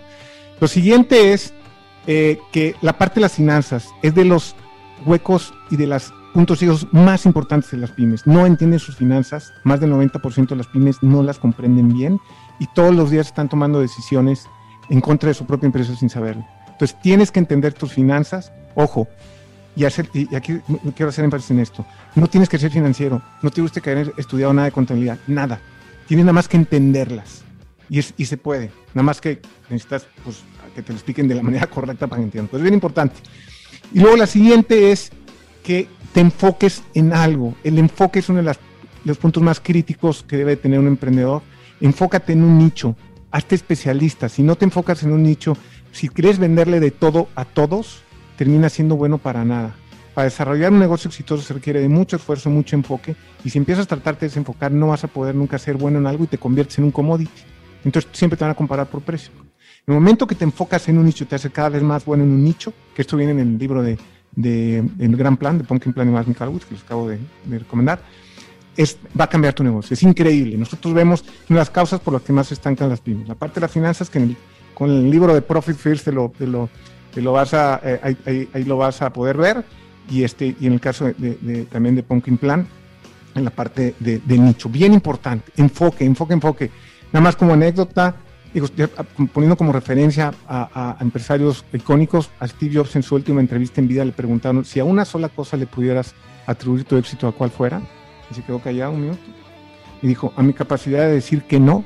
lo 0.59 0.67
siguiente 0.67 1.31
es 1.31 1.53
eh, 2.07 2.39
que 2.51 2.75
la 2.81 2.97
parte 2.97 3.15
de 3.15 3.21
las 3.21 3.33
finanzas 3.33 3.87
es 4.01 4.15
de 4.15 4.25
los 4.25 4.55
huecos 5.05 5.53
y 5.69 5.77
de 5.77 5.87
los 5.87 6.11
puntos 6.37 6.59
ciegos 6.59 6.85
más 6.91 7.25
importantes 7.25 7.71
de 7.71 7.77
las 7.77 7.89
pymes. 7.89 8.27
No 8.27 8.45
entienden 8.45 8.77
sus 8.77 8.95
finanzas, 8.95 9.53
más 9.63 9.79
del 9.79 9.91
90% 9.91 10.49
de 10.49 10.55
las 10.55 10.67
pymes 10.67 11.01
no 11.01 11.23
las 11.23 11.39
comprenden 11.39 11.91
bien 11.91 12.19
y 12.59 12.67
todos 12.75 12.93
los 12.93 13.09
días 13.09 13.25
están 13.25 13.49
tomando 13.49 13.79
decisiones 13.79 14.45
en 14.91 15.01
contra 15.01 15.29
de 15.29 15.33
su 15.33 15.47
propia 15.47 15.65
empresa 15.65 15.95
sin 15.95 16.11
saberlo. 16.11 16.45
Entonces 16.67 16.95
tienes 17.01 17.31
que 17.31 17.39
entender 17.39 17.73
tus 17.73 17.91
finanzas, 17.91 18.51
ojo, 18.75 19.07
y, 19.75 19.85
hacer, 19.85 20.11
y 20.13 20.35
aquí 20.35 20.59
quiero 20.95 21.09
hacer 21.09 21.25
énfasis 21.25 21.49
en 21.49 21.59
esto, 21.59 21.83
no 22.13 22.27
tienes 22.27 22.49
que 22.49 22.59
ser 22.59 22.69
financiero, 22.69 23.19
no 23.41 23.49
tienes 23.49 23.71
que 23.71 23.89
haber 23.89 24.13
estudiado 24.17 24.53
nada 24.53 24.67
de 24.67 24.71
contabilidad, 24.73 25.17
nada, 25.25 25.59
tienes 26.07 26.23
nada 26.23 26.33
más 26.33 26.47
que 26.47 26.57
entenderlas 26.57 27.41
y, 27.89 28.03
se 28.03 28.37
puede, 28.37 28.69
nada 28.93 29.01
más 29.01 29.19
que 29.21 29.41
necesitas 29.71 30.05
pues, 30.23 30.43
que 30.75 30.83
te 30.83 30.93
lo 30.93 30.97
expliquen 30.97 31.27
de 31.27 31.33
la 31.33 31.41
manera 31.41 31.65
correcta 31.65 32.05
para 32.05 32.19
que 32.19 32.25
entiendan, 32.25 32.47
pues 32.47 32.59
es 32.59 32.63
bien 32.63 32.75
importante. 32.75 33.15
Y 33.91 34.01
luego 34.01 34.17
la 34.17 34.27
siguiente 34.27 34.91
es 34.91 35.11
que 35.63 35.96
te 36.17 36.21
enfoques 36.21 36.81
en 36.95 37.13
algo, 37.13 37.53
el 37.63 37.77
enfoque 37.77 38.17
es 38.17 38.29
uno 38.29 38.41
de 38.41 38.55
los 39.05 39.17
puntos 39.19 39.43
más 39.43 39.59
críticos 39.59 40.25
que 40.27 40.35
debe 40.35 40.55
tener 40.55 40.79
un 40.79 40.87
emprendedor, 40.87 41.43
enfócate 41.79 42.33
en 42.33 42.43
un 42.43 42.57
nicho, 42.57 42.95
hazte 43.29 43.53
especialista, 43.53 44.27
si 44.27 44.41
no 44.41 44.55
te 44.55 44.65
enfocas 44.65 45.03
en 45.03 45.11
un 45.11 45.21
nicho, 45.21 45.55
si 45.91 46.09
quieres 46.09 46.39
venderle 46.39 46.79
de 46.79 46.89
todo 46.89 47.27
a 47.35 47.45
todos, 47.45 48.01
termina 48.35 48.67
siendo 48.69 48.95
bueno 48.95 49.19
para 49.19 49.45
nada. 49.45 49.75
Para 50.15 50.25
desarrollar 50.25 50.71
un 50.71 50.79
negocio 50.79 51.07
exitoso 51.07 51.43
se 51.43 51.53
requiere 51.53 51.81
de 51.81 51.87
mucho 51.87 52.15
esfuerzo, 52.15 52.49
mucho 52.49 52.75
enfoque, 52.75 53.15
y 53.43 53.51
si 53.51 53.59
empiezas 53.59 53.85
a 53.85 53.89
tratarte 53.89 54.21
de 54.21 54.29
desenfocar, 54.29 54.71
no 54.71 54.87
vas 54.87 55.03
a 55.03 55.09
poder 55.09 55.35
nunca 55.35 55.59
ser 55.59 55.75
bueno 55.75 55.99
en 55.99 56.07
algo 56.07 56.23
y 56.23 56.27
te 56.27 56.39
conviertes 56.39 56.79
en 56.79 56.85
un 56.85 56.91
commodity. 56.91 57.43
Entonces 57.85 58.09
siempre 58.13 58.37
te 58.37 58.43
van 58.43 58.53
a 58.53 58.55
comparar 58.55 58.87
por 58.87 59.03
precio. 59.03 59.31
En 59.85 59.93
el 59.93 59.99
momento 60.01 60.25
que 60.25 60.33
te 60.33 60.45
enfocas 60.45 60.89
en 60.89 60.97
un 60.97 61.05
nicho, 61.05 61.27
te 61.27 61.35
hace 61.35 61.51
cada 61.51 61.69
vez 61.69 61.83
más 61.83 62.05
bueno 62.05 62.23
en 62.23 62.31
un 62.31 62.43
nicho, 62.43 62.73
que 62.95 63.03
esto 63.03 63.15
viene 63.15 63.33
en 63.33 63.39
el 63.39 63.57
libro 63.59 63.83
de, 63.83 63.99
de 64.37 64.77
El 64.99 65.17
Gran 65.17 65.35
Plan, 65.35 65.57
de 65.57 65.65
Pumpkin 65.65 65.91
Plan 65.91 66.07
y 66.07 66.11
Martin 66.11 66.33
Calwood, 66.35 66.61
que 66.61 66.75
los 66.75 66.83
acabo 66.83 67.09
de, 67.09 67.17
de 67.45 67.59
recomendar, 67.59 67.99
es, 68.77 68.97
va 69.19 69.25
a 69.25 69.27
cambiar 69.29 69.53
tu 69.53 69.63
negocio. 69.63 69.95
Es 69.95 70.03
increíble. 70.03 70.55
Nosotros 70.57 70.93
vemos 70.93 71.23
una 71.49 71.57
de 71.57 71.61
las 71.61 71.69
causas 71.71 71.99
por 71.99 72.13
las 72.13 72.21
que 72.21 72.31
más 72.31 72.47
se 72.47 72.53
estancan 72.53 72.87
las 72.87 73.01
pymes. 73.01 73.27
La 73.27 73.35
parte 73.35 73.55
de 73.55 73.61
las 73.61 73.71
finanzas, 73.71 74.09
que 74.09 74.19
en 74.19 74.23
el- 74.29 74.37
con 74.75 74.89
el 74.91 75.09
libro 75.09 75.33
de 75.33 75.41
Profit 75.41 75.75
First 75.75 76.05
te 76.05 76.11
lo, 76.11 76.31
te 76.37 76.45
lo, 76.45 76.69
te 77.13 77.21
lo 77.21 77.31
vas 77.33 77.53
a, 77.55 77.81
eh, 77.83 77.99
ahí, 78.25 78.47
ahí- 78.53 78.63
lo 78.63 78.77
vas 78.77 79.01
a 79.01 79.11
poder 79.11 79.35
ver. 79.37 79.65
Y, 80.09 80.23
este, 80.23 80.55
y 80.59 80.67
en 80.67 80.73
el 80.73 80.79
caso 80.79 81.05
de- 81.05 81.37
de- 81.41 81.65
también 81.65 81.95
de 81.95 82.03
Pumpkin 82.03 82.37
Plan, 82.37 82.67
en 83.33 83.43
la 83.43 83.49
parte 83.49 83.95
de, 83.99 84.19
de 84.19 84.37
nicho. 84.37 84.69
Bien 84.69 84.93
importante. 84.93 85.51
Enfoque, 85.57 86.05
enfoque, 86.05 86.33
enfoque. 86.33 86.69
Nada 87.11 87.23
más 87.23 87.35
como 87.35 87.53
anécdota, 87.53 88.15
digo, 88.53 88.67
ah, 88.97 89.03
poniendo 89.33 89.55
como 89.57 89.71
referencia 89.71 90.33
a, 90.47 90.69
a- 90.73 90.97
empresarios 91.01 91.65
icónicos, 91.73 92.29
a 92.39 92.47
Steve 92.47 92.75
Jobs 92.75 92.95
en 92.95 93.03
su 93.03 93.15
última 93.15 93.41
entrevista 93.41 93.81
en 93.81 93.87
vida 93.87 94.05
le 94.05 94.11
preguntaron 94.11 94.65
si 94.65 94.79
a 94.79 94.83
una 94.85 95.05
sola 95.05 95.29
cosa 95.29 95.57
le 95.57 95.67
pudieras 95.67 96.13
atribuir 96.45 96.83
tu 96.85 96.95
éxito 96.97 97.27
a 97.27 97.31
cuál 97.31 97.49
fuera. 97.51 97.81
Y 98.29 98.33
se 98.35 98.41
quedó 98.43 98.59
callado 98.59 98.91
un 98.91 99.01
minuto. 99.01 99.21
Y 100.01 100.07
dijo, 100.07 100.33
a 100.35 100.43
mi 100.43 100.53
capacidad 100.53 100.99
de 101.07 101.13
decir 101.13 101.43
que 101.43 101.59
no 101.59 101.83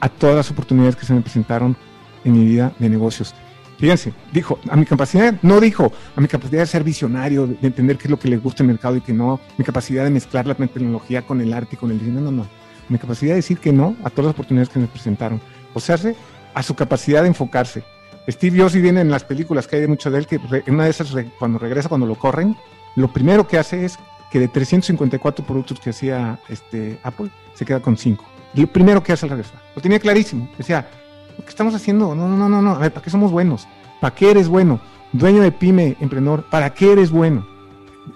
a 0.00 0.08
todas 0.08 0.36
las 0.36 0.50
oportunidades 0.50 0.96
que 0.96 1.06
se 1.06 1.14
me 1.14 1.20
presentaron 1.22 1.76
en 2.24 2.32
mi 2.32 2.44
vida 2.44 2.72
de 2.78 2.88
negocios. 2.90 3.34
Fíjense, 3.78 4.12
dijo, 4.32 4.58
a 4.70 4.76
mi 4.76 4.84
capacidad, 4.84 5.34
no 5.42 5.60
dijo, 5.60 5.90
a 6.14 6.20
mi 6.20 6.28
capacidad 6.28 6.60
de 6.60 6.66
ser 6.66 6.84
visionario, 6.84 7.46
de, 7.46 7.54
de 7.54 7.66
entender 7.66 7.96
qué 7.98 8.04
es 8.04 8.10
lo 8.10 8.18
que 8.18 8.28
le 8.28 8.36
gusta 8.36 8.62
al 8.62 8.68
mercado 8.68 8.96
y 8.96 9.00
que 9.00 9.12
no, 9.12 9.40
mi 9.58 9.64
capacidad 9.64 10.04
de 10.04 10.10
mezclar 10.10 10.46
la 10.46 10.54
tecnología 10.54 11.22
con 11.22 11.40
el 11.40 11.52
arte 11.52 11.70
y 11.72 11.76
con 11.78 11.90
el 11.90 11.98
diseño, 11.98 12.20
no, 12.20 12.30
no, 12.30 12.42
no. 12.42 12.46
Mi 12.88 12.98
capacidad 12.98 13.32
de 13.32 13.36
decir 13.36 13.58
que 13.58 13.72
no 13.72 13.96
a 14.04 14.10
todas 14.10 14.26
las 14.26 14.34
oportunidades 14.34 14.68
que 14.68 14.78
me 14.78 14.86
presentaron. 14.86 15.40
O 15.74 15.80
sea, 15.80 15.96
a 16.54 16.62
su 16.62 16.74
capacidad 16.74 17.22
de 17.22 17.28
enfocarse. 17.28 17.84
Steve 18.28 18.58
Jobs, 18.58 18.74
y 18.74 18.80
viene 18.80 19.02
en 19.02 19.10
las 19.10 19.24
películas 19.24 19.66
que 19.66 19.76
hay 19.76 19.82
de 19.82 19.88
mucho 19.88 20.10
de 20.10 20.18
él, 20.18 20.26
que 20.26 20.36
en 20.36 20.74
una 20.74 20.84
de 20.84 20.90
esas, 20.90 21.14
cuando 21.38 21.58
regresa, 21.58 21.88
cuando 21.88 22.06
lo 22.06 22.14
corren, 22.14 22.56
lo 22.96 23.12
primero 23.12 23.46
que 23.46 23.58
hace 23.58 23.84
es 23.84 23.98
que 24.30 24.40
de 24.40 24.48
354 24.48 25.44
productos 25.44 25.78
que 25.78 25.90
hacía 25.90 26.38
este, 26.48 26.98
Apple, 27.02 27.28
se 27.54 27.64
queda 27.64 27.80
con 27.80 27.96
5. 27.96 28.24
Lo 28.54 28.66
primero 28.66 29.02
que 29.02 29.12
hace 29.12 29.26
al 29.26 29.30
regresar. 29.30 29.60
Lo 29.76 29.82
tenía 29.82 29.98
clarísimo. 29.98 30.48
Decía, 30.56 30.88
¿qué 31.36 31.48
estamos 31.48 31.74
haciendo? 31.74 32.14
No, 32.14 32.28
no, 32.28 32.48
no, 32.48 32.62
no. 32.62 32.70
A 32.72 32.78
ver, 32.78 32.92
¿para 32.92 33.04
qué 33.04 33.10
somos 33.10 33.30
buenos? 33.30 33.68
¿Para 34.00 34.14
qué 34.14 34.30
eres 34.30 34.48
bueno? 34.48 34.80
Dueño 35.12 35.42
de 35.42 35.52
pyme, 35.52 35.96
emprendedor, 36.00 36.48
¿para 36.50 36.74
qué 36.74 36.92
eres 36.92 37.10
bueno? 37.10 37.46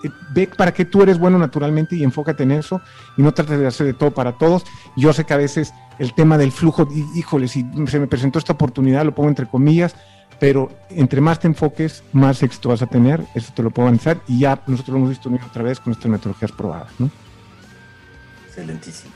Eh, 0.04 0.10
Ve 0.34 0.46
para 0.46 0.72
qué 0.72 0.84
tú 0.84 1.02
eres 1.02 1.18
bueno 1.18 1.38
naturalmente 1.38 1.96
y 1.96 2.04
enfócate 2.04 2.42
en 2.42 2.52
eso 2.52 2.80
y 3.16 3.22
no 3.22 3.32
trates 3.32 3.58
de 3.58 3.66
hacer 3.66 3.86
de 3.86 3.94
todo 3.94 4.10
para 4.12 4.32
todos. 4.32 4.64
Yo 4.96 5.12
sé 5.12 5.24
que 5.24 5.34
a 5.34 5.38
veces 5.38 5.72
el 5.98 6.14
tema 6.14 6.36
del 6.38 6.52
flujo, 6.52 6.86
hí- 6.90 7.06
híjole, 7.18 7.48
si 7.48 7.64
se 7.86 7.98
me 7.98 8.06
presentó 8.06 8.38
esta 8.38 8.52
oportunidad, 8.52 9.04
lo 9.04 9.14
pongo 9.14 9.28
entre 9.30 9.46
comillas, 9.46 9.94
pero 10.38 10.70
entre 10.90 11.20
más 11.20 11.40
te 11.40 11.48
enfoques, 11.48 12.04
más 12.12 12.42
éxito 12.42 12.68
vas 12.68 12.82
a 12.82 12.86
tener, 12.86 13.24
eso 13.34 13.52
te 13.56 13.62
lo 13.62 13.70
puedo 13.70 13.88
avanzar 13.88 14.20
y 14.28 14.40
ya 14.40 14.62
nosotros 14.66 14.92
lo 14.92 14.96
hemos 14.98 15.08
visto 15.10 15.30
otra 15.48 15.62
vez 15.64 15.80
con 15.80 15.92
estas 15.92 16.06
metodologías 16.10 16.52
probadas, 16.52 16.92
¿no? 16.98 17.10
Excelentísimo. 18.46 19.12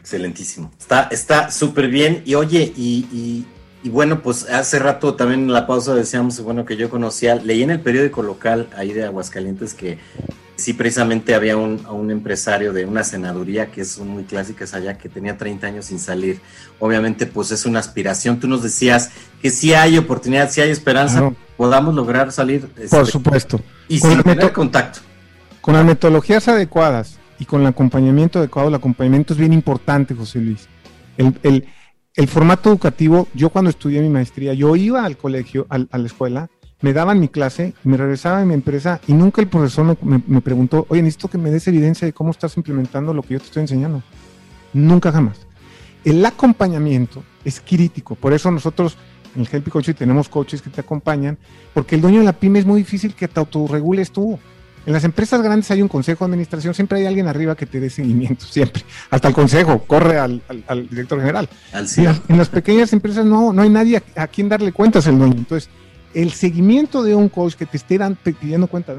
Excelentísimo. 0.00 0.70
Está 0.78 1.08
está 1.10 1.50
súper 1.50 1.88
bien. 1.88 2.22
Y 2.26 2.34
oye, 2.34 2.72
y- 2.76 3.46
y 3.84 3.90
bueno, 3.90 4.20
pues 4.22 4.48
hace 4.50 4.78
rato 4.80 5.14
también 5.14 5.42
en 5.42 5.52
la 5.52 5.66
pausa 5.68 5.94
decíamos, 5.94 6.40
bueno, 6.40 6.64
que 6.64 6.76
yo 6.76 6.90
conocía, 6.90 7.36
leí 7.36 7.62
en 7.62 7.70
el 7.70 7.80
periódico 7.80 8.22
local 8.22 8.68
ahí 8.76 8.92
de 8.92 9.04
Aguascalientes 9.04 9.74
que 9.74 9.98
sí 10.56 10.72
precisamente 10.72 11.34
había 11.34 11.56
un, 11.56 11.82
a 11.84 11.92
un 11.92 12.10
empresario 12.10 12.72
de 12.72 12.86
una 12.86 13.04
senaduría 13.04 13.66
que 13.70 13.82
es 13.82 13.98
muy 13.98 14.22
clásicas 14.24 14.72
allá, 14.74 14.96
que 14.96 15.08
tenía 15.08 15.36
30 15.36 15.66
años 15.66 15.84
sin 15.86 15.98
salir. 15.98 16.40
Obviamente, 16.78 17.26
pues 17.26 17.50
es 17.50 17.66
una 17.66 17.80
aspiración. 17.80 18.40
Tú 18.40 18.48
nos 18.48 18.62
decías 18.62 19.10
que 19.42 19.50
sí 19.50 19.74
hay 19.74 19.98
oportunidad, 19.98 20.50
sí 20.50 20.60
hay 20.60 20.70
esperanza, 20.70 21.18
Claro. 21.18 21.36
podamos 21.56 21.94
lograr 21.94 22.32
salir 22.32 22.68
este, 22.78 22.96
Por 22.96 23.06
supuesto. 23.06 23.60
y 23.88 24.00
Con 24.00 24.12
sin 24.12 24.22
tener 24.22 24.52
contacto. 24.52 25.00
Con 25.60 25.74
las 25.74 25.84
metodologías 25.84 26.46
adecuadas 26.48 27.18
y 27.38 27.44
con 27.44 27.60
el 27.62 27.66
acompañamiento 27.66 28.38
adecuado, 28.38 28.68
el 28.68 28.74
acompañamiento 28.76 29.32
es 29.34 29.38
bien 29.40 29.52
importante, 29.52 30.14
José 30.14 30.38
Luis. 30.38 30.68
El, 31.18 31.38
el- 31.42 31.66
el 32.16 32.28
formato 32.28 32.70
educativo, 32.70 33.28
yo 33.34 33.50
cuando 33.50 33.70
estudié 33.70 34.00
mi 34.00 34.08
maestría, 34.08 34.54
yo 34.54 34.76
iba 34.76 35.04
al 35.04 35.16
colegio, 35.16 35.66
al- 35.68 35.88
a 35.90 35.98
la 35.98 36.06
escuela, 36.06 36.48
me 36.80 36.92
daban 36.92 37.18
mi 37.18 37.28
clase, 37.28 37.74
me 37.82 37.96
regresaba 37.96 38.40
a 38.40 38.44
mi 38.44 38.54
empresa 38.54 39.00
y 39.06 39.14
nunca 39.14 39.40
el 39.40 39.48
profesor 39.48 39.84
me, 39.84 39.96
me- 40.02 40.22
me 40.26 40.40
preguntó, 40.40 40.86
oye, 40.90 41.02
necesito 41.02 41.28
que 41.28 41.38
me 41.38 41.50
des 41.50 41.66
evidencia 41.66 42.06
de 42.06 42.12
cómo 42.12 42.30
estás 42.30 42.56
implementando 42.56 43.14
lo 43.14 43.22
que 43.22 43.34
yo 43.34 43.40
te 43.40 43.46
estoy 43.46 43.62
enseñando. 43.62 44.02
Nunca 44.72 45.10
jamás. 45.10 45.46
El 46.04 46.24
acompañamiento 46.24 47.24
es 47.44 47.60
crítico, 47.60 48.14
por 48.14 48.32
eso 48.32 48.50
nosotros 48.50 48.96
en 49.34 49.40
el 49.42 49.48
Helpy 49.50 49.70
Coaching 49.70 49.94
tenemos 49.94 50.28
coaches 50.28 50.62
que 50.62 50.70
te 50.70 50.80
acompañan, 50.80 51.38
porque 51.72 51.96
el 51.96 52.00
dueño 52.02 52.20
de 52.20 52.26
la 52.26 52.32
pyme 52.34 52.58
es 52.60 52.66
muy 52.66 52.78
difícil 52.82 53.14
que 53.14 53.26
te 53.26 53.40
autorregules 53.40 54.12
tú. 54.12 54.38
En 54.86 54.92
las 54.92 55.04
empresas 55.04 55.40
grandes 55.42 55.70
hay 55.70 55.80
un 55.80 55.88
consejo 55.88 56.24
de 56.26 56.30
administración, 56.32 56.74
siempre 56.74 56.98
hay 56.98 57.06
alguien 57.06 57.26
arriba 57.26 57.54
que 57.56 57.64
te 57.66 57.80
dé 57.80 57.88
seguimiento, 57.88 58.44
siempre. 58.50 58.82
Hasta 59.10 59.28
el 59.28 59.34
consejo, 59.34 59.78
corre 59.86 60.18
al, 60.18 60.42
al- 60.48 60.64
al 60.68 60.88
director 60.88 61.18
general. 61.20 61.48
Al 61.72 61.86
En 61.96 62.04
las, 62.04 62.20
en 62.28 62.38
las 62.38 62.48
pequeñas 62.48 62.92
empresas 62.92 63.24
no, 63.24 63.52
no 63.52 63.62
hay 63.62 63.70
nadie 63.70 64.02
a, 64.16 64.22
a 64.22 64.26
quien 64.28 64.48
darle 64.48 64.72
cuentas 64.72 65.06
el 65.06 65.18
dueño. 65.18 65.34
Entonces, 65.38 65.70
el 66.12 66.32
seguimiento 66.32 67.02
de 67.02 67.14
un 67.14 67.28
coach 67.28 67.54
que 67.54 67.66
te 67.66 67.76
esté 67.76 67.96
dan- 67.98 68.16
te- 68.22 68.34
pidiendo 68.34 68.66
cuenta, 68.66 68.94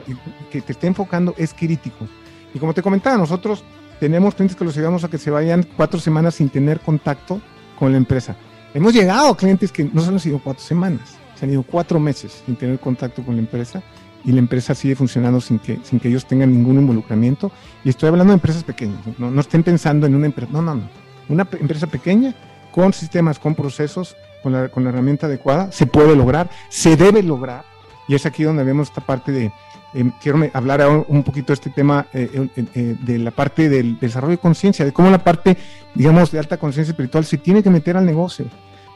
que 0.52 0.62
te 0.62 0.72
esté 0.74 0.88
enfocando, 0.88 1.36
es 1.38 1.54
crítico. 1.54 2.08
Y 2.54 2.60
como 2.60 2.74
te 2.74 2.82
comentaba, 2.82 3.18
nosotros 3.18 3.64
tenemos 4.00 4.34
clientes 4.36 4.58
que 4.58 4.66
los 4.66 4.76
llevamos 4.76 5.04
a 5.04 5.08
que 5.10 5.18
se 5.18 5.30
vayan 5.30 5.66
cuatro 5.78 6.00
semanas 6.00 6.36
sin 6.36 6.50
tener 6.50 6.80
contacto 6.80 7.40
con 7.78 7.92
la 7.92 7.98
empresa. 7.98 8.36
Hemos 8.74 8.94
llegado 8.94 9.30
a 9.30 9.38
clientes 9.38 9.72
que 9.72 9.86
no 9.86 10.02
solo 10.02 10.16
han 10.18 10.20
sido 10.20 10.40
cuatro 10.44 10.62
semanas, 10.64 11.16
se 11.40 11.46
han 11.46 11.52
ido 11.52 11.64
cuatro 11.64 12.00
meses 12.00 12.42
sin 12.46 12.56
tener 12.58 12.80
contacto 12.80 13.24
con 13.24 13.36
la 13.36 13.42
empresa 13.42 13.82
y 14.26 14.32
la 14.32 14.40
empresa 14.40 14.74
sigue 14.74 14.96
funcionando 14.96 15.40
sin 15.40 15.60
que, 15.60 15.80
sin 15.84 16.00
que 16.00 16.08
ellos 16.08 16.26
tengan 16.26 16.52
ningún 16.52 16.78
involucramiento. 16.78 17.52
Y 17.84 17.90
estoy 17.90 18.10
hablando 18.10 18.32
de 18.32 18.36
empresas 18.36 18.64
pequeñas, 18.64 19.00
no, 19.18 19.30
no 19.30 19.42
estén 19.42 19.64
pensando 19.64 20.08
en 20.08 20.16
una 20.16 20.26
empresa, 20.26 20.52
no, 20.52 20.62
no, 20.62 20.76
no. 20.76 20.90
Una 21.30 21.48
empresa 21.60 21.88
pequeña 21.88 22.34
con 22.72 22.92
sistemas, 22.92 23.40
con 23.40 23.56
procesos, 23.56 24.16
con 24.44 24.52
la, 24.52 24.70
con 24.70 24.84
la 24.84 24.90
herramienta 24.90 25.28
adecuada, 25.28 25.72
se 25.72 25.86
puede 25.88 26.16
lograr, 26.16 26.50
se 26.70 26.98
debe 26.98 27.24
lograr. 27.24 27.64
Y 28.08 28.16
es 28.16 28.26
aquí 28.26 28.44
donde 28.44 28.64
vemos 28.64 28.90
esta 28.90 29.02
parte 29.02 29.32
de, 29.32 29.52
eh, 29.94 30.12
quiero 30.22 30.40
hablar 30.54 31.06
un 31.08 31.24
poquito 31.24 31.48
de 31.48 31.54
este 31.54 31.70
tema 31.70 32.08
eh, 32.14 32.50
eh, 32.56 32.66
eh, 32.76 32.96
de 33.00 33.18
la 33.18 33.32
parte 33.32 33.70
del 33.70 33.98
desarrollo 34.00 34.32
de 34.32 34.38
conciencia, 34.38 34.86
de 34.86 34.92
cómo 34.92 35.10
la 35.10 35.24
parte, 35.24 35.58
digamos, 35.94 36.32
de 36.32 36.40
alta 36.40 36.58
conciencia 36.58 36.92
espiritual 36.92 37.26
se 37.26 37.38
tiene 37.38 37.64
que 37.64 37.70
meter 37.70 37.96
al 37.98 38.06
negocio, 38.06 38.46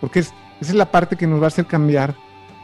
porque 0.02 0.20
es, 0.20 0.34
esa 0.60 0.72
es 0.72 0.76
la 0.76 0.92
parte 0.92 1.16
que 1.16 1.26
nos 1.26 1.40
va 1.40 1.46
a 1.46 1.48
hacer 1.48 1.66
cambiar 1.66 2.16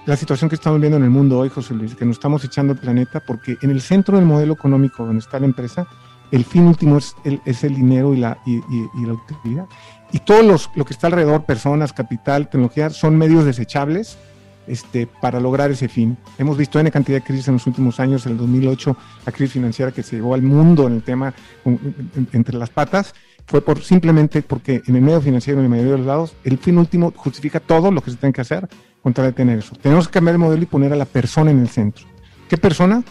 la 0.05 0.15
situación 0.15 0.49
que 0.49 0.55
estamos 0.55 0.79
viendo 0.79 0.97
en 0.97 1.03
el 1.03 1.09
mundo 1.09 1.39
hoy, 1.39 1.49
José 1.49 1.73
Luis, 1.73 1.95
que 1.95 2.05
nos 2.05 2.17
estamos 2.17 2.43
echando 2.43 2.73
el 2.73 2.79
planeta, 2.79 3.19
porque 3.19 3.57
en 3.61 3.71
el 3.71 3.81
centro 3.81 4.17
del 4.17 4.25
modelo 4.25 4.53
económico 4.53 5.05
donde 5.05 5.19
está 5.19 5.39
la 5.39 5.45
empresa, 5.45 5.87
el 6.31 6.45
fin 6.45 6.67
último 6.67 6.97
es 6.97 7.15
el, 7.23 7.75
dinero 7.75 8.13
y 8.13 8.17
la, 8.17 8.37
y, 8.45 8.61
la 9.05 9.13
utilidad. 9.13 9.65
Y 10.11 10.19
todo 10.19 10.43
los, 10.43 10.69
lo 10.75 10.85
que 10.85 10.93
está 10.93 11.07
alrededor, 11.07 11.45
personas, 11.45 11.93
capital, 11.93 12.49
tecnología, 12.49 12.89
son 12.89 13.17
medios 13.17 13.45
desechables 13.45 14.17
este, 14.67 15.07
para 15.07 15.39
lograr 15.39 15.71
ese 15.71 15.87
fin. 15.87 16.17
Hemos 16.37 16.57
visto 16.57 16.79
N 16.79 16.91
cantidad 16.91 17.17
de 17.17 17.23
crisis 17.23 17.47
en 17.47 17.55
los 17.55 17.67
últimos 17.67 17.99
años, 17.99 18.25
en 18.25 18.33
el 18.33 18.37
2008, 18.37 18.97
la 19.25 19.31
crisis 19.31 19.53
financiera 19.53 19.91
que 19.91 20.03
se 20.03 20.17
llevó 20.17 20.35
al 20.35 20.41
mundo 20.41 20.87
en 20.87 20.93
el 20.93 21.03
tema 21.03 21.33
entre 22.33 22.57
las 22.57 22.69
patas, 22.69 23.13
fue 23.47 23.61
por 23.61 23.81
simplemente 23.81 24.41
porque 24.41 24.81
en 24.87 24.95
el 24.95 25.01
medio 25.01 25.21
financiero, 25.21 25.59
en 25.59 25.65
la 25.65 25.69
mayoría 25.69 25.91
de 25.93 25.97
los 25.99 26.07
lados, 26.07 26.33
el 26.43 26.57
fin 26.57 26.77
último 26.77 27.13
justifica 27.15 27.59
todo 27.59 27.91
lo 27.91 28.01
que 28.01 28.11
se 28.11 28.17
tiene 28.17 28.33
que 28.33 28.41
hacer 28.41 28.67
contra 29.03 29.23
detener 29.23 29.59
eso. 29.59 29.75
Tenemos 29.81 30.07
que 30.07 30.13
cambiar 30.13 30.33
el 30.35 30.39
modelo 30.39 30.63
y 30.63 30.65
poner 30.65 30.91
a 30.93 30.95
la 30.95 31.05
persona 31.05 31.51
en 31.51 31.59
el 31.59 31.69
centro. 31.69 32.05
¿Qué 32.49 32.57
persona? 32.57 33.03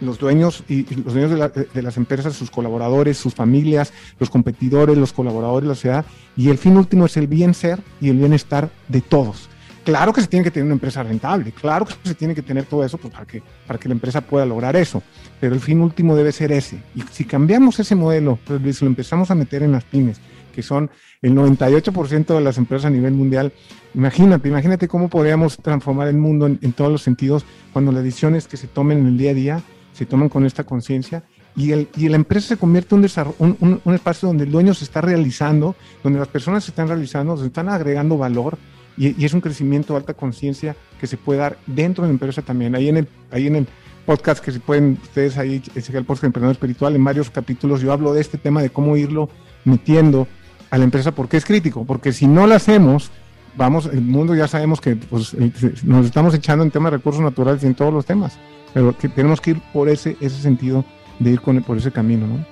Los 0.00 0.18
dueños 0.18 0.62
y 0.68 0.82
los 0.94 1.12
dueños 1.12 1.30
de, 1.30 1.36
la- 1.36 1.48
de 1.48 1.82
las 1.82 1.96
empresas, 1.96 2.34
sus 2.34 2.50
colaboradores, 2.50 3.16
sus 3.18 3.34
familias, 3.34 3.92
los 4.20 4.30
competidores, 4.30 4.96
los 4.96 5.12
colaboradores, 5.12 5.68
la 5.68 5.74
sociedad. 5.74 6.04
Y 6.36 6.50
el 6.50 6.58
fin 6.58 6.76
último 6.76 7.06
es 7.06 7.16
el 7.16 7.26
bien 7.26 7.54
ser 7.54 7.80
y 8.00 8.08
el 8.10 8.16
bienestar 8.18 8.70
de 8.88 9.00
todos. 9.00 9.48
Claro 9.88 10.12
que 10.12 10.20
se 10.20 10.26
tiene 10.26 10.44
que 10.44 10.50
tener 10.50 10.66
una 10.66 10.74
empresa 10.74 11.02
rentable, 11.02 11.50
claro 11.50 11.86
que 11.86 11.94
se 12.04 12.14
tiene 12.14 12.34
que 12.34 12.42
tener 12.42 12.66
todo 12.66 12.84
eso 12.84 12.98
pues, 12.98 13.10
para, 13.10 13.24
que, 13.24 13.42
para 13.66 13.78
que 13.78 13.88
la 13.88 13.94
empresa 13.94 14.20
pueda 14.20 14.44
lograr 14.44 14.76
eso, 14.76 15.02
pero 15.40 15.54
el 15.54 15.60
fin 15.60 15.80
último 15.80 16.14
debe 16.14 16.30
ser 16.30 16.52
ese. 16.52 16.82
Y 16.94 17.00
si 17.10 17.24
cambiamos 17.24 17.80
ese 17.80 17.94
modelo, 17.94 18.38
pues, 18.44 18.82
lo 18.82 18.86
empezamos 18.86 19.30
a 19.30 19.34
meter 19.34 19.62
en 19.62 19.72
las 19.72 19.84
pymes, 19.84 20.20
que 20.54 20.62
son 20.62 20.90
el 21.22 21.34
98% 21.34 22.34
de 22.34 22.40
las 22.42 22.58
empresas 22.58 22.84
a 22.84 22.90
nivel 22.90 23.14
mundial, 23.14 23.50
imagínate, 23.94 24.50
imagínate 24.50 24.88
cómo 24.88 25.08
podríamos 25.08 25.56
transformar 25.56 26.08
el 26.08 26.18
mundo 26.18 26.44
en, 26.44 26.72
todos 26.74 26.92
los 26.92 27.00
sentidos 27.00 27.46
cuando 27.72 27.90
las 27.90 28.04
decisiones 28.04 28.46
que 28.46 28.58
se 28.58 28.66
tomen 28.66 28.98
en 28.98 29.06
el 29.06 29.16
día 29.16 29.30
a 29.30 29.34
día 29.34 29.62
se 29.94 30.04
toman 30.04 30.28
con 30.28 30.44
esta 30.44 30.64
conciencia 30.64 31.22
y, 31.56 31.72
el, 31.72 31.88
y 31.96 32.10
la 32.10 32.16
empresa 32.16 32.48
se 32.48 32.56
convierte 32.58 32.94
en 32.94 33.06
un, 33.38 33.56
un- 33.60 33.80
un 33.82 33.94
espacio 33.94 34.28
donde 34.28 34.44
el 34.44 34.50
dueño 34.52 34.74
se 34.74 34.84
está 34.84 35.00
realizando, 35.00 35.76
donde 36.04 36.18
las 36.18 36.28
personas 36.28 36.62
se 36.64 36.72
están 36.72 36.88
realizando, 36.88 37.38
se 37.38 37.46
están 37.46 37.70
agregando 37.70 38.18
valor 38.18 38.58
y, 38.98 39.20
y 39.20 39.24
es 39.24 39.32
un 39.32 39.40
crecimiento 39.40 39.96
alta 39.96 40.14
conciencia 40.14 40.76
que 41.00 41.06
se 41.06 41.16
puede 41.16 41.38
dar 41.40 41.58
dentro 41.66 42.02
de 42.02 42.08
la 42.08 42.12
empresa 42.14 42.42
también. 42.42 42.74
Ahí 42.74 42.88
en 42.88 42.96
el, 42.98 43.08
ahí 43.30 43.46
en 43.46 43.56
el 43.56 43.66
podcast 44.06 44.42
que 44.44 44.52
se 44.52 44.60
pueden 44.60 44.98
ustedes 45.02 45.36
ahí, 45.38 45.62
es 45.74 45.88
el 45.90 46.04
podcast 46.04 46.22
de 46.22 46.26
Emprendedor 46.28 46.52
Espiritual, 46.54 46.96
en 46.96 47.04
varios 47.04 47.30
capítulos 47.30 47.80
yo 47.80 47.92
hablo 47.92 48.12
de 48.14 48.20
este 48.20 48.38
tema 48.38 48.62
de 48.62 48.70
cómo 48.70 48.96
irlo 48.96 49.28
metiendo 49.64 50.26
a 50.70 50.78
la 50.78 50.84
empresa 50.84 51.12
porque 51.12 51.36
es 51.36 51.44
crítico, 51.44 51.84
porque 51.84 52.12
si 52.12 52.26
no 52.26 52.46
lo 52.46 52.54
hacemos, 52.54 53.10
vamos, 53.56 53.86
el 53.92 54.00
mundo 54.02 54.34
ya 54.34 54.48
sabemos 54.48 54.80
que 54.80 54.96
pues, 54.96 55.34
el- 55.34 55.52
nos 55.84 56.06
estamos 56.06 56.34
echando 56.34 56.64
en 56.64 56.70
temas 56.70 56.90
de 56.92 56.98
recursos 56.98 57.22
naturales 57.22 57.62
y 57.62 57.66
en 57.66 57.74
todos 57.74 57.92
los 57.92 58.06
temas, 58.06 58.38
pero 58.72 58.96
que 58.96 59.08
tenemos 59.08 59.40
que 59.40 59.50
ir 59.52 59.60
por 59.72 59.88
ese, 59.88 60.16
ese 60.20 60.40
sentido 60.40 60.84
de 61.18 61.30
ir 61.32 61.40
con, 61.40 61.62
por 61.62 61.76
ese 61.76 61.90
camino, 61.90 62.26
¿no? 62.26 62.46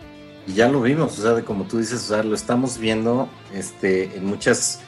Y 0.47 0.53
ya 0.55 0.69
lo 0.69 0.83
vimos, 0.83 1.19
o 1.19 1.23
sea, 1.23 1.33
de 1.33 1.43
como 1.43 1.65
tú 1.65 1.79
dices, 1.79 2.03
o 2.05 2.15
sea, 2.15 2.23
lo 2.23 2.35
estamos 2.35 2.79
viendo 2.79 3.29
este, 3.55 4.17
en 4.17 4.27
muchas, 4.27 4.81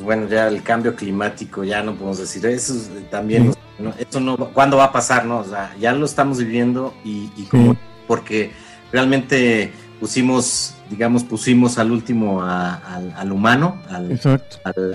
bueno, 0.00 0.28
ya 0.28 0.48
el 0.48 0.62
cambio 0.62 0.94
climático, 0.94 1.64
ya 1.64 1.82
no 1.82 1.94
podemos 1.94 2.18
decir 2.18 2.44
eso 2.46 2.74
es, 2.74 2.90
eh, 2.94 3.06
también, 3.10 3.52
Sí. 3.52 3.58
¿no? 3.82 3.92
eso 3.98 4.20
no, 4.20 4.36
¿cuándo 4.36 4.76
va 4.78 4.84
a 4.84 4.92
pasar? 4.92 5.24
No? 5.24 5.38
O 5.38 5.44
sea, 5.44 5.74
ya 5.80 5.92
lo 5.92 6.06
estamos 6.06 6.38
viviendo 6.38 6.94
y, 7.04 7.30
y 7.36 7.44
como, 7.44 7.72
Sí. 7.72 7.78
porque 8.06 8.52
realmente 8.92 9.72
pusimos, 10.00 10.74
digamos, 10.90 11.24
pusimos 11.24 11.78
al 11.78 11.90
último 11.90 12.42
a- 12.42 12.74
al, 12.76 13.12
al 13.16 13.32
humano, 13.32 13.80
al- 13.90 14.20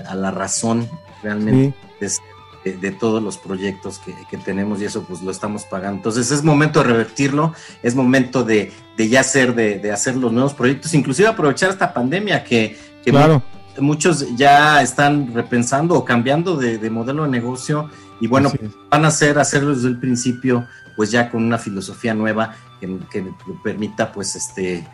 a 0.08 0.14
la 0.14 0.30
razón 0.30 0.88
realmente 1.22 1.74
Sí. 2.00 2.18
de, 2.64 2.70
de- 2.72 2.78
de 2.78 2.90
todos 2.92 3.20
los 3.22 3.38
proyectos 3.38 3.98
que, 3.98 4.14
que 4.30 4.36
tenemos 4.38 4.80
y 4.80 4.84
eso 4.84 5.02
pues 5.02 5.20
lo 5.22 5.30
estamos 5.32 5.64
pagando. 5.64 5.96
Entonces 5.96 6.30
es 6.30 6.44
momento 6.44 6.80
de 6.82 6.86
revertirlo, 6.90 7.54
es 7.82 7.94
momento 7.96 8.44
de, 8.44 8.72
de 8.96 9.08
ya 9.08 9.20
hacer, 9.20 9.54
de, 9.54 9.78
de 9.80 9.90
hacer 9.90 10.16
los 10.16 10.32
nuevos 10.32 10.54
proyectos, 10.54 10.94
inclusive 10.94 11.28
aprovechar 11.28 11.70
esta 11.70 11.92
pandemia 11.92 12.44
que, 12.44 12.78
que 13.04 13.10
Claro. 13.10 13.42
Muchos 13.80 14.36
ya 14.36 14.82
están 14.82 15.34
repensando 15.34 15.94
o 15.94 16.04
cambiando 16.04 16.56
de, 16.56 16.78
de 16.78 16.90
modelo 16.90 17.24
de 17.24 17.30
negocio 17.30 17.88
y 18.20 18.28
bueno, 18.28 18.52
van 18.88 19.04
a 19.04 19.08
hacer, 19.08 19.38
hacerlo 19.38 19.74
desde 19.74 19.88
el 19.88 19.98
principio, 19.98 20.66
pues 20.96 21.10
ya 21.10 21.28
con 21.28 21.42
una 21.42 21.58
filosofía 21.58 22.14
nueva 22.14 22.54
que, 22.80 22.98
que 23.10 23.24
permita 23.64 24.12
pues 24.12 24.36
este, 24.36 24.86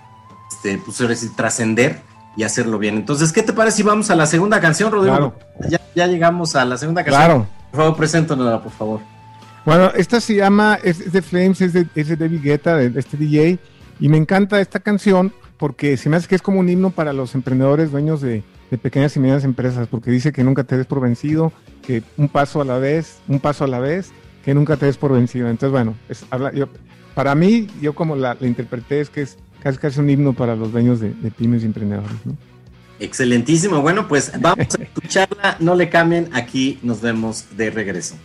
este 0.50 0.78
pues 0.78 0.96
sí, 1.18 1.28
trascender 1.36 2.00
y 2.36 2.44
hacerlo 2.44 2.78
bien. 2.78 2.96
Entonces, 2.96 3.32
¿qué 3.32 3.42
te 3.42 3.52
parece 3.52 3.78
si 3.78 3.82
vamos 3.82 4.10
a 4.10 4.14
la 4.14 4.26
segunda 4.26 4.60
canción, 4.60 4.90
Rodrigo? 4.90 5.16
Claro. 5.16 5.34
Ya, 5.68 5.80
ya 5.94 6.06
llegamos 6.06 6.56
a 6.56 6.64
la 6.64 6.78
segunda 6.78 7.04
canción. 7.04 7.22
Claro. 7.22 7.46
Por 7.70 7.80
favor, 7.80 7.96
preséntanosla, 7.98 8.62
por 8.62 8.72
favor. 8.72 9.00
Bueno, 9.66 9.90
esta 9.94 10.22
se 10.22 10.36
llama, 10.36 10.78
es, 10.82 11.12
de 11.12 11.20
Flames, 11.20 11.60
es 11.60 11.74
de, 11.74 11.86
es 11.94 12.08
de 12.08 12.16
David 12.16 12.40
Guetta, 12.42 12.76
de, 12.76 12.88
de 12.88 13.00
este 13.00 13.18
DJ, 13.18 13.58
y 14.00 14.08
me 14.08 14.16
encanta 14.16 14.58
esta 14.58 14.80
canción 14.80 15.34
porque 15.58 15.98
se 15.98 16.08
me 16.08 16.16
hace 16.16 16.28
que 16.28 16.36
es 16.36 16.40
como 16.40 16.60
un 16.60 16.68
himno 16.70 16.90
para 16.90 17.12
los 17.12 17.34
emprendedores, 17.34 17.90
dueños 17.90 18.22
de, 18.22 18.42
de 18.70 18.78
pequeñas 18.78 19.16
y 19.16 19.20
medianas 19.20 19.44
empresas, 19.44 19.88
porque 19.88 20.10
dice 20.10 20.32
que 20.32 20.44
nunca 20.44 20.64
te 20.64 20.76
des 20.76 20.86
por 20.86 21.00
vencido, 21.00 21.52
que 21.82 22.02
un 22.16 22.28
paso 22.28 22.60
a 22.60 22.64
la 22.64 22.78
vez, 22.78 23.18
un 23.28 23.40
paso 23.40 23.64
a 23.64 23.68
la 23.68 23.78
vez, 23.78 24.10
que 24.44 24.54
nunca 24.54 24.76
te 24.76 24.86
des 24.86 24.96
por 24.96 25.12
vencido. 25.12 25.48
Entonces, 25.48 25.72
bueno, 25.72 25.94
es, 26.08 26.24
habla, 26.30 26.52
yo, 26.52 26.68
para 27.14 27.34
mí, 27.34 27.66
yo 27.80 27.94
como 27.94 28.16
la, 28.16 28.36
la 28.38 28.46
interpreté, 28.46 29.00
es 29.00 29.10
que 29.10 29.22
es 29.22 29.38
casi 29.62 29.78
casi 29.78 30.00
un 30.00 30.10
himno 30.10 30.32
para 30.32 30.54
los 30.54 30.72
dueños 30.72 31.00
de, 31.00 31.12
de 31.12 31.30
pymes 31.30 31.62
y 31.62 31.66
emprendedores. 31.66 32.10
¿no? 32.24 32.36
Excelentísimo. 33.00 33.80
Bueno, 33.80 34.08
pues 34.08 34.32
vamos 34.40 34.66
a 34.78 34.82
escucharla. 34.82 35.56
No 35.60 35.74
le 35.74 35.88
cambien. 35.88 36.28
Aquí 36.32 36.78
nos 36.82 37.00
vemos 37.00 37.46
de 37.56 37.70
regreso. 37.70 38.16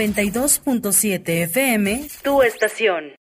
92.7 0.00 1.42
FM, 1.42 2.08
tu 2.22 2.40
estación. 2.42 3.19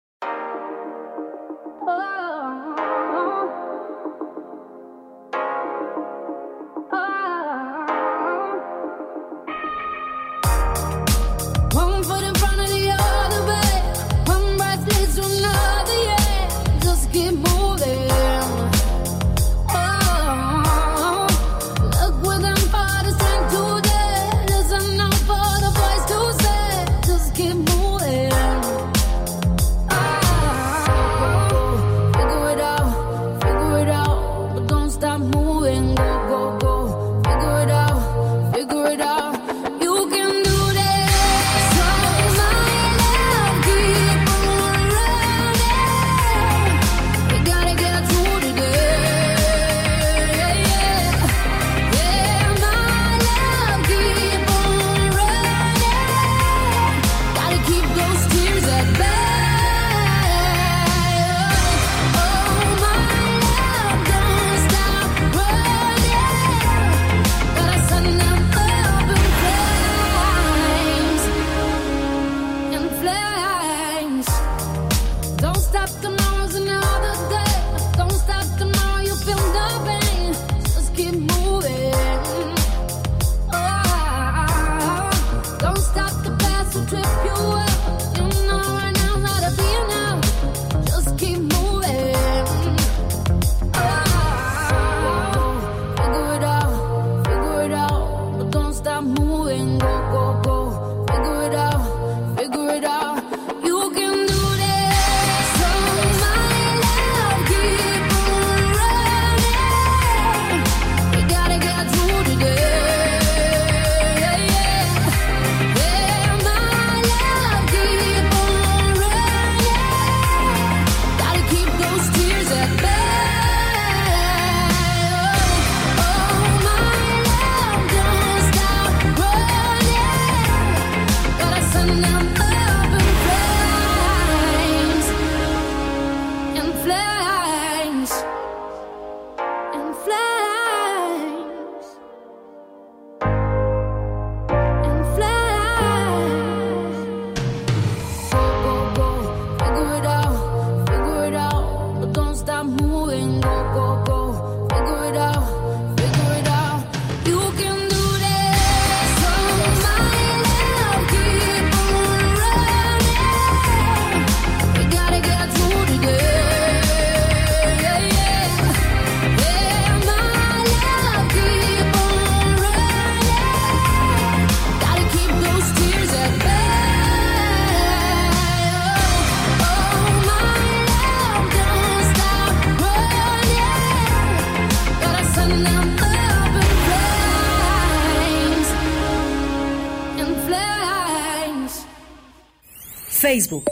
Facebook. 193.34 193.64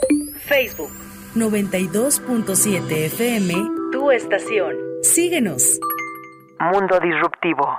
Facebook. 0.45 0.91
92.7 1.35 3.05
FM, 3.05 3.53
tu 3.93 4.11
estación. 4.11 4.75
Síguenos. 5.03 5.79
Mundo 6.59 6.99
disruptivo. 6.99 7.77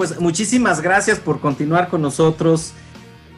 Pues 0.00 0.18
muchísimas 0.18 0.80
gracias 0.80 1.18
por 1.18 1.40
continuar 1.40 1.90
con 1.90 2.00
nosotros. 2.00 2.72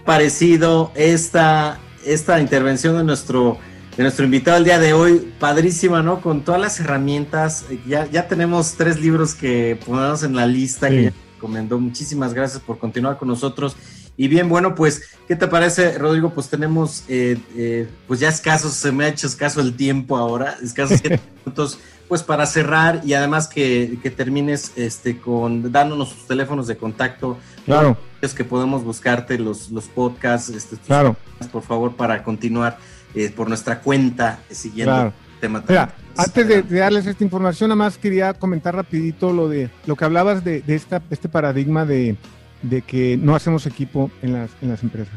Parecido 0.05 0.93
esta, 0.95 1.81
esta 2.07 2.41
intervención 2.41 2.97
de 2.97 3.03
nuestro, 3.03 3.59
de 3.97 4.05
nuestro 4.05 4.25
invitado 4.25 4.59
el 4.59 4.65
día 4.65 4.79
de 4.79 4.93
hoy. 4.93 5.33
Padrísima, 5.41 6.05
¿no? 6.05 6.21
Con 6.21 6.43
todas 6.45 6.61
las 6.61 6.79
herramientas. 6.79 7.65
Ya, 7.85 8.09
ya 8.09 8.29
tenemos 8.29 8.75
tres 8.77 9.01
libros 9.01 9.35
que 9.35 9.77
ponemos 9.85 10.23
en 10.23 10.37
la 10.37 10.47
lista 10.47 10.87
Sí. 10.89 10.95
que 10.95 11.03
ya 11.07 11.13
recomendó. 11.35 11.81
Muchísimas 11.81 12.33
gracias 12.33 12.63
por 12.63 12.79
continuar 12.79 13.19
con 13.19 13.27
nosotros. 13.27 13.75
Y 14.17 14.29
bien, 14.29 14.49
bueno, 14.49 14.75
pues, 14.75 15.03
¿qué 15.27 15.37
te 15.37 15.47
parece, 15.49 15.99
Rodrigo? 15.99 16.31
Pues 16.31 16.49
tenemos, 16.49 17.05
eh, 17.09 17.39
eh, 17.57 17.89
pues 18.07 18.21
ya 18.21 18.29
escasos, 18.29 18.75
se 18.75 18.93
me 18.93 19.05
ha 19.05 19.09
hecho 19.09 19.27
escaso 19.27 19.61
el 19.61 19.75
tiempo 19.75 20.17
ahora, 20.17 20.57
escasos 20.63 21.01
siete 21.01 21.21
minutos, 21.45 21.79
pues 22.09 22.23
para 22.23 22.45
cerrar 22.45 23.01
y 23.05 23.15
además 23.15 23.49
que, 23.49 23.99
que 24.03 24.11
termines 24.11 24.73
este, 24.77 25.19
con 25.19 25.73
dándonos 25.73 26.15
tus 26.15 26.27
teléfonos 26.27 26.67
de 26.67 26.77
contacto, 26.77 27.39
Claro, 27.65 27.97
es 28.21 28.35
que 28.35 28.45
podemos 28.45 28.85
buscarte 28.85 29.39
los, 29.39 29.71
los 29.71 29.87
podcasts, 29.87 30.49
este, 30.51 30.77
tus 30.77 30.87
claro, 30.87 31.17
temas, 31.39 31.53
por 31.53 31.63
favor, 31.63 31.95
para 31.95 32.23
continuar 32.23 32.79
eh, 33.15 33.31
por 33.31 33.49
nuestra 33.49 33.81
cuenta 33.81 34.41
eh, 34.51 34.55
siguiendo 34.55 34.93
claro. 34.93 35.13
el 35.35 35.41
tema. 35.41 35.65
Mira, 35.69 35.95
antes 36.17 36.49
de, 36.49 36.63
de 36.63 36.79
darles 36.79 37.07
esta 37.07 37.23
información, 37.23 37.69
nada 37.69 37.77
más 37.77 37.99
quería 37.99 38.35
comentar 38.35 38.75
rapidito 38.75 39.33
lo 39.33 39.49
de 39.49 39.71
lo 39.87 39.97
que 39.97 40.05
hablabas 40.05 40.45
de, 40.45 40.63
de 40.63 40.75
esta, 40.75 41.03
este 41.11 41.29
paradigma 41.29 41.85
de, 41.85 42.17
de 42.63 42.83
que 42.83 43.17
no 43.17 43.35
hacemos 43.35 43.67
equipo 43.67 44.11
en 44.23 44.33
las, 44.33 44.51
en 44.63 44.69
las 44.69 44.83
empresas. 44.83 45.15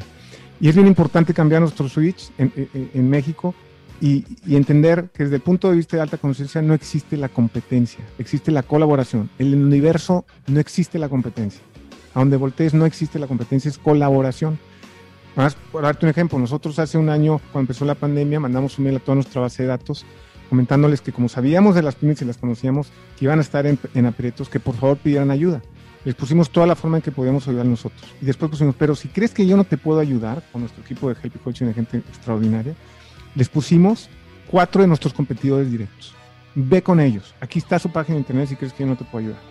Y 0.60 0.70
es 0.70 0.76
bien 0.76 0.88
importante 0.88 1.34
cambiar 1.34 1.62
nuestro 1.62 1.90
switch 1.90 2.32
en, 2.38 3.10
México 3.10 3.54
y, 4.00 4.24
y 4.46 4.56
entender 4.56 5.10
que 5.14 5.24
desde 5.24 5.36
el 5.36 5.42
punto 5.42 5.70
de 5.70 5.76
vista 5.76 5.98
de 5.98 6.04
alta 6.04 6.18
conciencia 6.18 6.62
no 6.62 6.74
existe 6.74 7.18
la 7.18 7.30
competencia, 7.30 8.04
existe 8.20 8.52
la 8.52 8.64
colaboración. 8.64 9.30
En 9.38 9.48
el 9.48 9.56
universo 9.56 10.26
no 10.48 10.60
existe 10.60 10.98
la 10.98 11.10
competencia. 11.10 11.62
A 12.14 12.20
donde 12.20 12.38
voltees 12.38 12.74
no 12.74 12.86
existe 12.86 13.20
la 13.20 13.28
competencia, 13.28 13.70
es 13.70 13.78
colaboración. 13.78 14.58
Más, 15.36 15.56
por 15.56 15.84
darte 15.84 16.06
un 16.06 16.10
ejemplo, 16.12 16.40
nosotros 16.40 16.80
hace 16.80 16.98
un 16.98 17.10
año, 17.10 17.40
cuando 17.52 17.66
empezó 17.66 17.84
la 17.84 17.96
pandemia, 17.96 18.40
mandamos 18.40 18.78
un 18.78 18.86
mail 18.86 18.96
a 18.96 19.00
toda 19.00 19.16
nuestra 19.16 19.42
base 19.42 19.64
de 19.64 19.70
datos 19.70 20.06
comentándoles 20.50 21.02
que 21.02 21.12
como 21.12 21.30
sabíamos 21.30 21.76
de 21.76 21.82
las 21.82 21.96
pymes 21.96 22.22
y 22.22 22.26
las 22.26 22.38
conocíamos, 22.38 22.88
que 23.18 23.26
iban 23.26 23.40
a 23.40 23.42
estar 23.42 23.66
en, 23.66 23.80
en 23.94 24.06
aprietos, 24.06 24.50
que 24.50 24.60
por 24.60 24.76
favor 24.76 24.98
pidieran 24.98 25.32
ayuda. 25.32 25.62
Les 26.06 26.14
pusimos 26.14 26.52
toda 26.52 26.68
la 26.68 26.76
forma 26.76 26.98
en 26.98 27.04
que 27.04 27.12
podíamos 27.12 27.48
ayudar 27.48 27.66
nosotros. 27.66 28.02
Y 28.22 28.26
después 28.26 28.52
pusimos, 28.52 28.76
pero 28.78 28.96
si 28.96 29.08
crees 29.08 29.32
que 29.32 29.46
yo 29.46 29.58
no 29.58 29.64
te 29.64 29.78
puedo 29.78 30.00
ayudar 30.00 30.44
con 30.52 30.62
nuestro 30.62 30.84
equipo 30.84 31.10
de 31.10 31.16
Help 31.22 31.42
Coaching 31.44 31.66
de 31.66 31.74
gente 31.74 31.98
extraordinaria, 31.98 32.76
les 33.34 33.50
pusimos 33.50 34.08
cuatro 34.50 34.84
de 34.84 34.88
nuestros 34.88 35.14
competidores 35.14 35.70
directos. 35.72 36.14
Ve 36.54 36.82
con 36.84 37.00
ellos. 37.00 37.34
Aquí 37.42 37.60
está 37.60 37.80
su 37.80 37.92
página 37.92 38.16
de 38.16 38.20
internet 38.20 38.50
si 38.50 38.56
crees 38.56 38.72
que 38.72 38.84
yo 38.84 38.88
no 38.88 38.96
te 38.96 39.04
puedo 39.04 39.26
ayudar. 39.26 39.42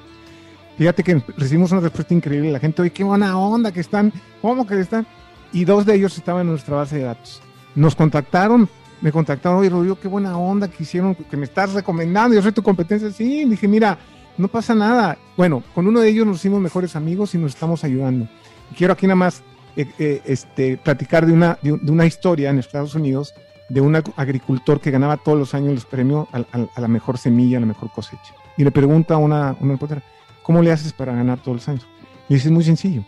Fíjate 0.79 1.03
que 1.03 1.23
recibimos 1.37 1.73
una 1.73 1.81
respuesta 1.81 2.15
increíble. 2.15 2.51
La 2.51 2.61
gente, 2.61 2.83
oye, 2.83 2.93
qué 2.93 3.05
buena 3.05 3.37
onda 3.37 3.73
que 3.73 3.81
están. 3.81 4.13
¿Cómo 4.41 4.67
que 4.67 4.81
están? 4.81 5.07
Y 5.53 5.65
dos 5.65 5.85
de 5.85 5.95
ellos 5.95 6.17
estaban 6.17 6.43
en 6.43 6.49
nuestra 6.49 6.77
base 6.77 6.99
de 6.99 7.05
datos. 7.05 7.43
Nos 7.75 7.95
contactaron, 7.95 8.69
me 9.01 9.13
contactaron, 9.13 9.59
oye, 9.59 9.71
Rodrigo, 9.71 9.99
qué 9.99 10.09
buena 10.09 10.37
onda 10.39 10.69
que 10.69 10.83
hicieron, 10.83 11.15
que 11.15 11.37
me 11.37 11.45
estás 11.45 11.73
recomendando, 11.75 12.35
yo 12.35 12.43
soy 12.43 12.53
tu 12.53 12.63
competencia. 12.63 13.11
Sí, 13.11 13.45
dije, 13.45 13.69
mira, 13.69 13.99
no 14.39 14.49
pasa 14.49 14.75
nada. 14.75 15.19
Bueno, 15.37 15.63
con 15.75 15.87
uno 15.87 16.01
de 16.01 16.09
ellos 16.09 16.27
nos 16.27 16.37
hicimos 16.39 16.61
mejores 16.61 16.97
amigos 16.97 17.35
y 17.35 17.39
nos 17.39 17.53
estamos 17.55 17.85
ayudando. 17.85 18.29
Quiero 18.77 18.93
aquí 18.93 19.07
nada 19.07 19.17
más 19.17 19.43
eh, 19.77 19.87
eh, 19.99 20.23
este, 20.25 20.77
platicar 20.77 21.27
de 21.27 21.33
una, 21.33 21.59
de, 21.63 21.73
un- 21.73 21.85
de 21.85 21.93
una 21.93 22.07
historia 22.07 22.51
en 22.51 22.59
Estados 22.59 22.95
Unidos 22.95 23.35
de 23.69 23.81
un 23.81 23.95
ag- 23.95 24.13
agricultor 24.17 24.81
que 24.81 24.91
ganaba 24.91 25.17
todos 25.17 25.39
los 25.39 25.55
años 25.55 25.75
los 25.75 25.87
premios 25.87 26.29
a, 26.33 26.81
la 26.81 26.89
mejor 26.89 27.17
semilla, 27.19 27.57
a 27.57 27.61
la 27.61 27.67
mejor 27.67 27.91
cosecha. 27.93 28.35
Y 28.57 28.63
le 28.65 28.71
pregunta 28.71 29.15
a 29.15 29.17
una, 29.17 29.57
una 29.61 29.73
reportera, 29.73 30.03
¿cómo 30.43 30.63
le 30.63 30.71
haces 30.71 30.93
para 30.93 31.15
ganar 31.15 31.39
todos 31.39 31.57
los 31.57 31.69
años? 31.69 31.87
Le 32.29 32.37
dice, 32.37 32.49
es 32.49 32.53
muy 32.53 32.63
sencillo. 32.63 33.05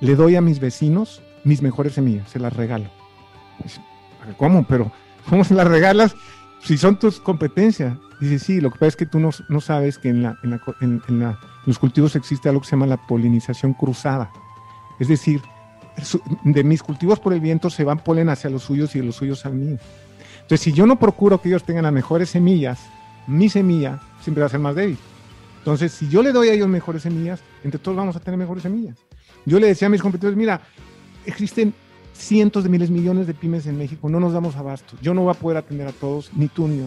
Le 0.00 0.14
doy 0.16 0.34
a 0.36 0.40
mis 0.40 0.58
vecinos 0.60 1.22
mis 1.44 1.62
mejores 1.62 1.92
semillas, 1.94 2.28
se 2.30 2.38
las 2.40 2.52
regalo. 2.54 2.86
¿Cómo? 4.36 4.64
Pero, 4.66 4.90
¿cómo 5.28 5.44
se 5.44 5.54
las 5.54 5.68
regalas 5.68 6.14
si 6.62 6.76
son 6.76 6.98
tus 6.98 7.20
competencias? 7.20 7.96
Dice, 8.20 8.38
sí, 8.38 8.60
lo 8.60 8.70
que 8.70 8.78
pasa 8.78 8.88
es 8.88 8.96
que 8.96 9.06
tú 9.06 9.20
no, 9.20 9.30
no 9.48 9.60
sabes 9.60 9.98
que 9.98 10.08
en, 10.08 10.22
la, 10.22 10.38
en, 10.42 10.50
la 10.50 10.60
en- 10.80 11.02
en 11.08 11.18
la- 11.20 11.38
los 11.66 11.78
cultivos 11.78 12.16
existe 12.16 12.48
algo 12.48 12.60
que 12.62 12.66
se 12.68 12.72
llama 12.72 12.86
la 12.86 12.96
polinización 12.96 13.74
cruzada. 13.74 14.30
Es 14.98 15.08
decir, 15.08 15.42
de 16.44 16.64
mis 16.64 16.82
cultivos 16.82 17.20
por 17.20 17.32
el 17.32 17.40
viento 17.40 17.68
se 17.70 17.84
van 17.84 17.98
polen 17.98 18.28
hacia 18.28 18.48
los 18.50 18.62
suyos 18.62 18.94
y 18.94 19.00
de 19.00 19.04
los 19.06 19.16
suyos 19.16 19.44
al 19.46 19.54
mío. 19.54 19.78
Entonces, 20.36 20.60
si 20.60 20.72
yo 20.72 20.86
no 20.86 20.98
procuro 20.98 21.40
que 21.40 21.48
ellos 21.48 21.64
tengan 21.64 21.84
las 21.84 21.92
mejores 21.92 22.30
semillas, 22.30 22.80
mi 23.26 23.48
semilla 23.48 24.00
siempre 24.20 24.40
va 24.42 24.46
a 24.46 24.50
ser 24.50 24.60
más 24.60 24.74
débil. 24.76 24.96
Entonces, 25.58 25.92
si 25.92 26.08
yo 26.08 26.22
le 26.22 26.32
doy 26.32 26.48
a 26.48 26.52
ellos 26.52 26.68
mejores 26.68 27.02
semillas, 27.02 27.40
entre 27.64 27.80
todos 27.80 27.96
vamos 27.96 28.14
a 28.16 28.20
tener 28.20 28.38
mejores 28.38 28.62
semillas. 28.62 28.96
Yo 29.44 29.58
le 29.58 29.66
decía 29.66 29.86
a 29.86 29.90
mis 29.90 30.00
competidores, 30.00 30.36
mira, 30.38 30.60
existen 31.24 31.74
cientos 32.14 32.62
de 32.62 32.70
miles, 32.70 32.88
millones 32.90 33.26
de 33.26 33.34
pymes 33.34 33.66
en 33.66 33.76
México, 33.76 34.08
no 34.08 34.20
nos 34.20 34.32
damos 34.32 34.56
abasto. 34.56 34.96
Yo 35.02 35.12
no 35.12 35.22
voy 35.22 35.32
a 35.32 35.38
poder 35.38 35.58
atender 35.58 35.88
a 35.88 35.92
todos, 35.92 36.30
ni 36.34 36.48
tú 36.48 36.68
ni 36.68 36.78
yo. 36.78 36.86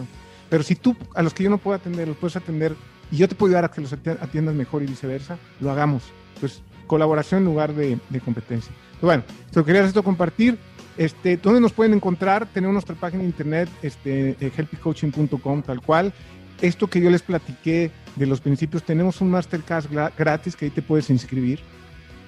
Pero 0.50 0.62
si 0.62 0.74
tú, 0.74 0.94
a 1.14 1.22
los 1.22 1.32
que 1.32 1.44
yo 1.44 1.50
no 1.50 1.58
puedo 1.58 1.76
atender, 1.76 2.06
los 2.08 2.16
puedes 2.16 2.36
atender 2.36 2.74
y 3.10 3.16
yo 3.16 3.28
te 3.28 3.34
puedo 3.34 3.50
ayudar 3.50 3.64
a 3.64 3.70
que 3.70 3.80
los 3.80 3.92
ati- 3.92 4.18
atiendas 4.20 4.54
mejor 4.54 4.82
y 4.82 4.86
viceversa, 4.86 5.38
lo 5.60 5.70
hagamos. 5.70 6.02
Pues 6.40 6.62
colaboración 6.86 7.38
en 7.40 7.44
lugar 7.46 7.72
de, 7.72 7.98
de 8.10 8.20
competencia. 8.20 8.72
Pues 9.00 9.02
bueno, 9.02 9.22
te 9.52 9.64
quería 9.64 9.84
esto 9.84 10.02
compartir. 10.02 10.58
Este, 10.98 11.36
¿Dónde 11.36 11.60
nos 11.60 11.72
pueden 11.72 11.94
encontrar? 11.94 12.46
Tenemos 12.52 12.74
nuestra 12.74 12.94
página 12.96 13.22
de 13.22 13.28
internet, 13.28 13.68
este, 13.80 14.30
eh, 14.40 14.52
helpycoaching.com, 14.56 15.62
tal 15.62 15.80
cual. 15.80 16.12
Esto 16.60 16.88
que 16.88 17.00
yo 17.00 17.08
les 17.10 17.22
platiqué 17.22 17.90
de 18.16 18.26
los 18.26 18.40
principios, 18.40 18.82
tenemos 18.82 19.20
un 19.20 19.30
masterclass 19.30 19.88
gra- 19.88 20.12
gratis 20.18 20.56
que 20.56 20.66
ahí 20.66 20.70
te 20.70 20.82
puedes 20.82 21.08
inscribir. 21.08 21.60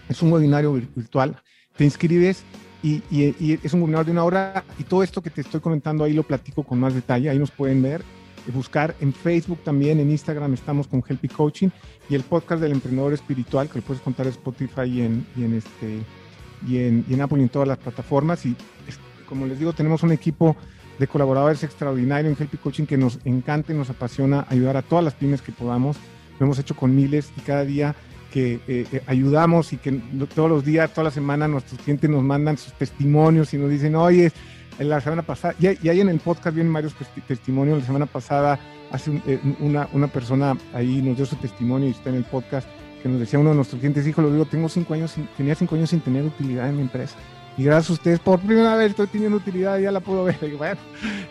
Es 0.08 0.22
un 0.22 0.32
webinario 0.32 0.74
vir- 0.74 0.88
virtual. 0.94 1.36
Te 1.76 1.84
inscribes 1.84 2.44
y, 2.82 3.02
y- 3.10 3.34
y 3.38 3.58
es 3.62 3.72
un 3.72 3.80
webinario 3.82 4.06
de 4.06 4.10
una 4.12 4.24
hora 4.24 4.64
y 4.78 4.84
todo 4.84 5.02
esto 5.02 5.22
que 5.22 5.30
te 5.30 5.40
estoy 5.42 5.60
comentando 5.60 6.04
ahí 6.04 6.12
lo 6.12 6.22
platico 6.24 6.62
con 6.64 6.80
más 6.80 6.94
detalle. 6.94 7.30
Ahí 7.30 7.38
nos 7.38 7.50
pueden 7.50 7.82
ver, 7.82 8.00
eh, 8.00 8.50
buscar 8.52 8.94
en 9.00 9.12
Facebook 9.12 9.60
también, 9.64 10.00
en 10.00 10.10
Instagram 10.10 10.54
estamos 10.54 10.86
con 10.88 11.02
Helpy 11.06 11.28
Coaching 11.28 11.68
y 12.08 12.14
el 12.14 12.22
podcast 12.22 12.60
del 12.60 12.72
emprendedor 12.72 13.12
espiritual 13.12 13.68
que 13.68 13.78
lo 13.78 13.84
puedes 13.84 14.02
contar 14.02 14.26
en 14.26 14.32
Spotify 14.32 14.82
y 14.86 15.00
en, 15.02 15.26
y 15.36 15.44
en 15.44 15.54
este 15.54 16.00
y 16.66 16.78
en, 16.78 17.04
y 17.08 17.14
en 17.14 17.20
Apple 17.20 17.38
y 17.38 17.42
en 17.42 17.48
todas 17.48 17.66
las 17.68 17.78
plataformas. 17.78 18.44
Y 18.46 18.56
como 19.28 19.46
les 19.46 19.58
digo, 19.58 19.72
tenemos 19.72 20.02
un 20.02 20.12
equipo 20.12 20.56
de 20.98 21.06
colaboradores 21.08 21.62
extraordinario 21.64 22.30
en 22.30 22.36
Helpy 22.38 22.56
Coaching 22.58 22.84
que 22.84 22.96
nos 22.96 23.18
encanta 23.24 23.72
y 23.72 23.76
nos 23.76 23.90
apasiona 23.90 24.46
ayudar 24.48 24.76
a 24.76 24.82
todas 24.82 25.04
las 25.04 25.14
pymes 25.14 25.40
que 25.42 25.50
podamos. 25.52 25.96
Lo 26.38 26.46
hemos 26.46 26.58
hecho 26.58 26.76
con 26.76 26.94
miles 26.94 27.32
y 27.36 27.40
cada 27.40 27.64
día 27.64 27.94
que 28.32 28.54
eh, 28.66 28.86
eh, 28.90 29.02
ayudamos 29.06 29.72
y 29.72 29.76
que 29.76 29.92
todos 30.34 30.48
los 30.48 30.64
días, 30.64 30.90
toda 30.92 31.04
la 31.04 31.10
semana 31.10 31.46
nuestros 31.46 31.80
clientes 31.80 32.08
nos 32.10 32.22
mandan 32.22 32.56
sus 32.56 32.72
testimonios 32.72 33.52
y 33.54 33.58
nos 33.58 33.70
dicen, 33.70 33.94
oye, 33.94 34.32
la 34.78 35.00
semana 35.00 35.22
pasada, 35.22 35.54
y, 35.60 35.66
ahí 35.88 36.00
en 36.00 36.08
el 36.08 36.18
podcast 36.18 36.54
vienen 36.54 36.72
varios 36.72 36.94
testi- 36.96 37.22
testimonios, 37.26 37.78
la 37.80 37.84
semana 37.86 38.06
pasada 38.06 38.58
hace 38.90 39.10
un- 39.10 39.22
eh, 39.26 39.38
una, 39.60 39.88
una 39.92 40.06
persona 40.08 40.56
ahí 40.74 41.02
nos 41.02 41.16
dio 41.16 41.26
su 41.26 41.36
testimonio 41.36 41.88
y 41.88 41.92
está 41.92 42.08
en 42.10 42.16
el 42.16 42.24
podcast 42.24 42.66
que 43.02 43.08
nos 43.08 43.20
decía 43.20 43.38
uno 43.38 43.50
de 43.50 43.56
nuestros 43.56 43.78
clientes, 43.80 44.06
hijo, 44.06 44.22
lo 44.22 44.32
digo, 44.32 44.44
tengo 44.46 44.68
cinco 44.68 44.94
años, 44.94 45.10
sin- 45.12 45.28
tenía 45.36 45.54
cinco 45.54 45.74
años 45.74 45.90
sin 45.90 46.00
tener 46.00 46.24
utilidad 46.24 46.68
en 46.68 46.76
mi 46.76 46.82
empresa. 46.82 47.16
y 47.58 47.64
gracias 47.64 47.90
a 47.90 47.92
ustedes 47.92 48.18
por 48.18 48.40
primera 48.40 48.74
vez 48.76 48.90
estoy 48.90 49.08
teniendo 49.08 49.36
utilidad, 49.36 49.78
ya 49.78 49.92
la 49.92 50.00
puedo 50.00 50.24
ver. 50.24 50.38
Y 50.42 50.52
bueno, 50.56 50.80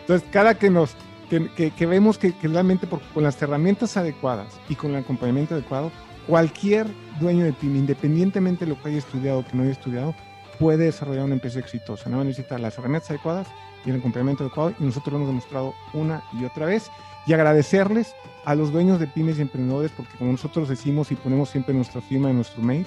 entonces, 0.00 0.26
cada 0.32 0.54
que 0.56 0.70
nos 0.70 0.94
que, 1.28 1.48
que- 1.56 1.70
que 1.72 1.86
vemos 1.86 2.16
que, 2.18 2.32
que 2.32 2.46
realmente 2.46 2.86
por- 2.86 3.00
con 3.14 3.22
las 3.24 3.40
herramientas 3.42 3.96
adecuadas 3.96 4.46
y 4.68 4.76
con 4.76 4.90
el 4.92 4.98
acompañamiento 4.98 5.54
adecuado, 5.54 5.90
cualquier 6.26 6.86
dueño 7.20 7.44
de 7.44 7.52
pyme, 7.52 7.78
independientemente 7.78 8.64
de 8.64 8.70
lo 8.70 8.80
que 8.80 8.88
haya 8.88 8.98
estudiado 8.98 9.40
o 9.40 9.44
que 9.44 9.56
no 9.56 9.62
haya 9.62 9.72
estudiado, 9.72 10.14
puede 10.58 10.84
desarrollar 10.84 11.24
una 11.24 11.34
empresa 11.34 11.58
exitosa. 11.58 12.08
No 12.08 12.22
necesita 12.22 12.58
las 12.58 12.78
herramientas 12.78 13.10
adecuadas 13.10 13.48
y 13.84 13.90
el 13.90 13.96
acompañamiento 13.96 14.44
adecuado 14.44 14.74
y 14.78 14.84
nosotros 14.84 15.12
lo 15.12 15.18
hemos 15.18 15.28
demostrado 15.28 15.74
una 15.92 16.22
y 16.32 16.44
otra 16.44 16.66
vez. 16.66 16.90
Y 17.26 17.32
agradecerles 17.32 18.14
a 18.44 18.54
los 18.54 18.72
dueños 18.72 18.98
de 18.98 19.06
pymes 19.06 19.38
y 19.38 19.42
emprendedores 19.42 19.92
porque 19.92 20.16
como 20.18 20.32
nosotros 20.32 20.68
decimos 20.68 21.12
y 21.12 21.14
ponemos 21.14 21.50
siempre 21.50 21.74
nuestra 21.74 22.00
firma 22.00 22.30
en 22.30 22.36
nuestro 22.36 22.62
mail, 22.62 22.86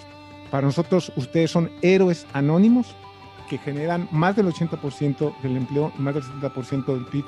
para 0.52 0.68
nosotros 0.68 1.12
ustedes 1.16 1.52
son 1.52 1.72
héroes 1.82 2.26
anónimos 2.34 2.96
que 3.50 3.58
generan 3.58 4.08
más 4.12 4.36
del 4.36 4.48
80% 4.48 5.42
del 5.42 5.58
empleo 5.58 5.92
y 5.98 6.02
más 6.02 6.16
del 6.16 6.24
70% 6.24 6.86
del 6.86 7.06
PIB 7.06 7.26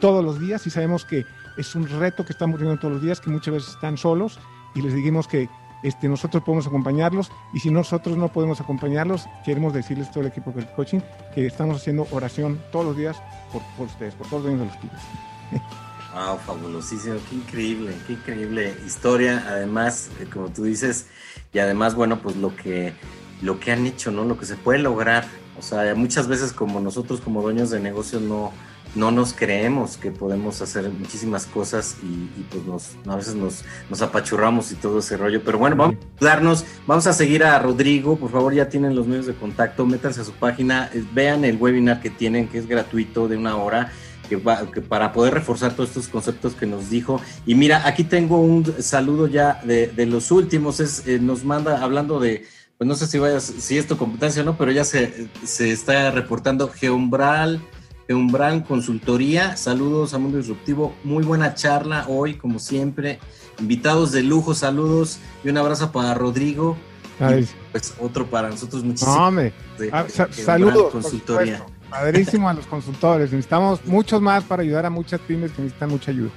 todos 0.00 0.24
los 0.24 0.38
días 0.40 0.66
y 0.66 0.70
sabemos 0.70 1.04
que 1.04 1.24
es 1.56 1.74
un 1.74 1.88
reto 1.88 2.24
que 2.24 2.32
estamos 2.32 2.58
viviendo 2.58 2.80
todos 2.80 2.94
los 2.94 3.02
días, 3.02 3.20
que 3.20 3.30
muchas 3.30 3.54
veces 3.54 3.70
están 3.70 3.96
solos 3.96 4.38
y 4.76 4.82
les 4.82 4.94
dijimos 4.94 5.26
que 5.26 5.48
este, 5.82 6.08
nosotros 6.08 6.42
podemos 6.42 6.66
acompañarlos 6.66 7.32
y 7.52 7.60
si 7.60 7.70
nosotros 7.70 8.16
no 8.16 8.28
podemos 8.28 8.60
acompañarlos, 8.60 9.26
queremos 9.44 9.72
decirles 9.72 10.10
todo 10.10 10.20
el 10.20 10.28
equipo 10.28 10.52
del 10.52 10.66
coaching 10.72 11.00
que 11.34 11.46
estamos 11.46 11.78
haciendo 11.78 12.06
oración 12.10 12.60
todos 12.70 12.86
los 12.86 12.96
días 12.96 13.16
por, 13.52 13.62
por 13.76 13.86
ustedes, 13.86 14.14
por 14.14 14.28
todos 14.28 14.44
los 14.44 14.52
dueños 14.52 14.60
de 14.60 14.66
los 14.66 14.76
pymes. 14.76 15.62
Wow, 16.14 16.38
fabulosísimo, 16.38 17.16
qué 17.28 17.36
increíble, 17.36 17.92
qué 18.06 18.14
increíble 18.14 18.74
historia, 18.86 19.44
además, 19.46 20.08
eh, 20.18 20.26
como 20.32 20.48
tú 20.48 20.64
dices, 20.64 21.08
y 21.52 21.58
además, 21.58 21.94
bueno, 21.94 22.22
pues 22.22 22.36
lo 22.36 22.56
que, 22.56 22.94
lo 23.42 23.60
que 23.60 23.72
han 23.72 23.84
hecho, 23.84 24.10
¿no? 24.10 24.24
Lo 24.24 24.38
que 24.38 24.46
se 24.46 24.56
puede 24.56 24.78
lograr, 24.78 25.26
o 25.58 25.62
sea, 25.62 25.94
muchas 25.94 26.26
veces 26.26 26.54
como 26.54 26.80
nosotros 26.80 27.20
como 27.20 27.42
dueños 27.42 27.68
de 27.68 27.80
negocios 27.80 28.22
no, 28.22 28.50
no 28.96 29.10
nos 29.10 29.32
creemos 29.32 29.96
que 29.96 30.10
podemos 30.10 30.60
hacer 30.62 30.90
muchísimas 30.90 31.46
cosas 31.46 31.96
y, 32.02 32.06
y, 32.06 32.46
pues 32.50 32.64
nos, 32.64 32.90
a 33.06 33.16
veces 33.16 33.34
nos, 33.34 33.64
nos 33.90 34.02
apachurramos 34.02 34.72
y 34.72 34.74
todo 34.74 34.98
ese 34.98 35.16
rollo, 35.16 35.42
pero 35.44 35.58
bueno, 35.58 35.76
vamos 35.76 35.96
a 35.96 36.16
ayudarnos, 36.18 36.64
vamos 36.86 37.06
a 37.06 37.12
seguir 37.12 37.44
a 37.44 37.58
Rodrigo, 37.58 38.16
por 38.16 38.30
favor 38.30 38.54
ya 38.54 38.68
tienen 38.68 38.96
los 38.96 39.06
medios 39.06 39.26
de 39.26 39.34
contacto, 39.34 39.86
métanse 39.86 40.22
a 40.22 40.24
su 40.24 40.32
página, 40.32 40.90
eh, 40.92 41.04
vean 41.12 41.44
el 41.44 41.56
webinar 41.56 42.00
que 42.00 42.10
tienen, 42.10 42.48
que 42.48 42.58
es 42.58 42.66
gratuito 42.66 43.28
de 43.28 43.36
una 43.36 43.56
hora, 43.56 43.92
que, 44.28 44.36
va- 44.36 44.68
que 44.72 44.80
para 44.80 45.12
poder 45.12 45.34
reforzar 45.34 45.72
todos 45.74 45.90
estos 45.90 46.08
conceptos 46.08 46.54
que 46.54 46.66
nos 46.66 46.90
dijo. 46.90 47.20
Y 47.46 47.54
mira, 47.54 47.86
aquí 47.86 48.02
tengo 48.02 48.40
un 48.40 48.64
saludo 48.82 49.28
ya 49.28 49.60
de, 49.62 49.86
de 49.86 50.06
los 50.06 50.30
últimos, 50.32 50.80
es, 50.80 51.06
eh, 51.06 51.18
nos 51.20 51.44
manda 51.44 51.80
hablando 51.82 52.18
de, 52.18 52.44
pues 52.78 52.88
no 52.88 52.94
sé 52.96 53.06
si 53.06 53.18
vayas, 53.18 53.44
si 53.44 53.78
es 53.78 53.86
tu 53.86 53.96
competencia 53.96 54.42
o 54.42 54.44
no, 54.44 54.56
pero 54.58 54.72
ya 54.72 54.84
se, 54.84 55.28
se 55.44 55.70
está 55.70 56.10
reportando 56.10 56.68
Geumbral, 56.68 57.60
Geumbral 58.06 58.64
Consultoría, 58.64 59.56
saludos 59.56 60.14
a 60.14 60.18
Mundo 60.18 60.38
Disruptivo, 60.38 60.94
muy 61.02 61.24
buena 61.24 61.54
charla 61.54 62.04
hoy, 62.08 62.34
como 62.34 62.58
siempre, 62.58 63.18
invitados 63.58 64.12
de 64.12 64.22
lujo, 64.22 64.54
saludos 64.54 65.18
y 65.42 65.48
un 65.48 65.58
abrazo 65.58 65.90
para 65.92 66.14
Rodrigo. 66.14 66.76
Ay, 67.18 67.44
Y, 67.44 67.48
pues 67.72 67.94
otro 67.98 68.26
para 68.26 68.50
nosotros 68.50 68.84
no, 68.84 68.94
hombre, 69.26 69.52
de- 69.78 69.90
ah, 69.92 70.04
sa- 70.08 70.32
saludos. 70.32 70.92
Consultoría. 70.92 71.64
Padrísimo 71.90 72.48
a 72.48 72.52
los 72.54 72.66
consultores. 72.66 73.30
Necesitamos 73.32 73.80
muchos 73.86 74.20
más 74.20 74.44
para 74.44 74.62
ayudar 74.62 74.86
a 74.86 74.90
muchas 74.90 75.20
pymes 75.20 75.52
que 75.52 75.62
necesitan 75.62 75.88
mucha 75.88 76.10
ayuda. 76.10 76.30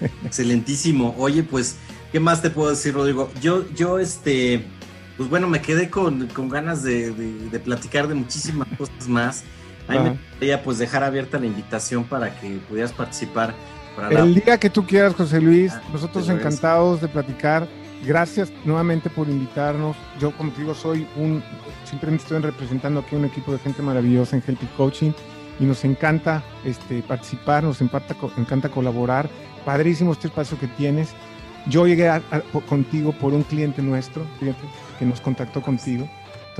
Excelentísimo. 0.24 1.14
Oye, 1.18 1.42
pues, 1.44 1.76
¿qué 2.12 2.20
más 2.20 2.42
te 2.42 2.50
puedo 2.50 2.70
decir, 2.70 2.94
Rodrigo? 2.94 3.30
Yo, 3.40 3.64
yo, 3.74 3.98
este, 3.98 4.64
pues 5.16 5.30
bueno, 5.30 5.48
me 5.48 5.62
quedé 5.62 5.88
con, 5.88 6.26
con 6.28 6.48
ganas 6.48 6.82
de, 6.82 7.10
de- 7.12 7.48
de 7.48 7.58
platicar 7.60 8.06
de 8.06 8.14
muchísimas 8.14 8.68
cosas 8.78 9.08
más. 9.08 9.44
A 9.88 9.92
mí 9.92 9.98
me 9.98 10.04
Ajá. 10.10 10.18
gustaría, 10.30 10.62
pues, 10.62 10.78
dejar 10.78 11.02
abierta 11.02 11.38
la 11.38 11.46
invitación 11.46 12.04
para 12.04 12.38
que 12.38 12.58
pudieras 12.68 12.92
participar. 12.92 13.54
Para 13.96 14.10
la- 14.10 14.20
El 14.20 14.34
día 14.34 14.58
que 14.58 14.70
tú 14.70 14.86
quieras, 14.86 15.14
José 15.14 15.40
Luis, 15.40 15.72
Ah, 15.74 15.82
nosotros 15.92 16.28
encantados 16.28 17.00
de 17.00 17.08
platicar. 17.08 17.66
Gracias 18.06 18.52
nuevamente 18.64 19.10
por 19.10 19.28
invitarnos. 19.28 19.96
Yo, 20.20 20.30
como 20.36 20.52
te 20.52 20.60
digo, 20.60 20.72
soy 20.74 21.04
un, 21.16 21.42
simplemente 21.84 22.22
estoy 22.22 22.38
representando 22.40 23.00
aquí 23.00 23.16
un 23.16 23.24
equipo 23.24 23.50
de 23.50 23.58
gente 23.58 23.82
maravillosa 23.82 24.36
en 24.36 24.42
Healthy 24.46 24.66
Coaching 24.76 25.10
y 25.58 25.64
nos 25.64 25.84
encanta 25.84 26.44
este, 26.64 27.02
participar, 27.02 27.64
nos 27.64 27.80
encanta, 27.80 28.14
encanta 28.36 28.68
colaborar. 28.68 29.28
Padrísimo 29.64 30.12
este 30.12 30.28
espacio 30.28 30.56
que 30.60 30.68
tienes. 30.68 31.08
Yo 31.66 31.88
llegué 31.88 32.08
a- 32.08 32.22
contigo 32.68 33.10
por 33.12 33.32
un 33.34 33.42
cliente 33.42 33.82
nuestro, 33.82 34.24
fíjate, 34.38 34.62
que 35.00 35.04
nos 35.04 35.20
contactó 35.20 35.60
contigo. 35.60 36.08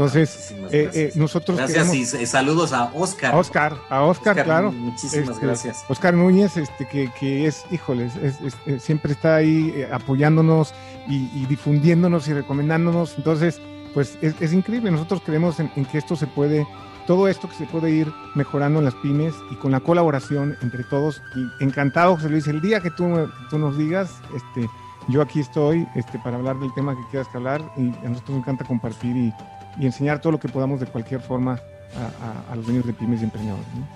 Entonces, 0.02 0.54
eh, 0.70 0.88
eh, 0.94 1.12
nosotros 1.16 1.56
Gracias 1.58 1.88
queremos- 1.90 2.14
y 2.22 2.26
saludos 2.26 2.72
a 2.72 2.84
Oscar. 2.94 3.34
a 3.34 3.36
Oscar, 3.38 3.72
a 3.90 4.02
Oscar, 4.04 4.30
Oscar, 4.30 4.44
claro. 4.44 4.70
muchísimas 4.70 5.30
Este, 5.30 5.44
gracias. 5.46 5.84
Oscar 5.88 6.14
Núñez, 6.14 6.56
este, 6.56 6.86
que, 6.86 7.10
que 7.18 7.46
es, 7.48 7.64
híjoles, 7.72 8.14
es- 8.22 8.40
es- 8.40 8.56
eh, 8.66 8.78
siempre 8.78 9.10
está 9.10 9.34
ahí 9.34 9.72
eh, 9.74 9.88
apoyándonos 9.92 10.72
y, 11.08 11.28
y 11.34 11.46
difundiéndonos 11.46 12.28
y 12.28 12.32
recomendándonos. 12.32 13.14
Entonces, 13.16 13.60
pues 13.92 14.16
es, 14.22 14.40
es 14.40 14.52
increíble. 14.52 14.92
Nosotros 14.92 15.20
creemos 15.26 15.58
en, 15.58 15.68
en 15.74 15.84
que 15.84 15.98
esto 15.98 16.14
se 16.14 16.28
puede, 16.28 16.64
todo 17.08 17.26
esto 17.26 17.48
que 17.48 17.56
se 17.56 17.66
puede 17.66 17.90
ir 17.90 18.06
mejorando 18.36 18.78
en 18.78 18.84
las 18.84 18.94
pymes 18.94 19.34
y 19.50 19.56
con 19.56 19.72
la 19.72 19.80
colaboración 19.80 20.56
entre 20.62 20.84
todos. 20.84 21.20
Y 21.34 21.64
encantado, 21.64 22.14
José 22.14 22.28
Luis, 22.30 22.46
el 22.46 22.60
día 22.60 22.78
que 22.78 22.92
tú, 22.92 23.02
que 23.16 23.26
tú 23.50 23.58
nos 23.58 23.76
digas, 23.76 24.12
este, 24.32 24.70
yo 25.08 25.22
aquí 25.22 25.40
estoy 25.40 25.88
este, 25.96 26.20
para 26.20 26.36
hablar 26.36 26.56
del 26.60 26.72
tema 26.74 26.94
que 26.94 27.02
quieras 27.10 27.26
que 27.26 27.38
hablar 27.38 27.72
y 27.76 27.88
a 28.06 28.08
nosotros 28.10 28.30
nos 28.36 28.38
encanta 28.38 28.64
compartir 28.64 29.16
y, 29.16 29.34
y 29.78 29.86
enseñar 29.86 30.20
todo 30.20 30.32
lo 30.32 30.40
que 30.40 30.48
podamos 30.48 30.80
de 30.80 30.86
cualquier 30.86 31.20
forma 31.20 31.60
a, 31.94 32.50
a- 32.50 32.52
a 32.52 32.56
los 32.56 32.64
dueños 32.66 32.86
de 32.86 32.92
pymes 32.92 33.20
y 33.20 33.24
emprendedores. 33.24 33.66
¿no? 33.74 33.88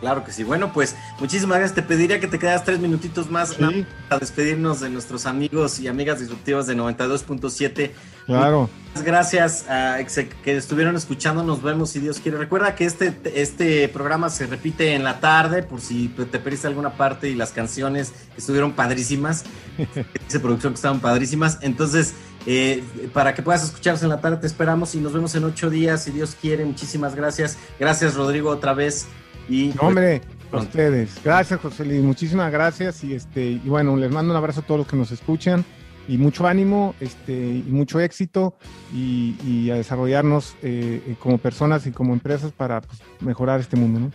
Claro 0.00 0.24
que 0.24 0.30
sí. 0.30 0.44
Bueno, 0.44 0.72
pues 0.72 0.94
muchísimas 1.18 1.58
gracias. 1.58 1.74
Te 1.74 1.82
pediría 1.82 2.20
que 2.20 2.28
te 2.28 2.38
quedas 2.38 2.62
tres 2.64 2.78
minutitos 2.78 3.30
más 3.32 3.48
Sí. 3.50 3.84
para 4.08 4.20
despedirnos 4.20 4.78
de 4.78 4.90
nuestros 4.90 5.26
amigos 5.26 5.80
y 5.80 5.88
amigas 5.88 6.20
disruptivas 6.20 6.68
de 6.68 6.76
92.7. 6.76 7.90
Claro. 8.26 8.70
Muchas 8.90 9.02
gracias 9.04 9.68
a 9.68 9.96
que 10.44 10.56
estuvieron 10.56 10.94
escuchando. 10.94 11.42
Nos 11.42 11.62
vemos 11.62 11.90
si 11.90 11.98
Dios 11.98 12.20
quiere. 12.20 12.38
Recuerda 12.38 12.76
que 12.76 12.84
este, 12.84 13.12
este 13.34 13.88
programa 13.88 14.30
se 14.30 14.46
repite 14.46 14.94
en 14.94 15.02
la 15.02 15.18
tarde 15.18 15.64
por 15.64 15.80
si 15.80 16.06
te 16.08 16.38
perdiste 16.38 16.68
alguna 16.68 16.90
parte 16.90 17.28
y 17.28 17.34
las 17.34 17.50
canciones 17.50 18.12
estuvieron 18.36 18.72
padrísimas. 18.74 19.44
Dice 20.26 20.38
producción 20.40 20.74
que 20.74 20.76
estaban 20.76 21.00
padrísimas. 21.00 21.58
Entonces, 21.62 22.14
eh, 22.46 22.82
para 23.12 23.34
que 23.34 23.42
puedas 23.42 23.64
escucharse 23.64 24.04
en 24.04 24.10
la 24.10 24.20
tarde, 24.20 24.38
te 24.38 24.46
esperamos 24.46 24.94
y 24.94 25.00
nos 25.00 25.12
vemos 25.12 25.34
en 25.34 25.44
ocho 25.44 25.70
días 25.70 26.04
si 26.04 26.10
Dios 26.10 26.36
quiere. 26.40 26.64
Muchísimas 26.64 27.14
gracias. 27.14 27.58
Gracias, 27.78 28.14
Rodrigo, 28.14 28.50
otra 28.50 28.74
vez. 28.74 29.06
Y 29.48 29.68
No, 29.68 29.74
pues, 29.74 29.82
hombre, 29.82 30.22
a 30.52 30.56
ustedes. 30.58 31.20
Gracias, 31.24 31.60
José 31.60 31.84
Luis. 31.84 32.02
Muchísimas 32.02 32.50
gracias. 32.52 33.02
Y 33.04 33.14
este, 33.14 33.44
y 33.44 33.68
bueno, 33.68 33.96
les 33.96 34.10
mando 34.10 34.32
un 34.32 34.36
abrazo 34.36 34.60
a 34.60 34.62
todos 34.62 34.78
los 34.78 34.86
que 34.86 34.96
nos 34.96 35.10
escuchan. 35.10 35.64
Y 36.08 36.16
mucho 36.16 36.46
ánimo, 36.46 36.94
este, 37.00 37.34
y 37.34 37.66
mucho 37.68 38.00
éxito, 38.00 38.56
y, 38.94 39.36
y 39.44 39.70
a 39.70 39.74
desarrollarnos 39.74 40.54
eh, 40.62 41.02
eh, 41.06 41.16
como 41.18 41.36
personas 41.36 41.86
y 41.86 41.90
como 41.90 42.14
empresas 42.14 42.50
para 42.50 42.80
pues, 42.80 43.00
mejorar 43.20 43.60
este 43.60 43.76
mundo, 43.76 44.00
¿no? 44.00 44.12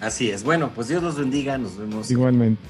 Así 0.00 0.28
es. 0.28 0.42
Bueno, 0.42 0.72
pues 0.74 0.88
Dios 0.88 1.04
los 1.04 1.16
bendiga. 1.16 1.56
Nos 1.56 1.76
vemos. 1.76 2.10
Igualmente. 2.10 2.60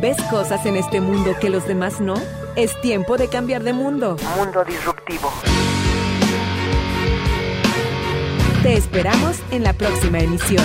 ¿Ves 0.00 0.20
cosas 0.30 0.66
en 0.66 0.76
este 0.76 1.00
mundo 1.00 1.34
que 1.40 1.48
los 1.48 1.66
demás 1.66 2.00
no? 2.00 2.14
Es 2.54 2.78
tiempo 2.82 3.16
de 3.16 3.28
cambiar 3.28 3.62
de 3.62 3.72
mundo. 3.72 4.16
Mundo 4.36 4.62
Disruptivo. 4.64 5.32
Te 8.62 8.74
esperamos 8.74 9.38
en 9.50 9.62
la 9.62 9.72
próxima 9.72 10.18
emisión. 10.18 10.64